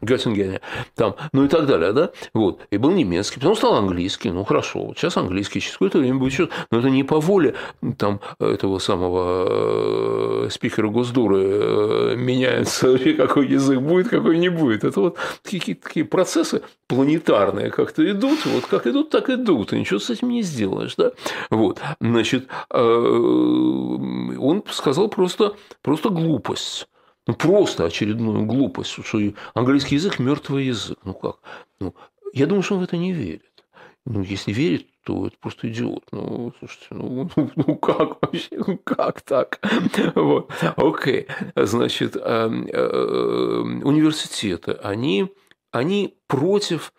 Геттингене, 0.00 0.60
там, 0.94 1.16
ну 1.32 1.44
и 1.44 1.48
так 1.48 1.66
далее, 1.66 1.92
да, 1.92 2.10
вот, 2.32 2.60
и 2.70 2.76
был 2.76 2.92
немецкий, 2.92 3.40
потом 3.40 3.56
стал 3.56 3.74
английский, 3.74 4.30
ну 4.30 4.44
хорошо, 4.44 4.86
вот 4.86 4.98
сейчас 4.98 5.16
английский, 5.16 5.60
через 5.60 5.72
какое-то 5.72 5.98
время 5.98 6.18
будет 6.18 6.32
еще, 6.32 6.48
но 6.70 6.78
это 6.78 6.88
не 6.88 7.02
по 7.02 7.18
воле 7.20 7.54
там 7.96 8.20
этого 8.38 8.78
самого 8.78 10.44
э, 10.46 10.48
спикера 10.50 10.88
Госдуры 10.88 11.40
э, 11.40 12.14
меняется 12.16 12.96
какой 13.16 13.48
язык 13.48 13.80
будет, 13.80 14.08
какой 14.08 14.38
не 14.38 14.48
будет, 14.48 14.84
это 14.84 15.00
вот 15.00 15.16
такие, 15.42 15.76
такие 15.76 16.04
процессы 16.04 16.62
планетарные 16.86 17.70
как-то 17.70 18.08
идут, 18.08 18.46
вот 18.46 18.66
как 18.66 18.86
идут, 18.86 19.10
так 19.10 19.28
идут, 19.30 19.72
и 19.72 19.80
ничего 19.80 19.98
с 19.98 20.10
этим 20.10 20.28
не 20.28 20.42
сделаешь, 20.42 20.94
да, 20.96 21.10
вот, 21.50 21.80
значит, 22.00 22.46
э, 22.70 22.78
он 22.78 24.62
сказал 24.70 25.08
просто, 25.08 25.54
просто 25.82 26.10
глупость, 26.10 26.86
ну, 27.28 27.34
просто 27.34 27.84
очередную 27.84 28.46
глупость, 28.46 29.04
что 29.04 29.20
английский 29.52 29.96
язык– 29.96 30.18
мертвый 30.18 30.64
язык. 30.64 30.98
Ну 31.04 31.12
как? 31.12 31.36
Ну, 31.78 31.94
я 32.32 32.46
думаю, 32.46 32.62
что 32.62 32.76
он 32.76 32.80
в 32.80 32.84
это 32.84 32.96
не 32.96 33.12
верит. 33.12 33.44
Ну, 34.06 34.22
если 34.22 34.50
верит, 34.50 34.86
то 35.04 35.26
это 35.26 35.36
просто 35.38 35.68
идиот. 35.70 36.04
Ну, 36.10 36.54
слушайте, 36.58 36.86
ну, 36.90 37.30
ну, 37.36 37.50
ну 37.56 37.76
как 37.76 38.22
вообще? 38.22 38.56
Ну, 38.66 38.78
как 38.82 39.20
так? 39.20 39.60
Вот. 40.14 40.50
Окей. 40.76 41.26
Значит, 41.54 42.16
э, 42.16 42.20
э, 42.20 43.60
университеты, 43.84 44.72
они, 44.82 45.30
они 45.70 46.16
против 46.28 46.94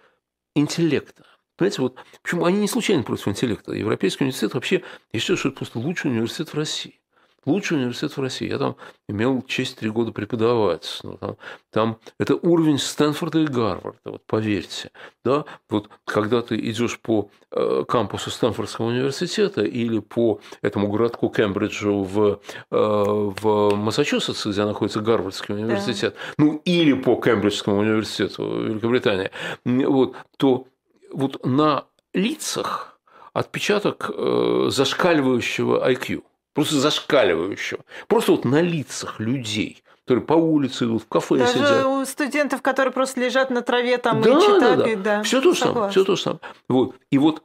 интеллекта. 0.53 1.25
Понимаете, 1.57 1.81
вот 1.81 1.95
почему 2.21 2.45
они 2.45 2.59
не 2.59 2.67
случайно 2.67 3.01
против 3.01 3.27
интеллекта. 3.29 3.73
Европейский 3.73 4.25
университет 4.25 4.53
вообще, 4.53 4.83
я 5.11 5.19
считаю, 5.19 5.37
что 5.37 5.49
это 5.49 5.57
просто 5.57 5.79
лучший 5.79 6.11
университет 6.11 6.49
в 6.49 6.53
России 6.53 6.98
лучший 7.45 7.77
университет 7.77 8.15
в 8.15 8.21
России. 8.21 8.49
Я 8.49 8.57
там 8.57 8.75
имел 9.07 9.41
честь 9.43 9.79
три 9.79 9.89
года 9.89 10.11
преподавать. 10.11 10.99
Ну, 11.03 11.17
там, 11.17 11.37
там 11.71 11.99
это 12.19 12.35
уровень 12.35 12.77
Стэнфорда 12.77 13.39
и 13.39 13.45
Гарварда, 13.45 13.99
вот 14.05 14.25
поверьте. 14.25 14.91
Да? 15.23 15.45
Вот 15.69 15.89
когда 16.05 16.41
ты 16.41 16.55
идешь 16.57 16.99
по 16.99 17.29
э, 17.51 17.83
кампусу 17.87 18.31
Стэнфордского 18.31 18.87
университета 18.87 19.63
или 19.63 19.99
по 19.99 20.41
этому 20.61 20.87
городку 20.87 21.29
Кембриджу 21.29 22.03
в, 22.03 22.39
э, 22.71 22.75
в 22.75 23.75
Массачусетсе, 23.75 24.49
где 24.49 24.65
находится 24.65 25.01
Гарвардский 25.01 25.55
университет, 25.55 26.15
да. 26.15 26.43
ну 26.43 26.61
или 26.65 26.93
по 26.93 27.15
Кембриджскому 27.15 27.79
университету 27.79 28.63
Великобритании, 28.63 29.31
вот, 29.65 30.15
то 30.37 30.67
вот 31.11 31.45
на 31.45 31.85
лицах 32.13 32.99
отпечаток 33.33 34.11
э, 34.13 34.67
зашкаливающего 34.69 35.89
IQ. 35.89 36.23
Просто 36.59 36.79
зашкаливающего. 36.79 37.85
Просто 38.07 38.33
вот 38.33 38.43
на 38.45 38.61
лицах 38.61 39.19
людей 39.19 39.81
которые 40.03 40.25
по 40.25 40.33
улице 40.33 40.85
идут, 40.85 41.03
в 41.03 41.07
кафе 41.07 41.37
Даже 41.37 41.53
сидят. 41.53 41.69
Даже 41.69 41.87
у 41.87 42.03
студентов, 42.03 42.63
которые 42.63 42.91
просто 42.91 43.21
лежат 43.21 43.51
на 43.51 43.61
траве 43.61 43.99
там 43.99 44.23
да, 44.23 44.31
и 44.31 44.41
читают. 44.41 44.79
Да, 44.79 44.85
да. 44.85 44.95
да. 44.95 45.23
Все 45.23 45.39
то 45.39 45.53
же 45.53 45.59
самое. 45.59 45.91
Все 45.91 46.03
то 46.03 46.15
же 46.15 46.21
самое. 46.23 46.41
Вот. 46.67 46.95
И 47.11 47.19
вот 47.19 47.43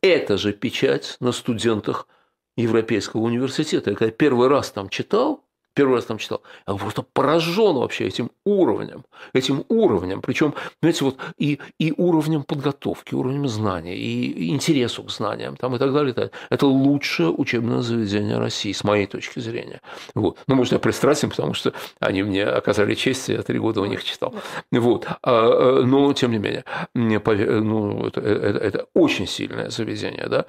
эта 0.00 0.38
же 0.38 0.54
печать 0.54 1.18
на 1.20 1.32
студентах 1.32 2.08
Европейского 2.56 3.20
университета. 3.20 3.90
Я 3.90 3.96
когда 3.96 4.10
первый 4.10 4.48
раз 4.48 4.70
там 4.70 4.88
читал, 4.88 5.44
первый 5.74 5.96
раз 5.96 6.06
там 6.06 6.18
читал, 6.18 6.42
я 6.66 6.74
просто 6.74 7.02
поражен 7.02 7.74
вообще 7.74 8.06
этим 8.06 8.30
уровнем, 8.44 9.04
этим 9.32 9.64
уровнем, 9.68 10.22
причем, 10.22 10.54
знаете, 10.80 11.04
вот 11.04 11.18
и, 11.36 11.60
и 11.78 11.92
уровнем 11.96 12.44
подготовки, 12.44 13.14
уровнем 13.14 13.48
знания, 13.48 13.96
и 13.96 14.50
интересу 14.50 15.02
к 15.02 15.10
знаниям 15.10 15.56
там, 15.56 15.74
и 15.74 15.78
так 15.78 15.92
далее. 15.92 16.12
И 16.12 16.14
так 16.14 16.30
далее. 16.30 16.32
Это 16.50 16.66
лучшее 16.66 17.30
учебное 17.30 17.80
заведение 17.80 18.38
России, 18.38 18.72
с 18.72 18.84
моей 18.84 19.06
точки 19.06 19.40
зрения. 19.40 19.80
Вот. 20.14 20.38
Ну, 20.46 20.54
может, 20.54 20.72
я 20.72 20.78
пристрастен, 20.78 21.30
потому 21.30 21.54
что 21.54 21.72
они 22.00 22.22
мне 22.22 22.44
оказали 22.44 22.94
честь, 22.94 23.28
я 23.28 23.42
три 23.42 23.58
года 23.58 23.80
у 23.80 23.86
них 23.86 24.04
читал. 24.04 24.34
Вот. 24.70 25.06
А, 25.06 25.16
а, 25.22 25.82
но, 25.84 26.12
тем 26.12 26.30
не 26.30 26.38
менее, 26.38 26.64
ну, 26.94 28.06
это, 28.06 28.20
это, 28.20 28.58
это 28.58 28.86
очень 28.94 29.26
сильное 29.26 29.70
заведение, 29.70 30.28
да, 30.28 30.46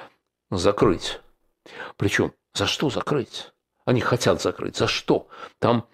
закрыть. 0.51 1.19
Причем, 1.97 2.33
за 2.53 2.67
что 2.67 2.89
закрыть? 2.89 3.51
Они 3.85 4.01
хотят 4.01 4.41
закрыть. 4.41 4.75
За 4.77 4.87
что? 4.87 5.27
Там 5.59 5.87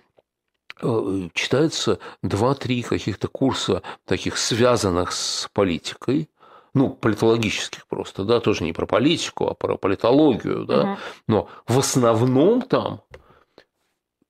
э, 0.81 1.29
читается 1.33 1.99
два-три 2.23 2.81
каких-то 2.81 3.27
курса 3.27 3.83
таких 4.05 4.37
связанных 4.37 5.11
с 5.11 5.49
политикой, 5.53 6.29
ну, 6.73 6.89
политологических 6.89 7.85
просто, 7.87 8.23
да, 8.23 8.39
тоже 8.39 8.63
не 8.63 8.71
про 8.71 8.85
политику, 8.85 9.47
а 9.47 9.53
про 9.53 9.77
политологию, 9.77 10.65
да, 10.65 10.81
угу. 10.81 10.97
но 11.27 11.49
в 11.67 11.77
основном 11.79 12.61
там 12.61 13.01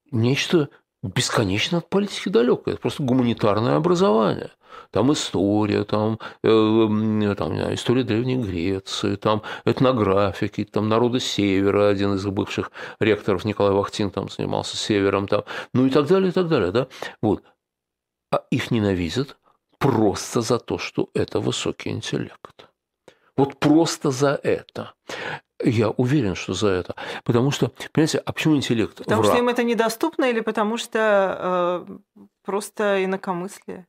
нечто 0.09 0.70
бесконечно 1.03 1.80
от 1.80 1.89
политики 1.89 2.30
далекое, 2.30 2.74
это 2.74 2.82
просто 2.82 3.03
гуманитарное 3.03 3.76
образование 3.76 4.51
там 4.91 5.11
история, 5.13 5.84
там, 5.84 6.19
э, 6.43 7.36
там 7.38 7.55
знаю, 7.55 7.76
история 7.76 8.03
Древней 8.03 8.38
Греции, 8.38 9.15
там 9.15 9.41
этнография, 9.65 10.65
там 10.65 10.89
народы 10.89 11.19
Севера, 11.19 11.89
один 11.89 12.15
из 12.15 12.26
бывших 12.26 12.72
ректоров 12.99 13.45
Николай 13.45 13.74
Вахтин 13.74 14.11
там 14.11 14.30
занимался 14.30 14.78
Севером, 14.78 15.28
там, 15.28 15.43
ну 15.74 15.86
и 15.86 15.89
так 15.89 16.07
далее, 16.07 16.30
и 16.30 16.32
так 16.34 16.47
далее, 16.47 16.72
да, 16.72 16.88
вот. 17.22 17.43
А 18.32 18.43
их 18.49 18.72
ненавидят 18.72 19.38
просто 19.78 20.41
за 20.41 20.59
то, 20.59 20.78
что 20.78 21.09
это 21.13 21.39
высокий 21.39 21.89
интеллект. 21.89 22.67
Вот 23.36 23.57
просто 23.57 24.11
за 24.11 24.39
это. 24.43 24.93
Я 25.63 25.89
уверен, 25.89 26.36
что 26.36 26.53
за 26.53 26.69
это. 26.69 26.95
Потому 27.24 27.51
что, 27.51 27.72
понимаете, 27.91 28.19
а 28.19 28.32
почему 28.34 28.55
интеллект 28.55 28.97
Потому 28.97 29.22
враг? 29.22 29.34
что 29.34 29.41
им 29.41 29.49
это 29.49 29.63
недоступно 29.63 30.26
или 30.26 30.41
потому 30.41 30.78
что 30.78 31.86
э, 31.89 32.26
просто 32.43 33.03
инакомыслие? 33.03 33.88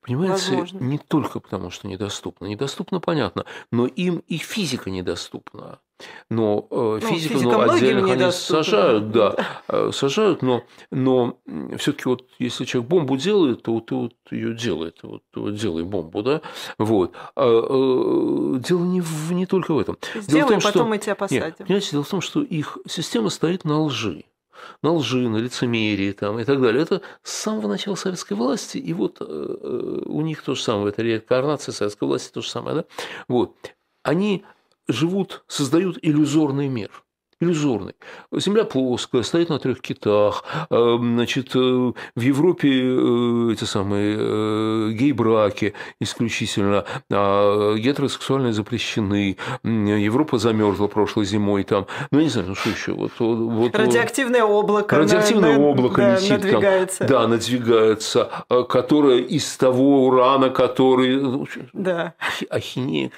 Понимаете, 0.00 0.50
Возможно. 0.50 0.78
не 0.78 0.98
только 0.98 1.40
потому, 1.40 1.70
что 1.70 1.88
недоступно. 1.88 2.46
Недоступно, 2.46 3.00
понятно, 3.00 3.44
но 3.70 3.86
им 3.86 4.22
и 4.28 4.36
физика 4.38 4.90
недоступна. 4.90 5.80
Но 6.28 6.66
э, 6.70 6.98
ну, 7.02 7.08
физика, 7.08 7.38
ну, 7.38 7.60
отдельно 7.60 8.12
они 8.12 8.32
сажают, 8.32 9.12
да, 9.12 9.36
э, 9.68 9.90
сажают, 9.92 10.42
но, 10.42 10.64
но 10.90 11.38
все-таки 11.78 12.08
вот 12.08 12.26
если 12.38 12.64
человек 12.64 12.90
бомбу 12.90 13.16
делает, 13.16 13.62
то 13.62 13.78
ты 13.80 13.94
вот 13.94 14.14
ее 14.30 14.54
делает, 14.54 14.98
вот, 15.02 15.22
вот 15.34 15.54
делай 15.54 15.84
бомбу, 15.84 16.22
да, 16.22 16.40
вот. 16.78 17.14
А, 17.36 17.44
э, 17.46 18.58
дело 18.58 18.84
не, 18.84 19.00
в, 19.00 19.32
не 19.32 19.46
только 19.46 19.72
в 19.72 19.78
этом. 19.78 19.96
Сделай, 20.14 20.26
дело 20.26 20.46
в 20.46 20.50
том, 20.50 20.60
потом 20.60 20.72
что, 20.72 20.84
мы 20.84 20.98
тебя 20.98 21.14
посадим. 21.14 21.44
Нет, 21.44 21.56
понимаете, 21.58 21.90
дело 21.92 22.02
в 22.02 22.08
том, 22.08 22.20
что 22.20 22.42
их 22.42 22.78
система 22.88 23.30
стоит 23.30 23.64
на 23.64 23.80
лжи 23.82 24.24
на 24.82 24.92
лжи, 24.92 25.28
на 25.28 25.36
лицемерии 25.38 26.12
там, 26.12 26.38
и 26.38 26.44
так 26.44 26.60
далее. 26.60 26.82
Это 26.82 27.02
с 27.22 27.32
самого 27.32 27.68
начала 27.68 27.94
советской 27.94 28.34
власти, 28.34 28.78
и 28.78 28.92
вот 28.92 29.18
э, 29.20 29.24
э 29.24 30.02
у 30.06 30.20
них 30.20 30.42
то 30.42 30.54
же 30.54 30.62
самое, 30.62 30.88
это 30.88 31.02
реинкарнация 31.02 31.72
советской 31.72 32.04
власти, 32.04 32.32
то 32.32 32.42
же 32.42 32.48
самое, 32.48 32.76
да? 32.76 32.84
Вот. 33.28 33.54
Они 34.02 34.44
живут, 34.88 35.44
создают 35.46 35.98
иллюзорный 36.02 36.68
мир– 36.68 36.90
иллюзорный. 37.40 37.94
Земля 38.32 38.64
плоская, 38.64 39.22
стоит 39.22 39.48
на 39.48 39.58
трех 39.58 39.80
китах. 39.80 40.44
Э, 40.70 40.96
значит, 41.00 41.54
э, 41.54 41.58
в 41.58 42.20
Европе 42.20 42.68
э, 42.70 43.52
эти 43.52 43.64
самые 43.64 44.94
гей-браки 44.94 45.74
исключительно, 46.00 46.84
а 47.10 47.74
гетеросексуальные 47.76 48.52
запрещены. 48.52 49.36
Европа 49.62 50.38
замерзла 50.38 50.86
прошлой 50.86 51.24
зимой 51.24 51.64
там. 51.64 51.86
Ну, 52.10 52.18
я 52.18 52.24
не 52.24 52.30
знаю, 52.30 52.48
ну 52.48 52.54
что 52.54 52.70
еще? 52.70 52.92
Вот, 52.92 53.12
вот, 53.18 53.74
Радиоактивное 53.74 54.44
облако. 54.44 54.96
Радиоактивное 54.96 55.56
на, 55.56 55.64
облако 55.64 55.96
да, 55.96 56.16
летит 56.16 56.30
надвигается. 56.30 56.98
там. 56.98 57.08
Да, 57.08 57.28
надвигается. 57.28 58.30
Которое 58.68 59.20
из 59.20 59.56
того 59.56 60.06
урана, 60.06 60.50
который... 60.50 61.46
Да. 61.72 62.14
Ахинея. 62.50 63.10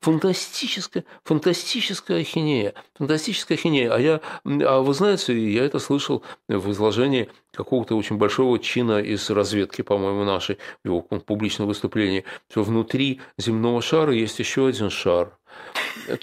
Фантастическая, 0.00 1.04
фантастическая 1.24 2.20
ахинея. 2.20 2.74
Фантастическая 2.96 3.56
ахинея 3.62 3.88
не, 3.88 3.94
а 3.94 3.98
я, 3.98 4.20
а 4.44 4.80
вы 4.80 4.94
знаете, 4.94 5.38
я 5.52 5.64
это 5.64 5.78
слышал 5.78 6.22
в 6.48 6.70
изложении 6.70 7.28
какого-то 7.52 7.96
очень 7.96 8.16
большого 8.16 8.58
чина 8.58 8.98
из 8.98 9.30
разведки, 9.30 9.82
по-моему, 9.82 10.24
нашей, 10.24 10.58
в 10.84 10.88
его 10.88 11.00
публичном 11.02 11.68
выступлении, 11.68 12.24
что 12.50 12.62
внутри 12.62 13.20
земного 13.38 13.82
шара 13.82 14.12
есть 14.12 14.38
еще 14.38 14.66
один 14.66 14.90
шар. 14.90 15.38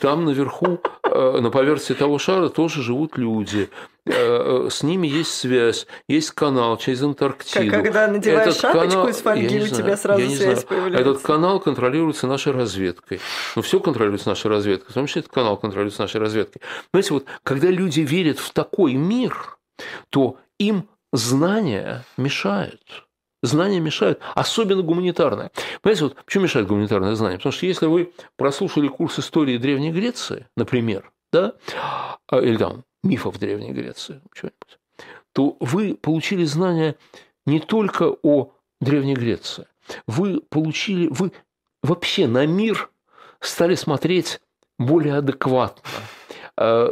Там 0.01 0.25
наверху, 0.25 0.79
на 1.41 1.49
поверхности 1.51 1.93
того 1.93 2.20
шара 2.20 2.49
тоже 2.49 2.82
живут 2.82 3.17
люди. 3.17 3.70
Э, 4.05 4.65
э, 4.65 4.70
с 4.72 4.82
ними 4.82 5.07
есть 5.07 5.32
связь, 5.32 5.86
есть 6.07 6.32
канал 6.32 6.78
через 6.78 7.01
Антарктиду. 7.03 7.70
Как 7.70 7.84
когда 7.84 8.07
надеваешь 8.07 8.47
Этот 8.47 8.61
шапочку 8.61 8.89
канал, 8.89 9.07
из 9.07 9.17
фольги, 9.17 9.57
у 9.57 9.67
знаю, 9.67 9.84
тебя 9.84 9.97
сразу 9.97 10.26
связь 10.26 10.38
знаю. 10.38 10.67
появляется. 10.67 11.09
Этот 11.09 11.22
канал 11.22 11.59
контролируется 11.59 12.28
нашей 12.28 12.53
разведкой. 12.53 13.20
Ну, 13.55 13.61
все 13.61 13.80
контролируется 13.80 14.30
нашей 14.30 14.49
разведкой, 14.49 14.91
в 14.91 14.93
том 14.93 15.07
числе 15.07 15.20
этот 15.22 15.34
канал 15.34 15.57
контролируется 15.57 16.01
нашей 16.01 16.22
разведкой. 16.22 16.61
Знаете, 16.91 17.13
вот 17.13 17.26
когда 17.43 17.67
люди 17.67 18.01
верят 18.01 18.39
в 18.39 18.51
такой 18.51 18.93
мир, 18.93 19.57
то 20.09 20.38
им 20.57 20.88
знания 21.11 22.03
мешают. 22.17 22.82
Знания 23.41 23.79
мешают, 23.79 24.19
особенно 24.35 24.81
гуманитарное. 24.81 25.51
Понимаете, 25.81 26.03
вот 26.05 26.15
почему 26.25 26.43
мешает 26.43 26.67
гуманитарное 26.67 27.15
знание? 27.15 27.37
Потому 27.37 27.53
что 27.53 27.65
если 27.65 27.85
вы 27.85 28.11
прослушали 28.35 28.87
курс 28.89 29.19
истории 29.19 29.57
Древней 29.57 29.91
Греции, 29.91 30.47
например, 30.57 31.11
да, 31.31 31.53
а, 32.27 32.39
или 32.39 32.57
там 32.57 32.83
мифов 33.03 33.39
Древней 33.39 33.71
Греции, 33.71 34.21
то 35.33 35.55
вы 35.59 35.95
получили 35.95 36.43
знания 36.43 36.95
не 37.45 37.59
только 37.59 38.15
о 38.23 38.51
Древней 38.81 39.15
Греции, 39.15 39.67
вы 40.05 40.41
получили, 40.41 41.07
вы 41.07 41.31
вообще 41.81 42.27
на 42.27 42.45
мир 42.45 42.89
стали 43.39 43.75
смотреть 43.75 44.41
более 44.77 45.17
адекватно, 45.17 45.81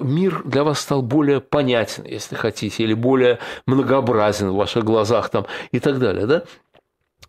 мир 0.01 0.43
для 0.45 0.63
вас 0.63 0.79
стал 0.79 1.01
более 1.01 1.41
понятен, 1.41 2.05
если 2.05 2.35
хотите, 2.35 2.83
или 2.83 2.93
более 2.93 3.39
многообразен 3.65 4.49
в 4.51 4.55
ваших 4.55 4.83
глазах 4.83 5.29
там, 5.29 5.45
и 5.71 5.79
так 5.79 5.99
далее, 5.99 6.25
да? 6.25 6.43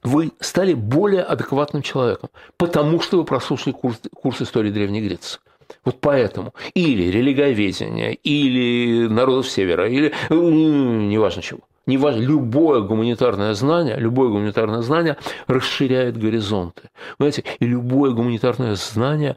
Вы 0.04 0.30
стали 0.38 0.74
более 0.74 1.22
адекватным 1.22 1.82
человеком, 1.82 2.30
потому 2.56 3.00
что 3.00 3.18
вы 3.18 3.24
прослушали 3.24 3.72
курс, 3.72 4.00
курс 4.14 4.40
истории 4.40 4.70
Древней 4.70 5.00
Греции. 5.00 5.40
Вот 5.84 6.00
поэтому. 6.00 6.54
Или 6.74 7.10
религиоведение, 7.10 8.14
или 8.14 9.08
народов 9.08 9.48
Севера, 9.48 9.88
или 9.88 10.14
неважно 10.30 11.42
чего. 11.42 11.60
Неважно, 11.86 12.20
любое 12.20 12.82
гуманитарное 12.82 13.54
знание, 13.54 13.96
любое 13.98 14.28
гуманитарное 14.28 14.82
знание 14.82 15.16
расширяет 15.46 16.16
горизонты. 16.16 16.90
Понимаете, 17.16 17.44
и 17.58 17.66
любое 17.66 18.12
гуманитарное 18.12 18.76
знание 18.76 19.36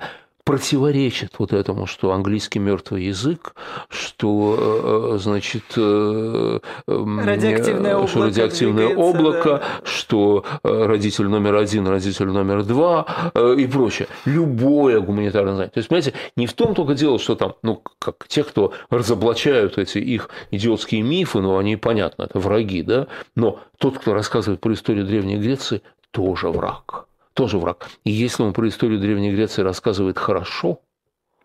противоречит 0.52 1.36
вот 1.38 1.54
этому, 1.54 1.86
что 1.86 2.12
английский 2.12 2.60
мертвый 2.60 3.06
язык, 3.06 3.56
что, 3.88 5.14
э, 5.14 5.18
значит, 5.18 5.64
э, 5.78 6.60
радиоактивное 6.88 7.96
облако, 7.96 8.08
что, 8.12 8.22
радиоактивное 8.22 8.96
облако, 8.96 9.50
да. 9.50 9.64
что 9.86 10.44
э, 10.64 10.86
родитель 10.88 11.30
номер 11.30 11.56
один, 11.56 11.88
родитель 11.88 12.26
номер 12.26 12.64
два 12.64 13.32
и 13.58 13.66
прочее. 13.66 14.10
Любое 14.26 15.00
гуманитарное 15.00 15.54
знание. 15.54 15.72
То 15.72 15.78
есть, 15.78 15.88
понимаете, 15.88 16.14
не 16.36 16.48
в 16.48 16.54
том 16.54 16.76
только 16.76 16.96
дело, 16.96 17.18
что 17.18 17.36
там, 17.36 17.54
ну, 17.64 17.82
как 18.00 18.28
те, 18.28 18.44
кто 18.44 18.74
разоблачают 18.90 19.78
эти 19.78 20.00
их 20.00 20.30
идиотские 20.52 21.02
мифы, 21.02 21.40
ну, 21.40 21.58
они, 21.58 21.78
понятно, 21.78 22.24
это 22.24 22.40
враги, 22.40 22.84
да, 22.84 23.08
но 23.38 23.62
тот, 23.78 24.00
кто 24.00 24.14
рассказывает 24.14 24.60
про 24.60 24.74
историю 24.74 25.06
Древней 25.06 25.38
Греции, 25.38 25.82
тоже 26.12 26.50
враг 26.50 27.08
тоже 27.34 27.58
враг. 27.58 27.90
И 28.04 28.12
если 28.12 28.44
он 28.44 28.54
про 28.54 28.68
историю 28.68 29.00
Древней 29.00 29.32
Греции 29.32 29.62
рассказывает 29.62 30.18
хорошо, 30.18 30.80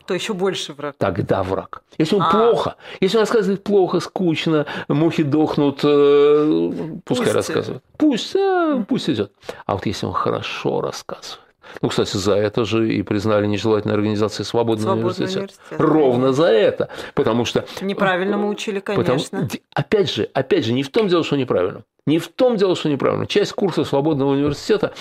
то 0.06 0.14
еще 0.14 0.34
больше 0.34 0.72
враг. 0.72 0.94
Тогда 0.98 1.42
враг. 1.42 1.82
Если 1.98 2.14
он 2.14 2.22
а. 2.22 2.30
плохо, 2.30 2.76
если 3.00 3.16
он 3.16 3.22
рассказывает 3.22 3.64
плохо, 3.64 4.00
скучно, 4.00 4.66
мухи 4.88 5.24
дохнут, 5.24 5.80
э, 5.82 6.70
пускай 7.04 7.26
пусть. 7.26 7.34
рассказывает. 7.34 7.82
Пусть, 7.96 8.36
э, 8.36 8.84
пусть 8.88 9.10
идет. 9.10 9.32
А 9.66 9.74
вот 9.74 9.84
если 9.84 10.06
он 10.06 10.12
хорошо 10.12 10.80
рассказывает, 10.80 11.40
Ну, 11.82 11.88
кстати, 11.88 12.16
за 12.16 12.34
это 12.34 12.64
же 12.64 12.88
и 12.94 13.02
признали 13.02 13.46
нежелательной 13.46 13.94
организации 13.94 14.44
Свободного 14.44 14.94
университета. 14.94 15.38
университет. 15.38 15.80
Ровно 15.80 16.32
за 16.32 16.46
это. 16.46 16.88
Потому 17.14 17.44
что... 17.44 17.66
Неправильно 17.80 18.36
мы 18.36 18.48
учили, 18.48 18.78
конечно. 18.78 19.02
Потому, 19.02 19.48
опять 19.74 20.12
же, 20.12 20.30
опять 20.32 20.64
же, 20.64 20.72
не 20.72 20.84
в 20.84 20.90
том 20.90 21.08
дело, 21.08 21.24
что 21.24 21.36
неправильно. 21.36 21.82
Не 22.06 22.20
в 22.20 22.28
том 22.28 22.56
дело, 22.56 22.76
что 22.76 22.88
неправильно. 22.88 23.26
Часть 23.26 23.52
курса 23.52 23.84
свободного 23.84 24.30
университета 24.30 24.94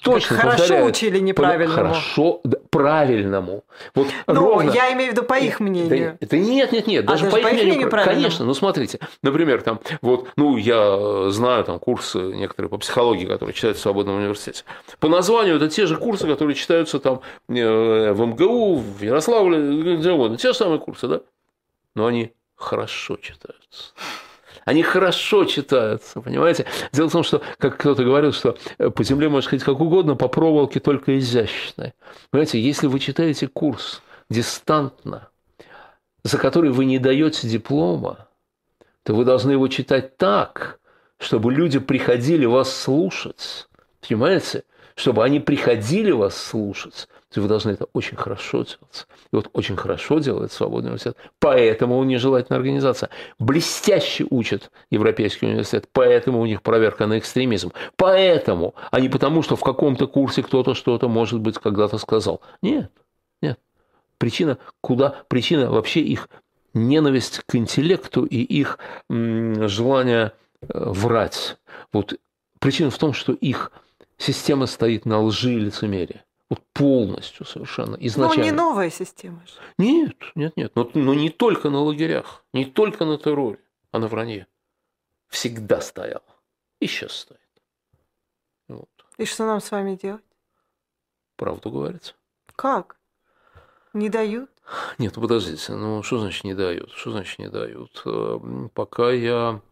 точно 0.00 0.36
так 0.36 0.44
хорошо 0.44 0.58
повторяет, 0.58 0.96
учили 0.96 1.18
неправильному. 1.18 1.74
Хорошо, 1.74 2.40
да, 2.44 2.58
правильному. 2.70 3.64
Вот 3.96 4.06
ну, 4.28 4.34
ровно. 4.34 4.70
я 4.70 4.92
имею 4.92 5.10
в 5.10 5.16
виду 5.16 5.26
по 5.26 5.34
их 5.34 5.58
мнению. 5.58 6.12
Да, 6.12 6.16
это 6.20 6.38
нет, 6.38 6.70
нет, 6.70 6.86
нет. 6.86 7.04
Даже, 7.04 7.26
а, 7.26 7.30
даже 7.30 7.42
по, 7.42 7.48
их 7.48 7.52
мнению, 7.64 7.90
конечно. 7.90 8.44
Ну, 8.44 8.54
смотрите, 8.54 9.00
например, 9.22 9.62
там, 9.62 9.80
вот, 10.02 10.28
ну, 10.36 10.56
я 10.56 11.30
знаю 11.30 11.64
там 11.64 11.80
курсы 11.80 12.18
некоторые 12.18 12.70
по 12.70 12.78
психологии, 12.78 13.26
которые 13.26 13.54
читают 13.54 13.76
в 13.76 13.80
свободном 13.80 14.18
университете. 14.18 14.62
По 15.00 15.08
названию 15.08 15.56
это 15.56 15.68
те 15.68 15.86
же 15.86 15.96
курсы, 15.96 16.28
которые 16.28 16.54
читаются 16.54 17.00
там 17.00 17.22
э, 17.48 18.12
в 18.12 18.24
МГУ, 18.24 18.76
в 18.76 19.02
Ярославле, 19.02 19.96
где 19.96 20.12
угодно. 20.12 20.36
Те 20.36 20.48
же 20.48 20.54
самые 20.54 20.78
курсы, 20.78 21.08
да? 21.08 21.22
Но 21.96 22.06
они 22.06 22.32
хорошо 22.54 23.16
читаются. 23.16 23.92
Они 24.64 24.82
хорошо 24.82 25.44
читаются, 25.44 26.20
понимаете? 26.20 26.66
Дело 26.92 27.08
в 27.08 27.12
том, 27.12 27.22
что, 27.22 27.42
как 27.58 27.78
кто-то 27.78 28.04
говорил, 28.04 28.32
что 28.32 28.56
э, 28.78 28.90
по 28.90 29.02
земле 29.02 29.28
может 29.28 29.50
ходить 29.50 29.64
как 29.64 29.80
угодно, 29.80 30.14
по 30.14 30.28
проволоке 30.28 30.80
только 30.80 31.18
изящно. 31.18 31.92
Понимаете, 32.30 32.60
если 32.60 32.86
вы 32.86 33.00
читаете 33.00 33.48
курс 33.48 34.02
дистантно, 34.30 35.28
за 36.22 36.38
который 36.38 36.70
вы 36.70 36.84
не 36.84 36.98
даете 36.98 37.48
диплома, 37.48 38.28
то 39.02 39.14
вы 39.14 39.24
должны 39.24 39.52
его 39.52 39.66
читать 39.68 40.16
так, 40.16 40.78
чтобы 41.18 41.52
люди 41.52 41.78
приходили 41.78 42.46
вас 42.46 42.72
слушать. 42.74 43.68
Понимаете? 44.06 44.64
Чтобы 44.94 45.24
они 45.24 45.40
приходили 45.40 46.10
вас 46.10 46.36
слушать, 46.36 47.08
то 47.32 47.40
вы 47.40 47.48
должны 47.48 47.70
это 47.70 47.86
очень 47.92 48.16
хорошо 48.16 48.58
делать. 48.58 49.06
И 49.32 49.36
вот 49.36 49.48
очень 49.54 49.76
хорошо 49.76 50.18
делает 50.18 50.52
Свободный 50.52 50.90
университет. 50.90 51.16
Поэтому 51.38 51.98
у 51.98 52.04
них 52.04 52.20
желательная 52.20 52.58
организация. 52.58 53.08
Блестяще 53.38 54.26
учат 54.28 54.70
Европейский 54.90 55.46
университет. 55.46 55.88
Поэтому 55.92 56.40
у 56.40 56.46
них 56.46 56.62
проверка 56.62 57.06
на 57.06 57.18
экстремизм. 57.18 57.72
Поэтому, 57.96 58.74
а 58.90 59.00
не 59.00 59.08
потому, 59.08 59.42
что 59.42 59.56
в 59.56 59.62
каком-то 59.62 60.06
курсе 60.06 60.42
кто-то 60.42 60.74
что-то, 60.74 61.08
может 61.08 61.40
быть, 61.40 61.58
когда-то 61.58 61.96
сказал. 61.98 62.42
Нет, 62.60 62.92
нет. 63.40 63.58
Причина 64.18 64.58
куда? 64.82 65.24
Причина 65.28 65.70
вообще 65.70 66.00
их 66.00 66.28
ненависть 66.74 67.40
к 67.46 67.54
интеллекту 67.54 68.24
и 68.24 68.38
их 68.38 68.78
желание 69.08 70.32
э, 70.60 70.66
врать. 70.68 71.56
Вот 71.92 72.14
причина 72.58 72.90
в 72.90 72.98
том, 72.98 73.14
что 73.14 73.32
их 73.32 73.72
система 74.18 74.66
стоит 74.66 75.06
на 75.06 75.20
лжи 75.20 75.54
и 75.54 75.58
лицемерии. 75.58 76.22
Вот 76.52 76.60
полностью 76.74 77.46
совершенно 77.46 77.96
изначально. 77.96 78.36
Но 78.36 78.44
не 78.44 78.50
новая 78.50 78.90
система. 78.90 79.42
Нет, 79.78 80.18
нет, 80.34 80.54
нет. 80.54 80.72
Но, 80.74 80.90
но 80.92 81.14
не 81.14 81.30
только 81.30 81.70
на 81.70 81.80
лагерях, 81.80 82.44
не 82.52 82.66
только 82.66 83.06
на 83.06 83.16
терроре, 83.16 83.58
а 83.90 83.98
на 83.98 84.06
вранье. 84.06 84.46
Всегда 85.28 85.80
стояла. 85.80 86.36
И 86.78 86.86
сейчас 86.86 87.12
стоит. 87.12 87.40
Вот. 88.68 88.90
И 89.16 89.24
что 89.24 89.46
нам 89.46 89.62
с 89.62 89.70
вами 89.70 89.96
делать? 89.96 90.20
Правду 91.36 91.70
говорится. 91.70 92.12
Как? 92.54 92.98
Не 93.94 94.10
дают? 94.10 94.50
Нет, 94.98 95.14
ну 95.16 95.22
подождите, 95.22 95.72
ну 95.72 96.02
что 96.02 96.18
значит 96.18 96.44
не 96.44 96.52
дают? 96.52 96.90
Что 96.90 97.12
значит 97.12 97.38
не 97.38 97.48
дают? 97.48 98.02
Эм, 98.04 98.70
пока 98.74 99.10
я 99.10 99.62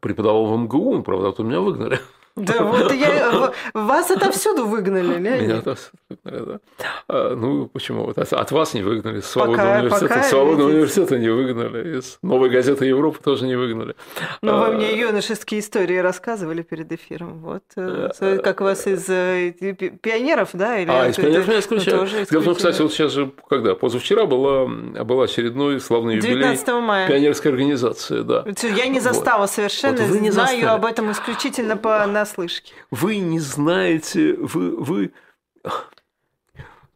преподавал 0.00 0.46
в 0.46 0.56
МГУ, 0.58 1.02
правда, 1.02 1.32
то 1.32 1.42
меня 1.42 1.60
выгнали. 1.60 2.00
Да, 2.36 2.64
вот 2.64 2.92
я, 2.92 3.52
вас 3.72 4.10
отовсюду 4.10 4.66
выгнали, 4.66 5.18
Леонид. 5.18 5.42
Меня 5.42 5.58
отовсюду 5.58 5.96
выгнали, 6.10 6.44
да. 6.44 6.60
А, 7.08 7.34
ну, 7.34 7.66
почему? 7.66 8.04
Вот 8.04 8.18
от, 8.18 8.50
вас 8.52 8.74
не 8.74 8.82
выгнали, 8.82 9.20
с 9.20 9.26
Свободного 9.26 9.78
университета, 9.78 10.14
пока, 10.14 10.22
Свободного 10.22 10.68
университета 10.68 11.18
не 11.18 11.30
выгнали, 11.30 11.98
из 11.98 12.18
Новой 12.22 12.50
газеты 12.50 12.84
Европы 12.84 13.20
тоже 13.22 13.46
не 13.46 13.56
выгнали. 13.56 13.96
Ну, 14.42 14.52
а, 14.52 14.66
вы 14.66 14.74
мне 14.74 14.98
юношеские 14.98 15.60
истории 15.60 15.96
рассказывали 15.96 16.60
перед 16.60 16.92
эфиром, 16.92 17.40
вот, 17.40 17.62
э, 17.76 18.10
э, 18.20 18.38
как 18.44 18.60
вас 18.60 18.86
из 18.86 19.08
э, 19.08 19.52
пионеров, 19.52 20.50
да? 20.52 20.78
Или 20.78 20.90
а, 20.90 21.08
из 21.08 21.16
пионеров 21.16 21.48
меня 21.48 21.60
исключают. 21.60 22.28
Дело 22.30 22.42
в 22.42 22.44
том, 22.44 22.54
кстати, 22.54 22.82
вот 22.82 22.92
сейчас 22.92 23.12
же, 23.12 23.32
когда, 23.48 23.74
позавчера 23.74 24.26
была, 24.26 24.66
была 24.66 25.24
очередной 25.24 25.80
славный 25.80 26.16
юбилей 26.16 26.58
мая. 26.82 27.08
пионерской 27.08 27.50
организации, 27.50 28.20
да. 28.20 28.44
Я 28.62 28.88
не 28.88 29.00
застала 29.00 29.42
вот. 29.42 29.50
совершенно, 29.50 30.02
вот, 30.02 30.32
знаю 30.32 30.74
об 30.74 30.84
этом 30.84 31.10
исключительно 31.12 31.78
по 31.78 32.04
наслышке. 32.26 32.72
Вы 32.90 33.18
не 33.18 33.38
знаете, 33.38 34.34
вы, 34.34 34.76
вы... 34.76 35.12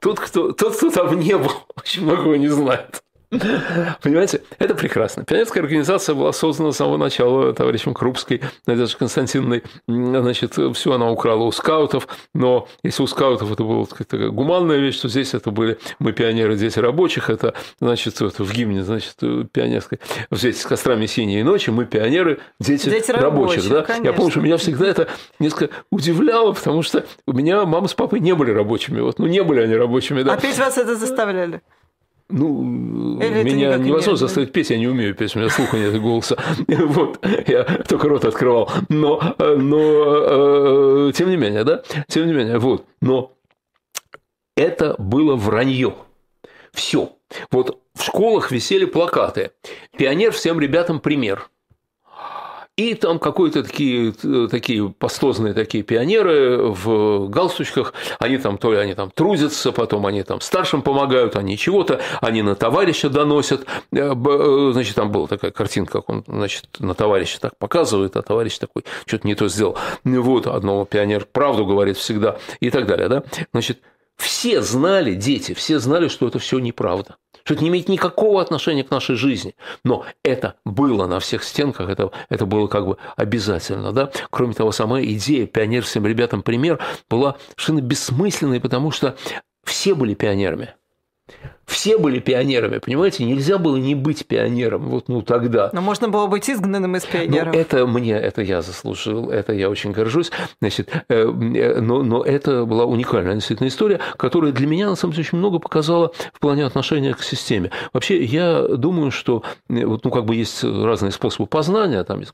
Тот, 0.01 0.18
кто, 0.18 0.53
тот, 0.53 0.76
кто 0.76 0.91
там 0.91 1.18
не 1.18 1.37
был, 1.37 1.53
очень 1.76 2.03
многого 2.03 2.37
не 2.37 2.49
знает. 2.49 3.03
Понимаете, 4.03 4.43
это 4.59 4.74
прекрасно. 4.74 5.24
Пионерская 5.24 5.62
организация 5.62 6.16
была 6.16 6.33
создана 6.33 6.72
с 6.72 6.76
самого 6.76 6.97
начала 6.97 7.53
товарищем 7.53 7.95
Крупской, 7.95 8.43
Надеждой 8.66 8.99
Константиновной. 8.99 9.62
Значит, 9.87 10.57
все 10.74 10.93
она 10.93 11.11
украла 11.11 11.45
у 11.45 11.53
скаутов, 11.53 12.09
но 12.35 12.66
если 12.83 13.05
у 13.05 13.07
скаутов 13.07 13.53
это 13.53 13.62
была 13.62 13.87
такая 13.87 14.31
гуманная 14.31 14.78
вещь, 14.78 14.99
то 14.99 15.09
здесь 15.09 15.35
это 15.35 15.53
были 15.53 15.78
мы 16.01 16.12
пионеры, 16.12 16.57
дети 16.57 16.81
рабочих, 16.81 17.31
это, 17.31 17.55
значит, 17.81 18.20
это 18.20 18.43
в 18.43 18.53
гимне, 18.53 18.83
значит, 18.83 19.14
пионерской, 19.53 20.01
здесь 20.33 20.61
с 20.61 20.66
кострами 20.66 21.07
синей 21.07 21.45
ночи, 21.45 21.70
мы 21.70 21.87
пионеры, 21.87 22.41
дети, 22.59 22.91
дети 22.91 23.12
рабочих. 23.12 23.70
рабочих 23.70 24.03
да? 24.03 24.09
Я 24.09 24.12
помню, 24.12 24.33
что 24.33 24.41
меня 24.41 24.57
всегда 24.57 24.89
это 24.89 25.09
несколько 25.39 25.72
удивляло, 25.93 26.53
потому 26.53 26.83
что 26.83 27.05
у 27.26 27.33
меня 27.33 27.64
мама 27.64 27.87
с 27.87 27.95
папой 27.95 28.18
не 28.18 28.35
были 28.35 28.51
рабочими, 28.51 29.01
вот, 29.01 29.20
ну 29.20 29.26
не 29.26 29.45
были 29.45 29.61
они 29.61 29.76
рабочими. 29.76 30.22
Да? 30.22 30.33
Опять 30.33 30.59
вас 30.59 30.78
это 30.78 30.97
заставляли? 30.97 31.61
Ну, 32.31 33.20
Или 33.20 33.43
меня 33.43 33.76
невозможно 33.76 34.16
заставить 34.16 34.53
петь, 34.53 34.70
я 34.70 34.78
не 34.78 34.89
умею 34.89 35.14
петь, 35.14 35.35
у 35.35 35.39
меня 35.39 35.51
слуха 35.51 35.76
нет 35.76 36.01
голоса. 36.01 36.37
Вот, 36.68 37.24
я 37.47 37.64
только 37.64 38.09
рот 38.09 38.24
открывал. 38.24 38.70
Но, 38.89 39.35
но 39.39 41.09
э, 41.09 41.12
тем 41.14 41.31
не 41.31 41.37
менее, 41.37 41.64
да, 41.64 41.83
тем 42.09 42.26
не 42.26 42.33
менее, 42.33 42.59
вот. 42.59 42.87
Но 43.01 43.33
это 44.57 44.95
было 44.99 45.37
вранье. 45.37 45.95
Все. 46.72 47.12
Вот 47.51 47.81
в 47.95 48.03
школах 48.03 48.51
висели 48.51 48.85
плакаты. 48.85 49.53
Пионер 49.97 50.33
всем 50.33 50.61
ребятам 50.61 51.01
пример. 51.01 51.51
И 52.81 52.95
там 52.95 53.18
какие-то 53.18 53.62
такие, 53.62 54.14
такие 54.49 54.89
пастозные 54.89 55.53
такие 55.53 55.85
пионеры 55.85 56.62
в 56.62 57.28
галстучках, 57.28 57.93
они 58.18 58.39
там 58.39 58.57
то 58.57 58.72
ли 58.72 58.78
они 58.78 58.95
там 58.95 59.11
трудятся, 59.11 59.70
потом 59.70 60.07
они 60.07 60.22
там 60.22 60.41
старшим 60.41 60.81
помогают, 60.81 61.37
они 61.37 61.59
чего-то, 61.59 62.01
они 62.22 62.41
на 62.41 62.55
товарища 62.55 63.11
доносят. 63.11 63.66
Э, 63.93 64.14
э, 64.14 64.70
значит, 64.72 64.95
там 64.95 65.12
была 65.12 65.26
такая 65.26 65.51
картинка, 65.51 66.01
как 66.01 66.09
он, 66.09 66.24
значит, 66.26 66.68
на 66.78 66.95
товарища 66.95 67.39
так 67.39 67.59
показывает, 67.59 68.16
а 68.16 68.22
товарищ 68.22 68.57
такой 68.57 68.87
что-то 69.05 69.26
не 69.26 69.35
то 69.35 69.47
сделал. 69.49 69.76
Вот, 70.05 70.47
одного 70.47 70.87
пионер 70.87 71.26
правду 71.31 71.66
говорит 71.66 71.99
всегда 71.99 72.39
и 72.61 72.70
так 72.70 72.87
далее, 72.87 73.09
да. 73.09 73.24
Значит, 73.53 73.81
все 74.16 74.62
знали, 74.62 75.12
дети, 75.12 75.53
все 75.53 75.78
знали, 75.81 76.09
что 76.09 76.28
это 76.28 76.39
все 76.39 76.59
неправда 76.59 77.16
что 77.45 77.55
это 77.55 77.62
не 77.62 77.68
имеет 77.68 77.88
никакого 77.88 78.41
отношения 78.41 78.84
к 78.84 78.91
нашей 78.91 79.16
жизни. 79.16 79.55
Но 79.84 80.05
это 80.24 80.57
было 80.64 81.07
на 81.07 81.20
всех 81.20 81.43
стенках, 81.43 81.88
это, 81.88 82.11
это 82.28 82.47
было 82.47 82.66
как 82.66 82.86
бы 82.86 82.97
обязательно. 83.16 83.93
Да? 83.93 84.11
Кроме 84.30 84.55
того, 84.55 84.72
сама 84.72 85.03
идея 85.03 85.47
«Пионер 85.47 85.82
всем 85.84 86.07
ребятам 86.07 86.43
пример» 86.43 86.78
была 87.09 87.36
совершенно 87.51 87.80
бессмысленной, 87.80 88.61
потому 88.61 88.91
что 88.91 89.16
все 89.64 89.95
были 89.95 90.14
пионерами. 90.14 90.74
Все 91.70 91.98
были 91.98 92.18
пионерами, 92.18 92.78
понимаете? 92.78 93.24
Нельзя 93.24 93.56
было 93.56 93.76
не 93.76 93.94
быть 93.94 94.26
пионером 94.26 94.88
вот 94.88 95.08
ну 95.08 95.22
тогда. 95.22 95.70
Но 95.72 95.80
можно 95.80 96.08
было 96.08 96.26
быть 96.26 96.50
изгнанным 96.50 96.96
из 96.96 97.04
пионеров. 97.04 97.54
Ну, 97.54 97.60
это 97.60 97.86
мне, 97.86 98.14
это 98.14 98.42
я 98.42 98.60
заслужил, 98.60 99.30
это 99.30 99.52
я 99.52 99.70
очень 99.70 99.92
горжусь. 99.92 100.32
Значит, 100.60 100.90
э, 100.90 101.02
э, 101.08 101.80
но, 101.80 102.02
но 102.02 102.24
это 102.24 102.64
была 102.64 102.86
уникальная 102.86 103.34
действительно 103.34 103.68
история, 103.68 104.00
которая 104.16 104.50
для 104.50 104.66
меня, 104.66 104.88
на 104.88 104.96
самом 104.96 105.12
деле, 105.12 105.26
очень 105.26 105.38
много 105.38 105.60
показала 105.60 106.10
в 106.32 106.40
плане 106.40 106.66
отношения 106.66 107.14
к 107.14 107.22
системе. 107.22 107.70
Вообще, 107.92 108.22
я 108.24 108.62
думаю, 108.62 109.12
что 109.12 109.44
э, 109.68 109.84
вот, 109.84 110.04
ну, 110.04 110.10
как 110.10 110.24
бы 110.24 110.34
есть 110.34 110.64
разные 110.64 111.12
способы 111.12 111.46
познания, 111.46 112.02
там 112.02 112.18
есть 112.18 112.32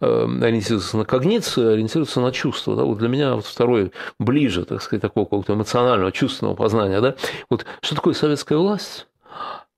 ориентироваться 0.00 0.98
на 0.98 1.06
когницию, 1.06 1.72
ориентироваться 1.72 2.20
на 2.20 2.32
чувства. 2.32 2.76
Да? 2.76 2.84
Вот 2.84 2.98
для 2.98 3.08
меня 3.08 3.34
вот 3.34 3.46
второй 3.46 3.92
ближе, 4.18 4.66
так 4.66 4.82
сказать, 4.82 5.00
такого 5.00 5.24
какого-то 5.24 5.54
эмоционального, 5.54 6.12
чувственного 6.12 6.54
познания. 6.54 7.00
Да? 7.00 7.14
Вот 7.48 7.64
что 7.80 7.93
такое 7.94 8.14
советская 8.14 8.58
власть? 8.58 9.06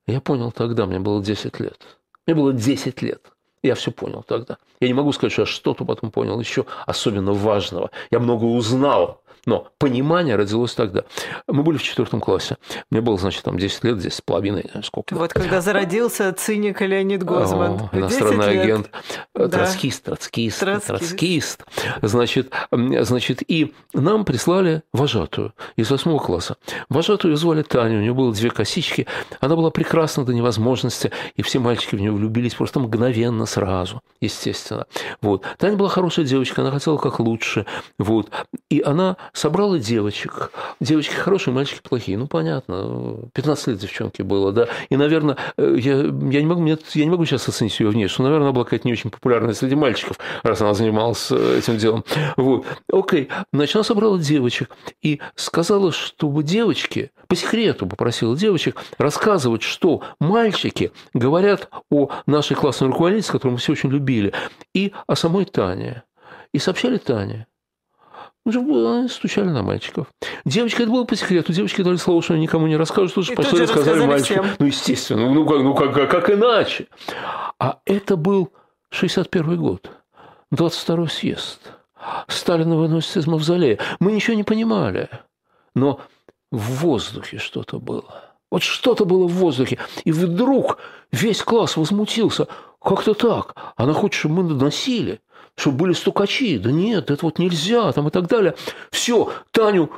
Я 0.07 0.21
понял 0.21 0.53
тогда, 0.53 0.87
мне 0.87 0.99
было 0.99 1.23
10 1.23 1.61
лет. 1.61 1.79
Мне 2.27 2.35
было 2.37 2.53
10 2.53 3.03
лет. 3.03 3.23
Я 3.63 3.75
все 3.75 3.91
понял 3.91 4.23
тогда. 4.23 4.59
Я 4.81 4.89
не 4.89 4.95
могу 4.95 5.13
сказать, 5.13 5.33
что 5.33 5.43
я 5.43 5.47
что-то 5.47 5.85
потом 5.85 6.11
понял 6.11 6.39
еще 6.39 6.67
особенно 6.87 7.33
важного. 7.33 7.91
Я 8.11 8.21
много 8.21 8.45
узнал. 8.45 9.23
Но 9.47 9.69
понимание 9.79 10.37
родилось 10.37 10.75
тогда. 10.75 11.05
Мы 11.47 11.63
были 11.63 11.79
в 11.79 11.83
четвертом 11.83 12.21
классе. 12.21 12.57
Мне 12.91 13.01
было, 13.01 13.17
значит, 13.17 13.45
там 13.45 13.57
10 13.57 13.85
лет, 13.85 13.99
10 13.99 14.13
с 14.13 14.21
половиной, 14.21 14.69
сколько. 14.83 15.15
Вот 15.15 15.33
когда 15.33 15.61
зародился 15.61 16.33
циник 16.33 16.81
Леонид 16.81 17.23
Гозман. 17.23 17.89
О, 17.93 17.97
иностранный 17.97 18.61
агент. 18.61 18.91
Да. 19.35 19.49
Троцкист, 19.49 20.05
троцкист, 20.05 20.61
троцкист, 20.61 20.87
троцкист. 20.87 21.65
Значит, 22.03 22.53
значит, 22.73 23.43
и 23.49 23.73
нам 23.95 24.25
прислали 24.25 24.83
вожатую 24.93 25.55
из 25.77 25.91
восьмого 25.91 26.19
класса. 26.19 26.57
Вожатую 26.89 27.37
звали 27.37 27.63
Таню, 27.63 27.99
у 27.99 28.03
нее 28.03 28.15
было 28.15 28.33
две 28.33 28.51
косички. 28.51 29.07
Она 29.41 29.55
была 29.55 29.71
прекрасна 29.71 30.25
до 30.25 30.35
невозможности, 30.35 31.13
и 31.37 31.43
все 31.43 31.61
мальчики 31.61 31.95
в 31.95 32.01
нее 32.01 32.11
влюбились 32.11 32.55
просто 32.55 32.81
мгновенно, 32.81 33.47
сразу, 33.47 34.03
естественно. 34.21 34.87
Вот. 35.21 35.45
Таня 35.59 35.77
была 35.77 35.89
хорошая 35.89 36.25
девочка, 36.25 36.63
она 36.63 36.73
хотела 36.73 36.97
как 36.97 37.21
лучше. 37.21 37.65
Вот. 37.99 38.31
И 38.71 38.81
она 38.81 39.17
собрала 39.37 39.79
девочек. 39.79 40.51
Девочки 40.81 41.15
хорошие, 41.15 41.53
мальчики 41.53 41.81
плохие. 41.83 42.17
Ну, 42.17 42.27
понятно. 42.27 43.19
15 43.35 43.67
лет 43.69 43.79
девчонке 43.79 44.23
было, 44.23 44.53
да. 44.53 44.69
И, 44.89 44.97
наверное, 44.97 45.37
э, 45.59 45.77
я, 45.79 45.97
я, 45.97 46.03
не, 46.03 46.47
могу, 46.47 46.65
я 46.65 47.05
не 47.05 47.11
могу 47.11 47.25
сейчас 47.27 47.47
оценить 47.49 47.79
ее 47.79 47.91
внешность, 47.91 48.19
но, 48.19 48.25
наверное, 48.25 48.47
она 48.47 48.53
была 48.53 48.65
какая-то 48.65 48.89
не 48.89 48.93
очень 48.93 49.11
популярная 49.11 49.55
среди 49.55 49.75
мальчиков, 49.75 50.19
раз 50.43 50.61
она 50.63 50.75
занималась 50.75 51.29
э, 51.31 51.59
этим 51.59 51.77
делом. 51.77 52.05
Вот. 52.37 52.65
Окей. 52.91 53.29
Значит, 53.53 53.77
она 53.77 53.85
собрала 53.85 54.19
девочек 54.19 54.71
и 55.03 55.21
сказала, 55.35 55.93
чтобы 55.93 56.43
девочки, 56.43 57.11
по 57.29 57.37
секрету 57.37 57.87
попросила 57.87 58.37
девочек 58.37 58.77
рассказывать, 58.99 59.63
что 59.63 60.03
мальчики 60.19 60.93
говорят 61.13 61.69
о 61.91 62.11
нашей 62.27 62.57
классной 62.57 62.89
руководительнице, 62.89 63.33
которую 63.33 63.53
мы 63.53 63.59
все 63.59 63.73
очень 63.73 63.91
любили, 63.91 64.33
и 64.75 64.93
о 65.07 65.15
самой 65.15 65.45
Тане. 65.45 66.05
И 66.53 66.59
сообщали 66.59 66.97
Тане. 66.97 67.47
Уже 68.47 69.09
стучали 69.09 69.49
на 69.49 69.65
мальчиков. 69.65 70.07
Девочки, 70.45 70.83
это 70.83 70.93
было 70.93 71.03
по 71.03 71.17
секрету. 71.17 71.53
Девочки 71.53 71.83
дали 71.83 71.97
слово, 71.97 72.23
что 72.23 72.35
они 72.35 72.45
никому 72.45 72.69
не 72.69 72.77
расскажут. 72.77 73.15
Тут 73.15 73.27
же 73.27 73.35
пошли 73.35 73.63
рассказали 73.63 74.07
мальчикам. 74.07 74.47
Ну, 74.61 74.67
естественно. 74.67 75.29
Ну, 75.35 75.45
как, 75.45 75.63
ну 75.63 75.75
как, 75.75 76.09
как 76.09 76.31
иначе? 76.31 76.87
А 77.59 77.81
это 77.85 78.17
был 78.17 78.53
61 78.91 79.57
год. 79.57 79.91
22 80.53 81.09
съезд. 81.09 81.73
Сталина 82.29 82.77
выносит 82.77 83.17
из 83.17 83.27
мавзолея. 83.27 83.81
Мы 83.99 84.13
ничего 84.13 84.37
не 84.37 84.45
понимали. 84.45 85.09
Но 85.75 85.99
в 86.53 86.83
воздухе 86.83 87.39
что-то 87.39 87.81
было. 87.81 88.23
Вот 88.53 88.63
что-то 88.63 89.05
было 89.07 89.27
в 89.27 89.33
воздухе. 89.33 89.81
И 90.05 90.13
вдруг 90.13 90.79
весь 91.11 91.43
класс 91.43 91.77
возмутился. 91.77 92.47
Как-то 92.81 93.15
так. 93.15 93.57
Она 93.75 93.93
хочет, 93.93 94.21
чтобы 94.21 94.45
мы 94.45 94.49
доносили, 94.51 95.21
чтобы 95.57 95.79
были 95.79 95.93
стукачи. 95.93 96.59
Да 96.59 96.71
нет, 96.71 97.11
это 97.11 97.25
вот 97.25 97.39
нельзя, 97.39 97.93
там 97.93 98.09
и 98.09 98.11
так 98.11 98.27
далее. 98.29 98.55
Все, 98.91 99.33
Таню, 99.53 99.91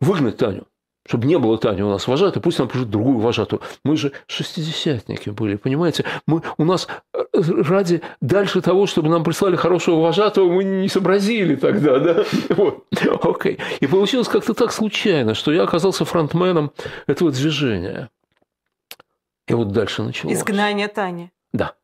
выгнать 0.00 0.36
Таню 0.36 0.66
чтобы 1.06 1.26
не 1.26 1.38
было 1.38 1.58
Тани 1.58 1.82
у 1.82 1.90
нас 1.90 2.06
вожатой, 2.08 2.40
пусть 2.40 2.58
нам 2.58 2.68
пишут 2.68 2.90
другую 2.90 3.18
вожатую. 3.18 3.60
Мы 3.84 3.96
же 3.96 4.12
шестидесятники 4.26 5.30
были, 5.30 5.56
понимаете? 5.56 6.04
Мы, 6.26 6.42
у 6.56 6.64
нас 6.64 6.88
э, 7.12 7.24
ради 7.32 8.00
дальше 8.20 8.62
того, 8.62 8.86
чтобы 8.86 9.10
нам 9.10 9.22
прислали 9.22 9.56
хорошего 9.56 10.00
вожатого, 10.00 10.50
мы 10.50 10.64
не 10.64 10.88
сообразили 10.88 11.56
тогда, 11.56 11.98
да? 11.98 12.24
Вот. 12.50 12.86
Окей. 13.22 13.58
И 13.80 13.86
получилось 13.86 14.28
как-то 14.28 14.54
так 14.54 14.72
случайно, 14.72 15.34
что 15.34 15.52
я 15.52 15.64
оказался 15.64 16.04
фронтменом 16.04 16.72
этого 17.06 17.30
движения. 17.30 18.08
И 19.46 19.52
вот 19.52 19.72
дальше 19.72 20.02
началось. 20.02 20.36
Изгнание 20.36 20.88
Тани. 20.88 21.30
Да. 21.52 21.74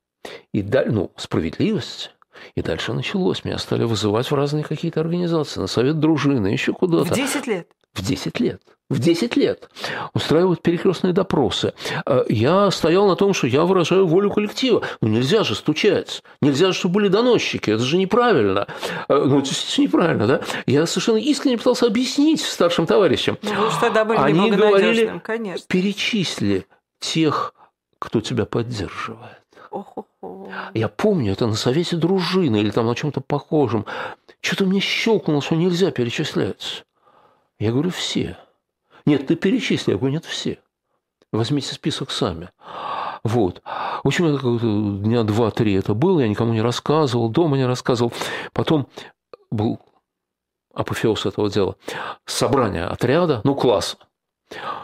И 0.53 0.63
дальше, 0.63 0.93
ну, 0.93 1.13
справедливость. 1.17 2.15
И 2.55 2.63
дальше 2.63 2.93
началось. 2.93 3.45
Меня 3.45 3.59
стали 3.59 3.85
вызывать 3.85 4.31
в 4.31 4.35
разные 4.35 4.65
какие-то 4.65 5.01
организации, 5.01 5.61
на 5.61 5.67
совет 5.67 5.99
дружины, 5.99 6.49
еще 6.49 6.73
куда-то. 6.73 7.15
В 7.15 7.17
10 7.17 7.47
лет? 7.47 7.69
В 7.95 8.07
10 8.07 8.41
лет 8.41 8.63
в 8.91 8.99
10 8.99 9.37
лет 9.37 9.71
устраивают 10.13 10.63
перекрестные 10.63 11.13
допросы. 11.13 11.73
Э, 12.05 12.25
я 12.29 12.71
стоял 12.71 13.07
на 13.07 13.17
том, 13.17 13.33
что 13.33 13.47
я 13.47 13.63
выражаю 13.63 14.07
волю 14.07 14.31
коллектива. 14.31 14.83
Ну, 15.01 15.09
нельзя 15.09 15.45
же 15.45 15.55
стучать. 15.55 16.23
Нельзя 16.43 16.73
же, 16.73 16.75
чтобы 16.75 16.95
были 16.95 17.09
доносчики. 17.09 17.71
Это 17.71 17.85
же 17.85 17.97
неправильно. 17.97 18.67
Э, 19.09 19.17
ну, 19.25 19.39
это 19.39 19.51
неправильно, 19.79 20.27
да? 20.27 20.41
Я 20.67 20.87
совершенно 20.87 21.19
искренне 21.19 21.57
пытался 21.57 21.87
объяснить 21.87 22.43
старшим 22.43 22.87
товарищам. 22.87 23.39
Ну, 23.43 23.65
вы 23.65 23.71
же 23.71 23.81
тогда 23.81 24.05
были 24.05 24.19
Они 24.19 24.51
говорили, 24.51 25.21
конечно. 25.25 25.65
перечисли 25.69 26.67
тех, 26.99 27.55
кто 28.01 28.21
тебя 28.21 28.45
поддерживает. 28.45 29.40
Я 30.75 30.89
помню, 30.89 31.33
это 31.33 31.47
на 31.47 31.55
совете 31.55 31.97
дружины 31.97 32.57
или 32.61 32.71
там 32.71 32.87
на 32.87 32.95
чем-то 32.95 33.21
похожем. 33.21 33.87
Что-то 34.41 34.65
мне 34.65 34.81
щелкнуло, 34.81 35.43
что 35.43 35.55
нельзя 35.57 35.91
перечислять. 35.91 36.85
Я 37.59 37.73
говорю, 37.73 37.91
все. 37.91 38.39
Нет, 39.07 39.27
ты 39.27 39.37
перечисли. 39.37 39.93
Я 39.93 39.99
говорю, 39.99 40.15
нет, 40.15 40.25
все. 40.25 40.59
Возьмите 41.33 41.75
список 41.75 42.11
сами. 42.11 42.51
Вот. 43.23 43.63
В 44.03 44.09
общем, 44.09 44.27
это 44.27 45.05
дня 45.07 45.25
два-три 45.25 45.75
это 45.75 45.95
было, 45.95 46.21
я 46.21 46.29
никому 46.29 46.53
не 46.53 46.63
рассказывал, 46.63 47.29
дома 47.29 47.57
не 47.57 47.67
рассказывал. 47.67 48.13
Потом 48.53 48.89
был 49.51 49.79
апофеоз 50.75 51.27
этого 51.27 51.51
дела. 51.51 51.77
Собрание 52.25 52.85
отряда, 52.85 53.41
ну, 53.45 53.55
класса. 53.55 53.99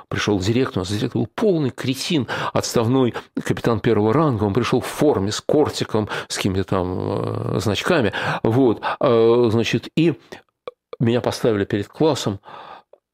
Пришел 0.08 0.38
директор, 0.38 0.78
у 0.78 0.80
нас 0.80 0.88
директор 0.88 1.20
был 1.20 1.28
полный 1.34 1.70
кретин, 1.70 2.28
отставной 2.52 3.14
капитан 3.42 3.80
первого 3.80 4.12
ранга, 4.12 4.44
он 4.44 4.54
пришел 4.54 4.80
в 4.80 4.86
форме 4.86 5.32
с 5.32 5.40
кортиком, 5.40 6.08
с 6.28 6.36
какими-то 6.36 6.64
там 6.64 7.56
э, 7.56 7.60
значками, 7.60 8.12
вот, 8.42 8.82
э, 9.00 9.48
значит, 9.50 9.88
и 9.96 10.14
меня 11.00 11.20
поставили 11.20 11.64
перед 11.64 11.88
классом, 11.88 12.40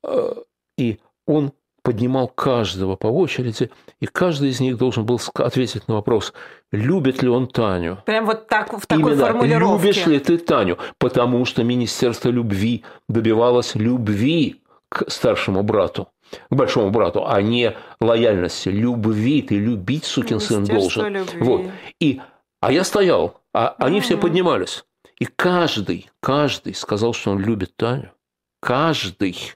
э, 0.05 0.35
и 0.77 1.01
он 1.27 1.53
поднимал 1.83 2.29
каждого 2.29 2.97
по 2.97 3.09
очереди, 3.09 3.71
и 4.01 4.07
каждый 4.07 4.51
из 4.51 4.61
них 4.61 4.77
должен 4.77 5.05
был 5.05 5.21
ответить 5.35 5.89
на 5.89 5.95
вопрос, 5.95 6.33
любит 6.71 7.23
ли 7.23 7.29
он 7.29 7.49
Таню. 7.49 7.99
Прям 8.07 8.27
вот 8.27 8.47
так, 8.47 8.73
в 8.73 8.87
такой 8.87 9.13
Именно, 9.13 9.27
формулировке. 9.27 9.87
любишь 9.87 10.07
ли 10.07 10.19
ты 10.21 10.39
Таню? 10.39 10.79
Потому 10.99 11.45
что 11.45 11.65
Министерство 11.65 12.29
любви 12.29 12.85
добивалось 13.09 13.75
любви 13.75 14.63
к 14.89 15.11
старшему 15.11 15.63
брату 15.63 16.09
к 16.51 16.55
большому 16.55 16.91
брату, 16.91 17.27
а 17.27 17.41
не 17.43 17.77
лояльности, 18.01 18.69
любви. 18.69 19.43
Ты 19.43 19.59
любить, 19.59 20.05
сукин 20.05 20.41
сын, 20.41 20.65
должен. 20.65 21.15
Любви. 21.15 21.39
Вот. 21.41 21.63
И, 22.01 22.21
а 22.61 22.73
я 22.73 22.85
стоял, 22.85 23.41
а 23.53 23.75
они 23.79 23.99
mm-hmm. 23.99 24.03
все 24.03 24.17
поднимались. 24.17 24.85
И 25.19 25.25
каждый, 25.25 26.11
каждый 26.21 26.75
сказал, 26.75 27.13
что 27.13 27.31
он 27.31 27.39
любит 27.39 27.77
Таню. 27.77 28.13
Каждый. 28.61 29.55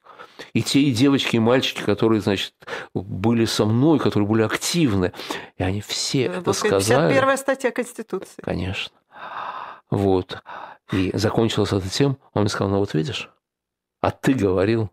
И 0.52 0.62
те 0.62 0.80
и 0.80 0.92
девочки, 0.92 1.36
и 1.36 1.40
мальчики, 1.40 1.82
которые, 1.82 2.20
значит, 2.20 2.54
были 2.94 3.46
со 3.46 3.64
мной, 3.64 3.98
которые 3.98 4.28
были 4.28 4.42
активны, 4.42 5.12
и 5.56 5.62
они 5.62 5.80
все 5.80 6.24
это, 6.24 6.40
это 6.40 6.52
сказали. 6.52 7.08
51 7.08 7.38
статья 7.38 7.70
Конституции. 7.70 8.42
Конечно. 8.42 8.92
Вот. 9.90 10.42
И 10.92 11.10
закончилось 11.14 11.72
это 11.72 11.88
тем, 11.88 12.18
он 12.32 12.42
мне 12.42 12.48
сказал, 12.48 12.70
ну 12.70 12.78
вот 12.78 12.94
видишь, 12.94 13.30
а 14.00 14.10
ты 14.10 14.34
говорил. 14.34 14.90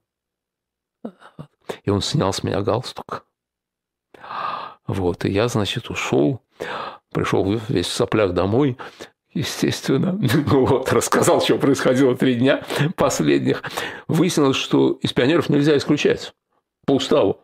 И 1.83 1.89
он 1.89 2.01
снял 2.01 2.33
с 2.33 2.43
меня 2.43 2.61
галстук. 2.61 3.25
Вот, 4.87 5.25
и 5.25 5.31
я, 5.31 5.47
значит, 5.47 5.89
ушел, 5.89 6.41
пришел 7.13 7.59
весь 7.69 7.87
в 7.87 7.93
соплях 7.93 8.33
домой, 8.33 8.77
естественно. 9.33 10.19
Ну 10.51 10.65
вот, 10.65 10.91
рассказал, 10.91 11.41
что 11.41 11.57
происходило 11.57 12.15
три 12.15 12.35
дня 12.35 12.63
последних. 12.95 13.63
Выяснилось, 14.07 14.57
что 14.57 14.91
из 15.01 15.13
пионеров 15.13 15.49
нельзя 15.49 15.77
исключать 15.77 16.33
по 16.85 16.93
уставу. 16.93 17.39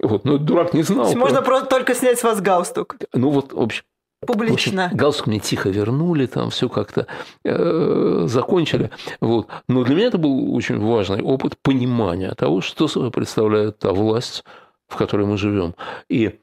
Вот, 0.00 0.24
ну, 0.24 0.38
дурак 0.38 0.74
не 0.74 0.82
знал. 0.82 1.06
Есть, 1.06 1.16
можно 1.16 1.40
просто 1.40 1.66
только 1.66 1.94
снять 1.94 2.18
с 2.18 2.22
вас 2.22 2.40
галстук. 2.40 2.96
Ну, 3.12 3.30
вот, 3.30 3.52
в 3.52 3.60
общем, 3.60 3.84
Публично. 4.26 4.86
Общем, 4.86 4.96
галстук 4.96 5.26
мне 5.26 5.40
тихо 5.40 5.68
вернули, 5.68 6.26
там 6.26 6.50
все 6.50 6.68
как-то 6.68 7.06
э, 7.44 8.24
закончили. 8.26 8.90
Вот. 9.20 9.48
Но 9.68 9.84
для 9.84 9.94
меня 9.94 10.06
это 10.06 10.18
был 10.18 10.54
очень 10.54 10.78
важный 10.78 11.22
опыт 11.22 11.56
понимания 11.62 12.32
того, 12.34 12.60
что 12.60 12.88
собой 12.88 13.10
представляет 13.10 13.78
та 13.78 13.92
власть, 13.92 14.44
в 14.88 14.96
которой 14.96 15.26
мы 15.26 15.36
живем. 15.38 15.74
И 16.08 16.38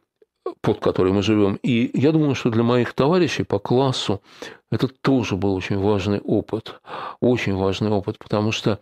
под 0.62 0.80
которой 0.80 1.14
мы 1.14 1.22
живем. 1.22 1.56
И 1.64 1.92
я 1.94 2.12
думаю, 2.12 2.36
что 2.36 2.50
для 2.50 2.64
моих 2.64 2.94
товарищей 2.94 3.44
по 3.44 3.60
классу 3.60 4.22
это 4.72 4.88
тоже 4.88 5.36
был 5.36 5.56
очень 5.56 5.78
важный 5.78 6.20
опыт. 6.20 6.82
Очень 7.20 7.56
важный 7.56 7.90
опыт, 7.90 8.18
потому 8.18 8.52
что 8.52 8.80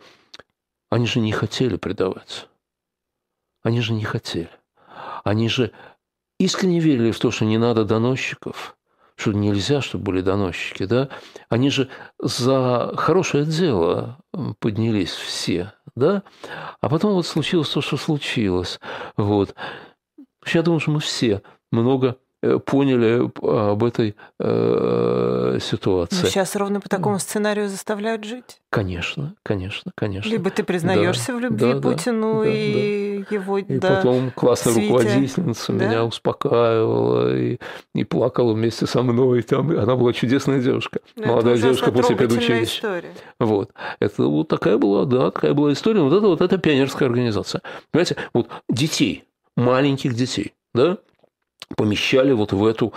они 0.89 1.05
же 1.05 1.19
не 1.19 1.31
хотели 1.31 1.77
предаваться. 1.77 2.47
Они 3.61 3.81
же 3.81 3.93
не 3.93 4.03
хотели. 4.03 4.49
Они 5.23 5.49
же 5.49 5.71
искренне 6.39 6.79
верили 6.79 7.11
в 7.11 7.19
то, 7.19 7.31
что 7.31 7.45
не 7.45 7.57
надо 7.57 7.85
доносчиков, 7.85 8.77
что 9.19 9.33
нельзя, 9.33 9.81
чтобы 9.81 10.05
были 10.05 10.21
доносчики, 10.21 10.85
да? 10.85 11.09
Они 11.49 11.69
же 11.69 11.89
за 12.19 12.93
хорошее 12.95 13.43
дело 13.43 14.17
поднялись 14.59 15.11
все, 15.11 15.73
да? 15.95 16.23
А 16.79 16.87
потом 16.87 17.13
вот 17.13 17.27
случилось 17.27 17.69
то, 17.69 17.81
что 17.81 17.97
случилось. 17.97 18.79
Вот. 19.17 19.55
Я 20.53 20.61
думаю, 20.61 20.79
что 20.79 20.91
мы 20.91 21.01
все 21.01 21.41
много 21.69 22.17
поняли 22.65 23.29
об 23.41 23.83
этой 23.83 24.15
э, 24.39 25.57
ситуации. 25.61 26.23
Но 26.23 26.29
сейчас 26.29 26.55
ровно 26.55 26.79
по 26.79 26.87
такому 26.87 27.19
сценарию 27.19 27.67
заставляют 27.67 28.23
жить? 28.23 28.61
Конечно, 28.69 29.35
конечно, 29.43 29.91
конечно. 29.95 30.29
Либо 30.29 30.49
ты 30.49 30.63
признаешься 30.63 31.33
да, 31.33 31.37
в 31.37 31.39
любви 31.41 31.73
да, 31.73 31.81
Путину 31.81 32.43
да, 32.43 32.49
и 32.49 33.25
да. 33.29 33.35
его 33.35 33.57
И 33.57 33.79
да, 33.79 33.95
потом 33.95 34.31
классная 34.31 34.73
свите. 34.73 34.93
руководительница 34.93 35.73
да? 35.73 35.85
меня 35.85 36.05
успокаивала 36.05 37.35
и, 37.35 37.57
и 37.95 38.03
плакала 38.05 38.53
вместе 38.53 38.85
со 38.85 39.01
мной. 39.01 39.41
Там, 39.41 39.71
она 39.71 39.95
была 39.95 40.13
чудесная 40.13 40.61
девушка, 40.61 40.99
Но 41.15 41.27
молодая 41.27 41.57
девушка 41.57 41.91
после 41.91 42.15
педучилища. 42.15 43.03
Вот. 43.39 43.71
Это 43.99 44.23
вот 44.23 44.47
такая 44.47 44.77
была, 44.77 45.05
да, 45.05 45.31
такая 45.31 45.53
была 45.53 45.73
история. 45.73 46.01
Вот 46.01 46.13
это 46.13 46.27
вот 46.27 46.41
это 46.41 46.57
пионерская 46.57 47.09
организация. 47.09 47.61
Понимаете, 47.91 48.15
вот 48.33 48.49
детей, 48.69 49.25
маленьких 49.57 50.13
детей, 50.13 50.53
да, 50.73 50.99
помещали 51.75 52.31
вот 52.31 52.53
в 52.53 52.65
эту 52.65 52.93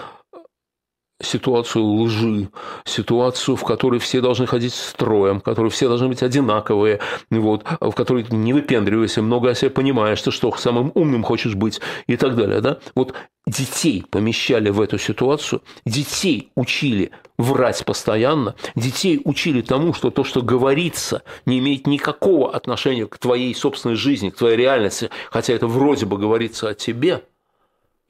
ситуацию 1.24 1.84
лжи, 1.84 2.48
ситуацию, 2.84 3.56
в 3.56 3.64
которой 3.64 4.00
все 4.00 4.20
должны 4.20 4.46
ходить 4.46 4.74
строем, 4.74 5.40
в 5.40 5.42
которой 5.42 5.70
все 5.70 5.88
должны 5.88 6.08
быть 6.08 6.22
одинаковые, 6.22 7.00
вот, 7.30 7.64
в 7.80 7.92
которой 7.92 8.26
не 8.30 8.52
выпендривайся, 8.52 9.22
много 9.22 9.50
о 9.50 9.54
себе 9.54 9.70
понимаешь, 9.70 10.20
ты 10.20 10.30
что, 10.30 10.52
самым 10.56 10.92
умным 10.94 11.22
хочешь 11.22 11.54
быть 11.54 11.80
и 12.06 12.16
так 12.16 12.36
далее. 12.36 12.60
Да? 12.60 12.78
Вот 12.94 13.14
детей 13.46 14.04
помещали 14.10 14.70
в 14.70 14.80
эту 14.80 14.98
ситуацию, 14.98 15.62
детей 15.84 16.50
учили 16.54 17.10
врать 17.38 17.84
постоянно, 17.84 18.54
детей 18.74 19.20
учили 19.24 19.62
тому, 19.62 19.94
что 19.94 20.10
то, 20.10 20.24
что 20.24 20.42
говорится, 20.42 21.22
не 21.46 21.58
имеет 21.58 21.86
никакого 21.86 22.54
отношения 22.54 23.06
к 23.06 23.18
твоей 23.18 23.54
собственной 23.54 23.96
жизни, 23.96 24.30
к 24.30 24.36
твоей 24.36 24.56
реальности, 24.56 25.10
хотя 25.30 25.54
это 25.54 25.66
вроде 25.66 26.06
бы 26.06 26.18
говорится 26.18 26.68
о 26.68 26.74
тебе. 26.74 27.22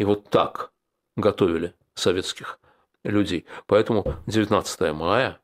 И 0.03 0.05
вот 0.05 0.29
так 0.31 0.73
готовили 1.17 1.77
советских 1.95 2.59
людей. 3.05 3.47
Поэтому 3.69 4.17
19 4.27 4.93
мая, 4.93 5.39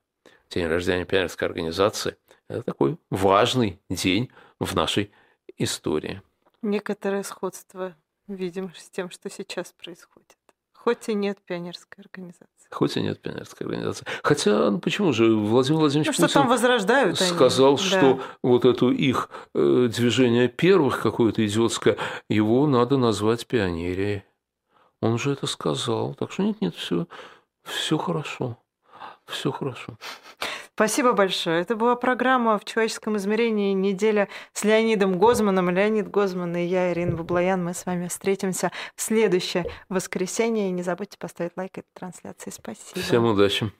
день 0.51 0.67
рождения 0.67 1.05
пионерской 1.05 1.47
организации, 1.47 2.17
это 2.49 2.63
такой 2.65 2.99
важный 3.09 3.81
день 3.89 4.33
в 4.59 4.75
нашей 4.75 5.13
истории. 5.59 6.23
Некоторое 6.61 7.23
сходство 7.23 7.95
видим 8.27 8.73
с 8.75 8.91
тем, 8.91 9.11
что 9.11 9.31
сейчас 9.31 9.73
происходит. 9.81 10.37
Хоть 10.73 11.09
и 11.09 11.15
нет 11.15 11.39
пионерской 11.47 12.03
организации. 12.03 12.49
Хоть 12.69 12.97
и 12.97 13.01
нет 13.01 13.23
пионерской 13.23 13.65
организации. 13.65 14.07
Хотя, 14.25 14.73
ну 14.73 14.81
почему 14.81 15.13
же, 15.13 15.37
Владимир 15.37 15.79
Владимирович 15.79 16.09
ну, 16.09 16.13
что 16.15 16.23
Путин 16.23 16.35
там 16.35 16.49
возрождают 16.49 17.17
сказал, 17.17 17.75
они. 17.75 17.79
что 17.79 18.15
да. 18.15 18.23
вот 18.43 18.65
эту 18.65 18.91
их 18.91 19.31
э, 19.55 19.89
движение 19.95 20.49
первых 20.49 21.01
какое-то 21.01 21.47
идиотское, 21.47 21.97
его 22.29 22.67
надо 22.67 22.97
назвать 22.97 23.47
пионерией. 23.47 24.25
Он 25.01 25.15
уже 25.15 25.33
это 25.33 25.47
сказал. 25.47 26.15
Так 26.15 26.33
что 26.33 26.43
нет, 26.43 26.61
нет, 26.61 26.75
все, 26.75 27.07
все 27.63 27.99
хорошо. 27.99 28.59
Все 29.27 29.53
хорошо. 29.53 29.99
Спасибо 30.75 31.13
большое. 31.13 31.61
Это 31.61 31.75
была 31.75 31.97
программа 31.97 32.57
«В 32.57 32.65
человеческом 32.65 33.17
измерении. 33.17 33.73
Неделя» 33.73 34.29
с 34.53 34.63
Леонидом 34.63 35.19
Гозманом. 35.19 35.71
Леонид 35.71 36.09
Гозман 36.09 36.55
и 36.57 36.65
я, 36.65 36.93
Ирина 36.93 37.17
Баблоян. 37.17 37.63
Мы 37.65 37.75
с 37.75 37.85
вами 37.85 38.07
встретимся 38.07 38.71
в 38.95 39.03
следующее 39.03 39.67
воскресенье. 39.89 40.69
И 40.69 40.73
не 40.73 40.83
забудьте 40.83 41.19
поставить 41.19 41.57
лайк 41.57 41.79
этой 41.79 41.89
трансляции. 41.95 42.51
Спасибо. 42.51 43.01
Всем 43.01 43.25
удачи. 43.25 43.73